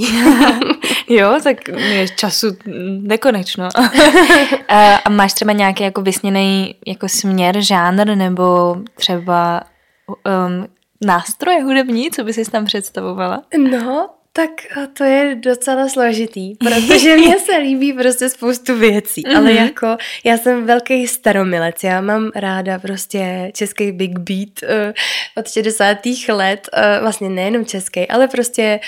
jo, 1.08 1.38
tak 1.42 1.68
je 1.68 2.08
času 2.08 2.46
nekonečno. 3.00 3.68
a 5.04 5.10
máš 5.10 5.32
třeba 5.32 5.52
nějaký 5.52 5.82
jako 5.82 6.02
vysněný 6.02 6.74
jako 6.86 7.08
směr, 7.08 7.60
žánr 7.60 8.16
nebo 8.16 8.76
třeba 8.94 9.62
um, 10.08 10.66
nástroje 11.06 11.62
hudební, 11.62 12.10
co 12.10 12.24
by 12.24 12.32
si 12.32 12.50
tam 12.50 12.64
představovala? 12.64 13.42
No, 13.70 14.08
tak 14.36 14.50
to 14.92 15.04
je 15.04 15.34
docela 15.34 15.88
složitý, 15.88 16.54
protože 16.54 17.16
mně 17.16 17.38
se 17.38 17.56
líbí 17.56 17.92
prostě 17.92 18.28
spoustu 18.28 18.78
věcí, 18.78 19.22
mm-hmm. 19.22 19.36
ale 19.36 19.52
jako 19.52 19.96
já 20.24 20.38
jsem 20.38 20.66
velký 20.66 21.06
staromilec, 21.06 21.84
já 21.84 22.00
mám 22.00 22.30
ráda 22.34 22.78
prostě 22.78 23.50
český 23.54 23.92
big 23.92 24.18
beat 24.18 24.48
uh, 24.62 24.92
od 25.36 25.48
60. 25.48 25.98
let, 26.28 26.68
uh, 26.76 27.02
vlastně 27.02 27.28
nejenom 27.28 27.64
český, 27.64 28.08
ale 28.08 28.28
prostě 28.28 28.80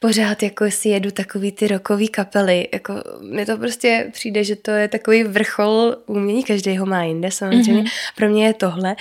pořád 0.00 0.42
jako 0.42 0.70
si 0.70 0.88
jedu 0.88 1.10
takový 1.10 1.52
ty 1.52 1.68
rokový 1.68 2.08
kapely, 2.08 2.68
jako 2.72 2.94
mi 3.30 3.46
to 3.46 3.56
prostě 3.56 4.10
přijde, 4.12 4.44
že 4.44 4.56
to 4.56 4.70
je 4.70 4.88
takový 4.88 5.24
vrchol 5.24 5.96
umění, 6.06 6.44
každý 6.44 6.78
ho 6.78 6.86
má 6.86 7.02
jinde 7.02 7.30
samozřejmě, 7.30 7.82
mm-hmm. 7.82 8.14
pro 8.16 8.28
mě 8.28 8.46
je 8.46 8.54
tohle, 8.54 8.96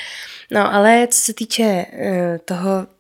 no 0.52 0.74
ale 0.74 1.08
co 1.12 1.20
se 1.20 1.34
týče 1.34 1.86
uh, 1.94 2.38
toho 2.46 2.95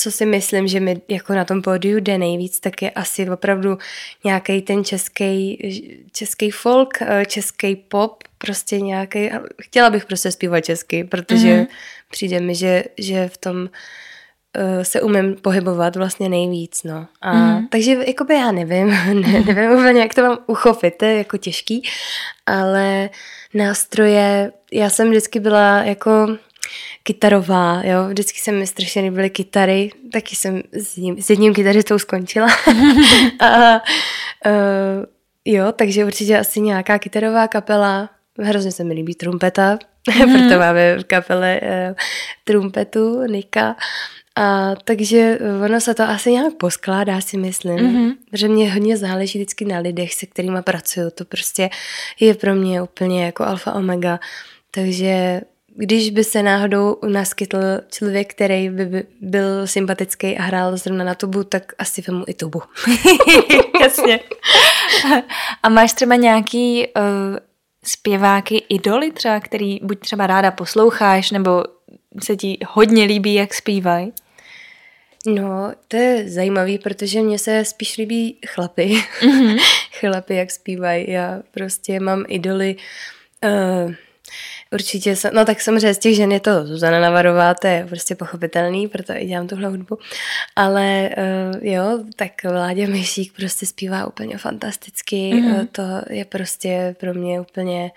co 0.00 0.10
si 0.10 0.26
myslím, 0.26 0.68
že 0.68 0.80
mi 0.80 1.00
jako 1.08 1.32
na 1.32 1.44
tom 1.44 1.62
pódiu 1.62 2.00
jde 2.00 2.18
nejvíc, 2.18 2.60
tak 2.60 2.82
je 2.82 2.90
asi 2.90 3.30
opravdu 3.30 3.78
nějaký 4.24 4.62
ten 4.62 4.84
český, 4.84 5.58
český 6.12 6.50
folk, 6.50 7.02
eh, 7.02 7.26
český 7.26 7.76
pop, 7.76 8.24
prostě 8.38 8.80
nějaký, 8.80 9.30
chtěla 9.62 9.90
bych 9.90 10.04
prostě 10.04 10.32
zpívat 10.32 10.64
česky, 10.64 11.04
protože 11.04 11.48
mm-hmm. 11.48 11.66
přijde 12.10 12.40
mi, 12.40 12.54
že, 12.54 12.84
že 12.98 13.28
v 13.28 13.38
tom 13.38 13.56
uh, 13.60 14.82
se 14.82 15.02
umím 15.02 15.34
pohybovat 15.34 15.96
vlastně 15.96 16.28
nejvíc, 16.28 16.82
no. 16.82 17.06
A, 17.20 17.34
mm-hmm. 17.34 17.68
Takže 17.70 17.96
jakoby 18.06 18.34
já 18.34 18.52
nevím, 18.52 18.88
ne, 19.20 19.40
nevím 19.40 19.70
úplně, 19.70 20.00
jak 20.00 20.14
to 20.14 20.22
mám 20.22 20.38
uchopit, 20.46 20.96
to 20.96 21.04
je 21.04 21.16
jako 21.16 21.36
těžký, 21.36 21.82
ale 22.46 23.10
nástroje, 23.54 24.52
já 24.72 24.90
jsem 24.90 25.10
vždycky 25.10 25.40
byla 25.40 25.82
jako 25.82 26.36
kytarová, 27.02 27.82
jo, 27.84 28.08
vždycky 28.08 28.38
jsem 28.40 28.58
mi 28.58 28.66
strašně 28.66 29.02
líbily 29.02 29.30
kytary, 29.30 29.90
taky 30.12 30.36
jsem 30.36 30.62
s, 30.72 30.96
ním, 30.96 31.22
s 31.22 31.30
jedním 31.30 31.54
kytaristou 31.54 31.98
skončila. 31.98 32.48
a, 33.40 33.74
uh, 34.46 35.04
jo, 35.44 35.72
takže 35.72 36.04
určitě 36.04 36.38
asi 36.38 36.60
nějaká 36.60 36.98
kytarová 36.98 37.48
kapela, 37.48 38.10
hrozně 38.38 38.72
se 38.72 38.84
mi 38.84 38.94
líbí 38.94 39.14
trumpeta, 39.14 39.78
mm. 40.26 40.32
proto 40.32 40.58
máme 40.58 40.98
v 40.98 41.04
kapele 41.04 41.60
uh, 41.62 41.94
trumpetu, 42.44 43.22
Nika. 43.22 43.76
A, 44.36 44.74
takže 44.84 45.38
ono 45.64 45.80
se 45.80 45.94
to 45.94 46.02
asi 46.02 46.32
nějak 46.32 46.54
poskládá, 46.54 47.20
si 47.20 47.36
myslím. 47.36 47.76
Mm-hmm. 47.76 48.16
Že 48.32 48.48
mě 48.48 48.72
hodně 48.72 48.96
záleží 48.96 49.38
vždycky 49.38 49.64
na 49.64 49.78
lidech, 49.78 50.14
se 50.14 50.26
kterými 50.26 50.62
pracuju. 50.62 51.10
To 51.10 51.24
prostě 51.24 51.70
je 52.20 52.34
pro 52.34 52.54
mě 52.54 52.82
úplně 52.82 53.24
jako 53.24 53.44
alfa 53.44 53.72
omega. 53.72 54.20
Takže 54.70 55.40
když 55.76 56.10
by 56.10 56.24
se 56.24 56.42
náhodou 56.42 56.96
naskytl 57.08 57.58
člověk, 57.90 58.34
který 58.34 58.70
by 58.70 59.04
byl 59.20 59.66
sympatický 59.66 60.38
a 60.38 60.42
hrál 60.42 60.76
zrovna 60.76 61.04
na 61.04 61.14
tubu, 61.14 61.44
tak 61.44 61.72
asi 61.78 62.02
vemu 62.02 62.24
i 62.26 62.34
tubu. 62.34 62.62
Jasně. 63.80 64.20
A 65.62 65.68
máš 65.68 65.92
třeba 65.92 66.16
nějaký 66.16 66.86
uh, 66.86 67.38
zpěváky, 67.84 68.62
idoly 68.68 69.12
třeba, 69.12 69.40
který 69.40 69.80
buď 69.82 70.00
třeba 70.00 70.26
ráda 70.26 70.50
posloucháš, 70.50 71.30
nebo 71.30 71.64
se 72.22 72.36
ti 72.36 72.58
hodně 72.68 73.04
líbí, 73.04 73.34
jak 73.34 73.54
zpívají? 73.54 74.12
No, 75.26 75.72
to 75.88 75.96
je 75.96 76.30
zajímavý, 76.30 76.78
protože 76.78 77.22
mně 77.22 77.38
se 77.38 77.64
spíš 77.64 77.96
líbí 77.96 78.38
chlapy. 78.46 79.02
Mm-hmm. 79.20 79.58
chlapy, 80.00 80.34
jak 80.34 80.50
zpívají. 80.50 81.10
Já 81.10 81.42
prostě 81.50 82.00
mám 82.00 82.24
idoly... 82.28 82.76
Uh, 83.44 83.94
Určitě, 84.72 85.14
no 85.32 85.44
tak 85.44 85.60
samozřejmě 85.60 85.94
z 85.94 85.98
těch 85.98 86.16
žen 86.16 86.32
je 86.32 86.40
to 86.40 86.66
Zuzana 86.66 87.00
Navarová, 87.00 87.54
to 87.54 87.66
je 87.66 87.86
prostě 87.88 88.14
pochopitelný, 88.14 88.88
proto 88.88 89.12
i 89.16 89.26
dělám 89.26 89.48
tuhle 89.48 89.68
hudbu, 89.68 89.98
ale 90.56 91.10
uh, 91.18 91.66
jo, 91.66 91.98
tak 92.16 92.44
Vládě 92.44 92.86
Myšík 92.86 93.32
prostě 93.36 93.66
zpívá 93.66 94.06
úplně 94.06 94.38
fantasticky, 94.38 95.16
mm-hmm. 95.16 95.60
uh, 95.60 95.64
to 95.72 95.82
je 96.10 96.24
prostě 96.24 96.96
pro 97.00 97.14
mě 97.14 97.40
úplně 97.40 97.90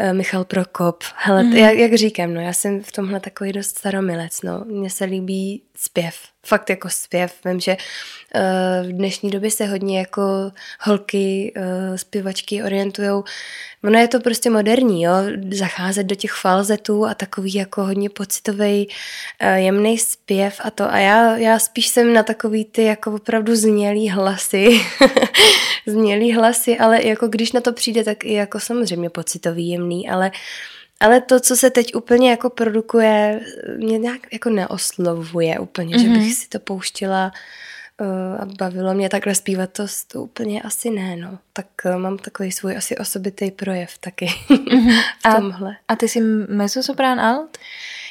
uh, 0.00 0.12
Michal 0.12 0.44
Prokop. 0.44 1.04
Hele, 1.16 1.42
mm-hmm. 1.42 1.56
jak, 1.56 1.78
jak 1.78 1.94
říkám, 1.94 2.34
no 2.34 2.40
já 2.40 2.52
jsem 2.52 2.82
v 2.82 2.92
tomhle 2.92 3.20
takový 3.20 3.52
dost 3.52 3.78
staromilec, 3.78 4.42
no, 4.42 4.64
mně 4.66 4.90
se 4.90 5.04
líbí 5.04 5.62
zpěv, 5.76 6.14
fakt 6.48 6.70
jako 6.70 6.88
zpěv. 6.90 7.34
Vím, 7.44 7.60
že 7.60 7.76
uh, 8.34 8.88
v 8.88 8.92
dnešní 8.92 9.30
době 9.30 9.50
se 9.50 9.66
hodně 9.66 9.98
jako 9.98 10.22
holky, 10.80 11.52
uh, 11.56 11.96
zpěvačky 11.96 12.62
orientují. 12.62 13.22
Ono 13.84 13.98
je 13.98 14.08
to 14.08 14.20
prostě 14.20 14.50
moderní, 14.50 15.02
jo, 15.02 15.12
zacházet 15.50 16.06
do 16.06 16.14
těch 16.14 16.32
falzetů 16.32 17.06
a 17.06 17.14
takový 17.14 17.54
jako 17.54 17.84
hodně 17.84 18.10
pocitový, 18.10 18.88
uh, 19.42 19.48
jemný 19.48 19.98
zpěv 19.98 20.60
a 20.64 20.70
to. 20.70 20.92
A 20.92 20.98
já, 20.98 21.36
já 21.36 21.58
spíš 21.58 21.88
jsem 21.88 22.12
na 22.12 22.22
takový 22.22 22.64
ty 22.64 22.82
jako 22.82 23.14
opravdu 23.14 23.56
znělý 23.56 24.08
hlasy, 24.08 24.80
znělý 25.86 26.32
hlasy, 26.32 26.78
ale 26.78 27.06
jako 27.06 27.28
když 27.28 27.52
na 27.52 27.60
to 27.60 27.72
přijde, 27.72 28.04
tak 28.04 28.24
i 28.24 28.32
jako 28.32 28.60
samozřejmě 28.60 29.10
pocitový, 29.10 29.68
jemný, 29.68 30.08
ale 30.08 30.30
ale 31.00 31.20
to, 31.20 31.40
co 31.40 31.56
se 31.56 31.70
teď 31.70 31.94
úplně 31.94 32.30
jako 32.30 32.50
produkuje, 32.50 33.40
mě 33.76 33.98
nějak 33.98 34.20
jako 34.32 34.50
neoslovuje 34.50 35.58
úplně, 35.58 35.96
mm-hmm. 35.96 36.02
že 36.02 36.08
bych 36.08 36.22
mhm. 36.22 36.32
si 36.32 36.48
to 36.48 36.58
pouštila 36.58 37.32
uh, 38.00 38.42
a 38.42 38.46
bavilo 38.58 38.94
mě 38.94 39.08
takhle 39.08 39.34
zpívat, 39.34 39.72
to, 39.72 39.86
to 40.06 40.22
úplně 40.22 40.62
asi 40.62 40.90
ne, 40.90 41.16
no. 41.16 41.38
Tak 41.52 41.66
uh, 41.84 41.96
mám 41.96 42.18
takový 42.18 42.52
svůj 42.52 42.76
asi 42.76 42.96
osobitý 42.96 43.50
projev 43.50 43.98
taky 43.98 44.26
mm-hmm. 44.26 45.02
v 45.18 45.36
tomhle. 45.36 45.70
A, 45.88 45.92
a 45.92 45.96
ty 45.96 46.08
jsi 46.08 46.20
mezzosoprán 46.48 47.20
alt? 47.20 47.58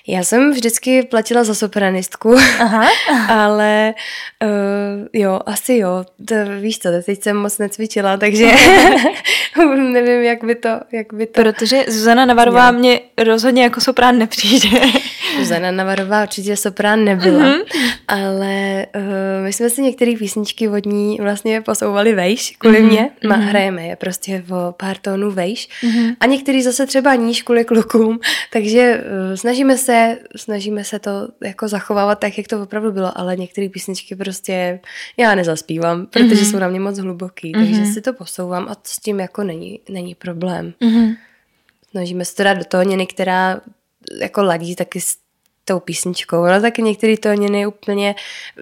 Já 0.09 0.23
jsem 0.23 0.51
vždycky 0.51 1.03
platila 1.03 1.43
za 1.43 1.55
sopranistku, 1.55 2.35
aha, 2.59 2.87
ale 3.29 3.93
uh, 4.43 5.07
jo, 5.13 5.39
asi 5.45 5.73
jo. 5.73 6.05
To, 6.25 6.35
víš 6.61 6.79
co, 6.79 6.89
teď 7.05 7.23
jsem 7.23 7.37
moc 7.37 7.57
necvičila, 7.57 8.17
takže 8.17 8.51
nevím, 9.77 10.21
jak 10.21 10.43
by 10.43 10.55
to, 10.55 10.69
jak 10.91 11.13
by 11.13 11.25
to... 11.25 11.41
Protože 11.41 11.83
Zuzana 11.87 12.25
Navarová 12.25 12.67
jo. 12.67 12.73
mě 12.73 12.99
rozhodně 13.17 13.63
jako 13.63 13.81
soprán 13.81 14.17
nepřijde. 14.17 14.79
Zuzana 15.39 15.71
Navarová 15.71 16.23
určitě 16.23 16.57
soprán 16.57 17.03
nebyla, 17.03 17.45
mm-hmm. 17.45 17.63
ale 18.07 18.85
uh, 18.95 19.43
my 19.43 19.53
jsme 19.53 19.69
si 19.69 19.81
některé 19.81 20.13
písničky 20.19 20.69
od 20.69 20.85
ní 20.85 21.17
vlastně 21.21 21.61
posouvali 21.61 22.13
vejš 22.13 22.55
kvůli 22.57 22.81
mm-hmm. 22.81 22.89
mě. 22.89 23.09
Má, 23.27 23.37
mm-hmm. 23.37 23.41
Hrajeme 23.41 23.87
je 23.87 23.95
prostě 23.95 24.43
o 24.51 24.71
pár 24.71 24.97
tónů 24.97 25.31
vejš. 25.31 25.69
Mm-hmm. 25.83 26.15
A 26.19 26.25
některý 26.25 26.61
zase 26.61 26.85
třeba 26.85 27.15
níž 27.15 27.41
kvůli 27.41 27.65
klukům, 27.65 28.19
takže 28.51 29.03
uh, 29.29 29.35
snažíme 29.35 29.77
se 29.77 29.96
snažíme 30.35 30.83
se 30.83 30.99
to 30.99 31.27
jako 31.43 31.67
zachovávat 31.67 32.19
tak, 32.19 32.37
jak 32.37 32.47
to 32.47 32.63
opravdu 32.63 32.91
bylo, 32.91 33.17
ale 33.17 33.35
některé 33.35 33.69
písničky 33.69 34.15
prostě 34.15 34.79
já 35.17 35.35
nezaspívám, 35.35 36.05
protože 36.05 36.35
mm-hmm. 36.35 36.51
jsou 36.51 36.59
na 36.59 36.67
mě 36.67 36.79
moc 36.79 36.97
hluboký, 36.97 37.51
mm-hmm. 37.51 37.65
takže 37.65 37.85
si 37.93 38.01
to 38.01 38.13
posouvám 38.13 38.67
a 38.69 38.75
s 38.83 38.99
tím 38.99 39.19
jako 39.19 39.43
není, 39.43 39.79
není 39.89 40.15
problém. 40.15 40.73
Mm-hmm. 40.81 41.17
Snažíme 41.91 42.25
se 42.25 42.35
to 42.35 42.43
dát 42.43 42.53
do 42.53 42.65
toho 42.65 42.83
něny, 42.83 43.07
která 43.07 43.61
jako 44.21 44.43
ladí 44.43 44.75
taky 44.75 45.01
s 45.01 45.17
tou 45.67 45.79
písničkou. 45.79 46.41
Ono 46.41 46.61
taky 46.61 46.81
některé 46.81 47.17
tóniny 47.17 47.67
úplně, 47.67 48.15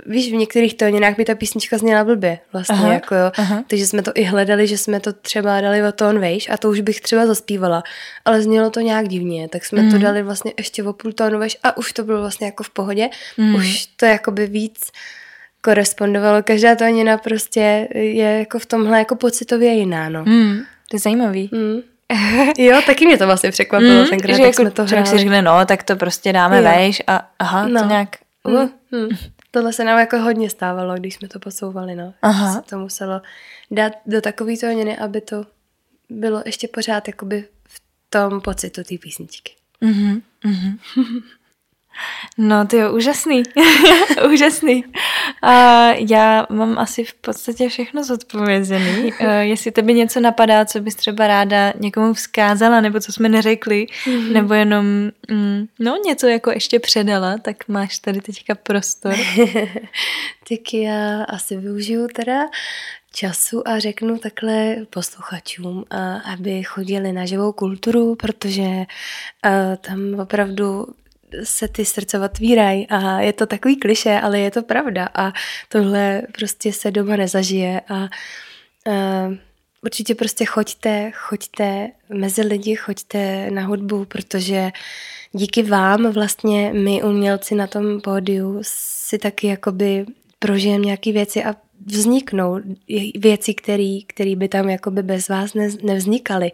víš, 0.05 0.31
v 0.31 0.35
některých 0.35 0.73
tóninách 0.73 1.15
by 1.17 1.25
ta 1.25 1.35
písnička 1.35 1.77
zněla 1.77 2.03
blbě 2.03 2.39
vlastně, 2.53 2.75
aha, 2.75 2.93
jako 2.93 3.15
jo. 3.15 3.31
Aha. 3.37 3.63
Takže 3.67 3.87
jsme 3.87 4.01
to 4.01 4.11
i 4.15 4.23
hledali, 4.23 4.67
že 4.67 4.77
jsme 4.77 4.99
to 4.99 5.13
třeba 5.13 5.61
dali 5.61 5.83
o 5.83 5.91
tón 5.91 6.19
vejš 6.19 6.49
a 6.49 6.57
to 6.57 6.69
už 6.69 6.81
bych 6.81 7.01
třeba 7.01 7.25
zaspívala, 7.25 7.83
ale 8.25 8.41
znělo 8.41 8.69
to 8.69 8.79
nějak 8.79 9.07
divně, 9.07 9.49
tak 9.49 9.65
jsme 9.65 9.81
mm. 9.81 9.89
to 9.89 9.95
mhm. 9.95 10.03
dali 10.03 10.23
vlastně 10.23 10.53
ještě 10.57 10.83
o 10.83 10.93
půl 10.93 11.13
tónu 11.13 11.39
vejš 11.39 11.57
a 11.63 11.77
už 11.77 11.93
to 11.93 12.03
bylo 12.03 12.19
vlastně 12.19 12.45
jako 12.47 12.63
v 12.63 12.69
pohodě. 12.69 13.09
Mm. 13.37 13.55
Už 13.55 13.85
to 13.85 14.05
jakoby 14.05 14.47
víc 14.47 14.91
korespondovalo. 15.61 16.43
Každá 16.43 16.75
tónina 16.75 17.17
prostě 17.17 17.87
je 17.95 18.39
jako 18.39 18.59
v 18.59 18.65
tomhle 18.65 18.99
jako 18.99 19.15
pocitově 19.15 19.73
jiná, 19.73 20.09
no. 20.09 20.25
Mm. 20.25 20.57
To 20.89 20.95
je 20.95 20.99
zajímavý. 20.99 21.49
Mm. 21.53 21.94
Jo, 22.57 22.81
taky 22.85 23.05
mě 23.05 23.17
to 23.17 23.25
vlastně 23.25 23.51
překvapilo 23.51 24.01
mm, 24.01 24.09
tenkrát, 24.09 24.35
že 24.35 24.43
jako 24.43 24.61
jsme 24.61 24.71
to 24.71 24.85
hráli. 24.85 25.07
si 25.07 25.17
řekne, 25.17 25.41
no, 25.41 25.65
tak 25.65 25.83
to 25.83 25.95
prostě 25.95 26.33
dáme 26.33 26.57
jo. 26.57 26.63
vejš 26.63 27.01
a 27.07 27.31
aha, 27.39 27.67
no. 27.67 27.81
to 27.81 27.87
nějak... 27.87 28.09
Uh. 28.43 28.53
Mm, 28.91 29.01
mm. 29.01 29.09
Tohle 29.51 29.73
se 29.73 29.83
nám 29.83 29.99
jako 29.99 30.17
hodně 30.17 30.49
stávalo, 30.49 30.95
když 30.95 31.13
jsme 31.13 31.27
to 31.27 31.39
posouvali, 31.39 31.95
no. 31.95 32.13
Aha. 32.21 32.53
Se 32.53 32.61
to 32.61 32.79
muselo 32.79 33.21
dát 33.71 33.93
do 34.05 34.21
takový 34.21 34.59
tóniny, 34.59 34.97
aby 34.97 35.21
to 35.21 35.45
bylo 36.09 36.43
ještě 36.45 36.67
pořád 36.67 37.07
jakoby 37.07 37.47
v 37.67 37.81
tom 38.09 38.41
pocitu 38.41 38.83
té 38.83 38.97
písničky. 38.97 39.53
Mm-hmm, 39.81 40.21
mm-hmm. 40.45 40.77
No, 42.37 42.65
ty 42.65 42.77
jo, 42.77 42.93
úžasný. 42.93 43.43
úžasný. 44.33 44.83
A 45.41 45.87
já 46.09 46.47
mám 46.49 46.79
asi 46.79 47.03
v 47.03 47.13
podstatě 47.13 47.69
všechno 47.69 48.03
zodpovězený. 48.03 49.13
Uh, 49.21 49.27
jestli 49.39 49.71
tebe 49.71 49.93
něco 49.93 50.19
napadá, 50.19 50.65
co 50.65 50.79
bys 50.79 50.95
třeba 50.95 51.27
ráda 51.27 51.73
někomu 51.79 52.13
vzkázala, 52.13 52.81
nebo 52.81 52.99
co 52.99 53.11
jsme 53.11 53.29
neřekli, 53.29 53.85
mm-hmm. 54.05 54.31
nebo 54.31 54.53
jenom 54.53 54.85
mm, 55.29 55.67
no, 55.79 55.97
něco 56.05 56.27
jako 56.27 56.51
ještě 56.51 56.79
předala, 56.79 57.37
tak 57.37 57.67
máš 57.67 57.99
tady 57.99 58.21
teďka 58.21 58.55
prostor. 58.55 59.15
tak 60.49 60.73
já 60.73 61.23
asi 61.23 61.57
využiju 61.57 62.07
teda 62.07 62.41
času 63.15 63.67
a 63.67 63.79
řeknu 63.79 64.17
takhle 64.17 64.75
posluchačům, 64.89 65.85
aby 66.33 66.63
chodili 66.63 67.11
na 67.11 67.25
živou 67.25 67.51
kulturu, 67.51 68.15
protože 68.15 68.85
tam 69.81 70.19
opravdu 70.19 70.87
se 71.43 71.67
ty 71.67 71.85
srdce 71.85 72.19
otvírají 72.19 72.87
a 72.87 73.19
je 73.19 73.33
to 73.33 73.45
takový 73.45 73.75
kliše, 73.75 74.19
ale 74.19 74.39
je 74.39 74.51
to 74.51 74.63
pravda. 74.63 75.09
A 75.15 75.31
tohle 75.69 76.21
prostě 76.31 76.73
se 76.73 76.91
doma 76.91 77.15
nezažije. 77.15 77.81
A, 77.89 77.95
a 77.95 78.07
určitě 79.83 80.15
prostě 80.15 80.45
choďte, 80.45 81.11
choďte 81.15 81.89
mezi 82.09 82.41
lidi, 82.41 82.75
choďte 82.75 83.51
na 83.51 83.61
hudbu, 83.61 84.05
protože 84.05 84.71
díky 85.31 85.63
vám 85.63 86.11
vlastně 86.11 86.73
my 86.73 87.03
umělci 87.03 87.55
na 87.55 87.67
tom 87.67 88.01
pódiu 88.01 88.59
si 88.61 89.17
taky 89.17 89.47
jakoby 89.47 90.05
prožijeme 90.39 90.85
nějaké 90.85 91.11
věci 91.11 91.43
a 91.43 91.55
vzniknou 91.85 92.59
věci, 93.15 93.53
které 94.07 94.35
by 94.35 94.47
tam 94.47 94.69
jakoby 94.69 95.03
bez 95.03 95.29
vás 95.29 95.53
ne, 95.53 95.69
nevznikaly. 95.83 96.51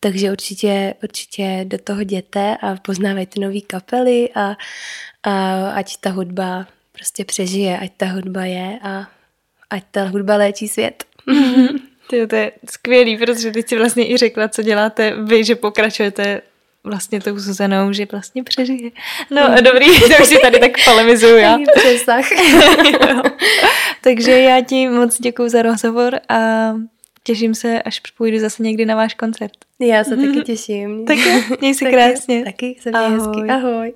Takže 0.00 0.30
určitě, 0.32 0.94
určitě 1.02 1.64
do 1.64 1.78
toho 1.78 2.00
jděte 2.00 2.56
a 2.62 2.76
poznávejte 2.76 3.40
nové 3.40 3.60
kapely 3.60 4.28
a, 4.34 4.56
a 5.22 5.68
ať 5.70 5.96
ta 5.96 6.10
hudba 6.10 6.66
prostě 6.92 7.24
přežije, 7.24 7.78
ať 7.78 7.92
ta 7.96 8.06
hudba 8.06 8.44
je 8.44 8.78
a 8.82 9.08
ať 9.70 9.84
ta 9.90 10.04
hudba 10.04 10.36
léčí 10.36 10.68
svět. 10.68 11.04
Ty, 12.10 12.26
to 12.26 12.36
je 12.36 12.52
skvělý, 12.70 13.16
protože 13.16 13.50
teď 13.50 13.68
si 13.68 13.78
vlastně 13.78 14.10
i 14.10 14.16
řekla, 14.16 14.48
co 14.48 14.62
děláte 14.62 15.14
vy, 15.22 15.44
že 15.44 15.56
pokračujete 15.56 16.42
vlastně 16.84 17.20
tou 17.20 17.38
Zuzanou, 17.38 17.92
že 17.92 18.06
vlastně 18.12 18.42
přežije. 18.42 18.90
No 19.30 19.48
mm. 19.48 19.54
dobrý, 19.54 20.00
to 20.00 20.22
už 20.22 20.28
si 20.28 20.38
tady 20.42 20.58
tak 20.58 20.70
polemizuju 20.84 21.36
já. 21.36 21.58
Přesah. 21.76 22.24
Takže 24.00 24.40
já 24.40 24.60
ti 24.60 24.88
moc 24.88 25.20
děkuji 25.20 25.48
za 25.48 25.62
rozhovor 25.62 26.20
a 26.28 26.72
těším 27.26 27.54
se, 27.54 27.82
až 27.82 28.00
půjdu 28.00 28.38
zase 28.38 28.62
někdy 28.62 28.86
na 28.86 28.96
váš 28.96 29.14
koncert. 29.14 29.52
Já 29.80 30.04
se 30.04 30.16
taky 30.16 30.40
těším. 30.44 31.04
Tak 31.04 31.18
měj 31.60 31.74
se 31.74 31.90
krásně. 31.90 32.44
Taky 32.44 32.76
se 32.80 32.90
měj 32.90 33.10
hezky. 33.10 33.50
Ahoj. 33.50 33.92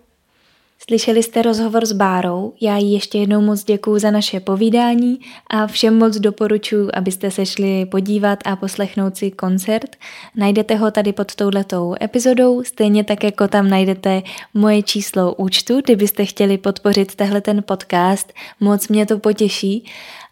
Slyšeli 0.88 1.22
jste 1.22 1.42
rozhovor 1.42 1.86
s 1.86 1.92
Bárou, 1.92 2.54
já 2.60 2.76
jí 2.76 2.92
ještě 2.92 3.18
jednou 3.18 3.40
moc 3.40 3.64
děkuji 3.64 3.98
za 3.98 4.10
naše 4.10 4.40
povídání 4.40 5.20
a 5.50 5.66
všem 5.66 5.98
moc 5.98 6.16
doporučuji, 6.16 6.90
abyste 6.94 7.30
se 7.30 7.46
šli 7.46 7.86
podívat 7.86 8.38
a 8.44 8.56
poslechnout 8.56 9.16
si 9.16 9.30
koncert. 9.30 9.96
Najdete 10.36 10.76
ho 10.76 10.90
tady 10.90 11.12
pod 11.12 11.34
touhletou 11.34 11.94
epizodou, 12.02 12.62
stejně 12.64 13.04
tak 13.04 13.24
jako 13.24 13.48
tam 13.48 13.70
najdete 13.70 14.22
moje 14.54 14.82
číslo 14.82 15.34
účtu, 15.34 15.80
kdybyste 15.84 16.24
chtěli 16.24 16.58
podpořit 16.58 17.14
tehle 17.14 17.40
ten 17.40 17.62
podcast, 17.62 18.32
moc 18.60 18.88
mě 18.88 19.06
to 19.06 19.18
potěší. 19.18 19.84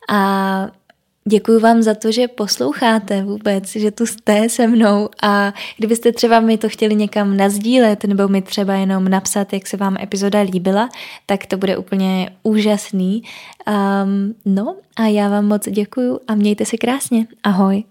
A 0.09 0.71
Děkuji 1.31 1.61
vám 1.61 1.83
za 1.83 1.95
to, 1.95 2.13
že 2.13 2.29
posloucháte 2.29 3.23
vůbec, 3.23 3.73
že 3.73 3.91
tu 3.91 4.07
jste 4.07 4.49
se 4.49 4.67
mnou 4.67 5.09
a 5.23 5.55
kdybyste 5.77 6.13
třeba 6.13 6.41
mi 6.41 6.59
to 6.59 6.69
chtěli 6.69 6.95
někam 6.95 7.37
nazdílet 7.37 8.05
nebo 8.05 8.29
mi 8.29 8.43
třeba 8.43 8.75
jenom 8.75 9.09
napsat, 9.09 9.53
jak 9.53 9.67
se 9.67 9.77
vám 9.77 9.97
epizoda 10.03 10.41
líbila, 10.41 10.89
tak 11.27 11.47
to 11.47 11.57
bude 11.57 11.77
úplně 11.77 12.31
úžasný. 12.43 13.23
Um, 13.69 14.35
no 14.45 14.77
a 14.97 15.07
já 15.07 15.29
vám 15.29 15.47
moc 15.47 15.69
děkuji 15.69 16.21
a 16.29 16.35
mějte 16.35 16.65
se 16.65 16.77
krásně. 16.77 17.27
Ahoj. 17.43 17.85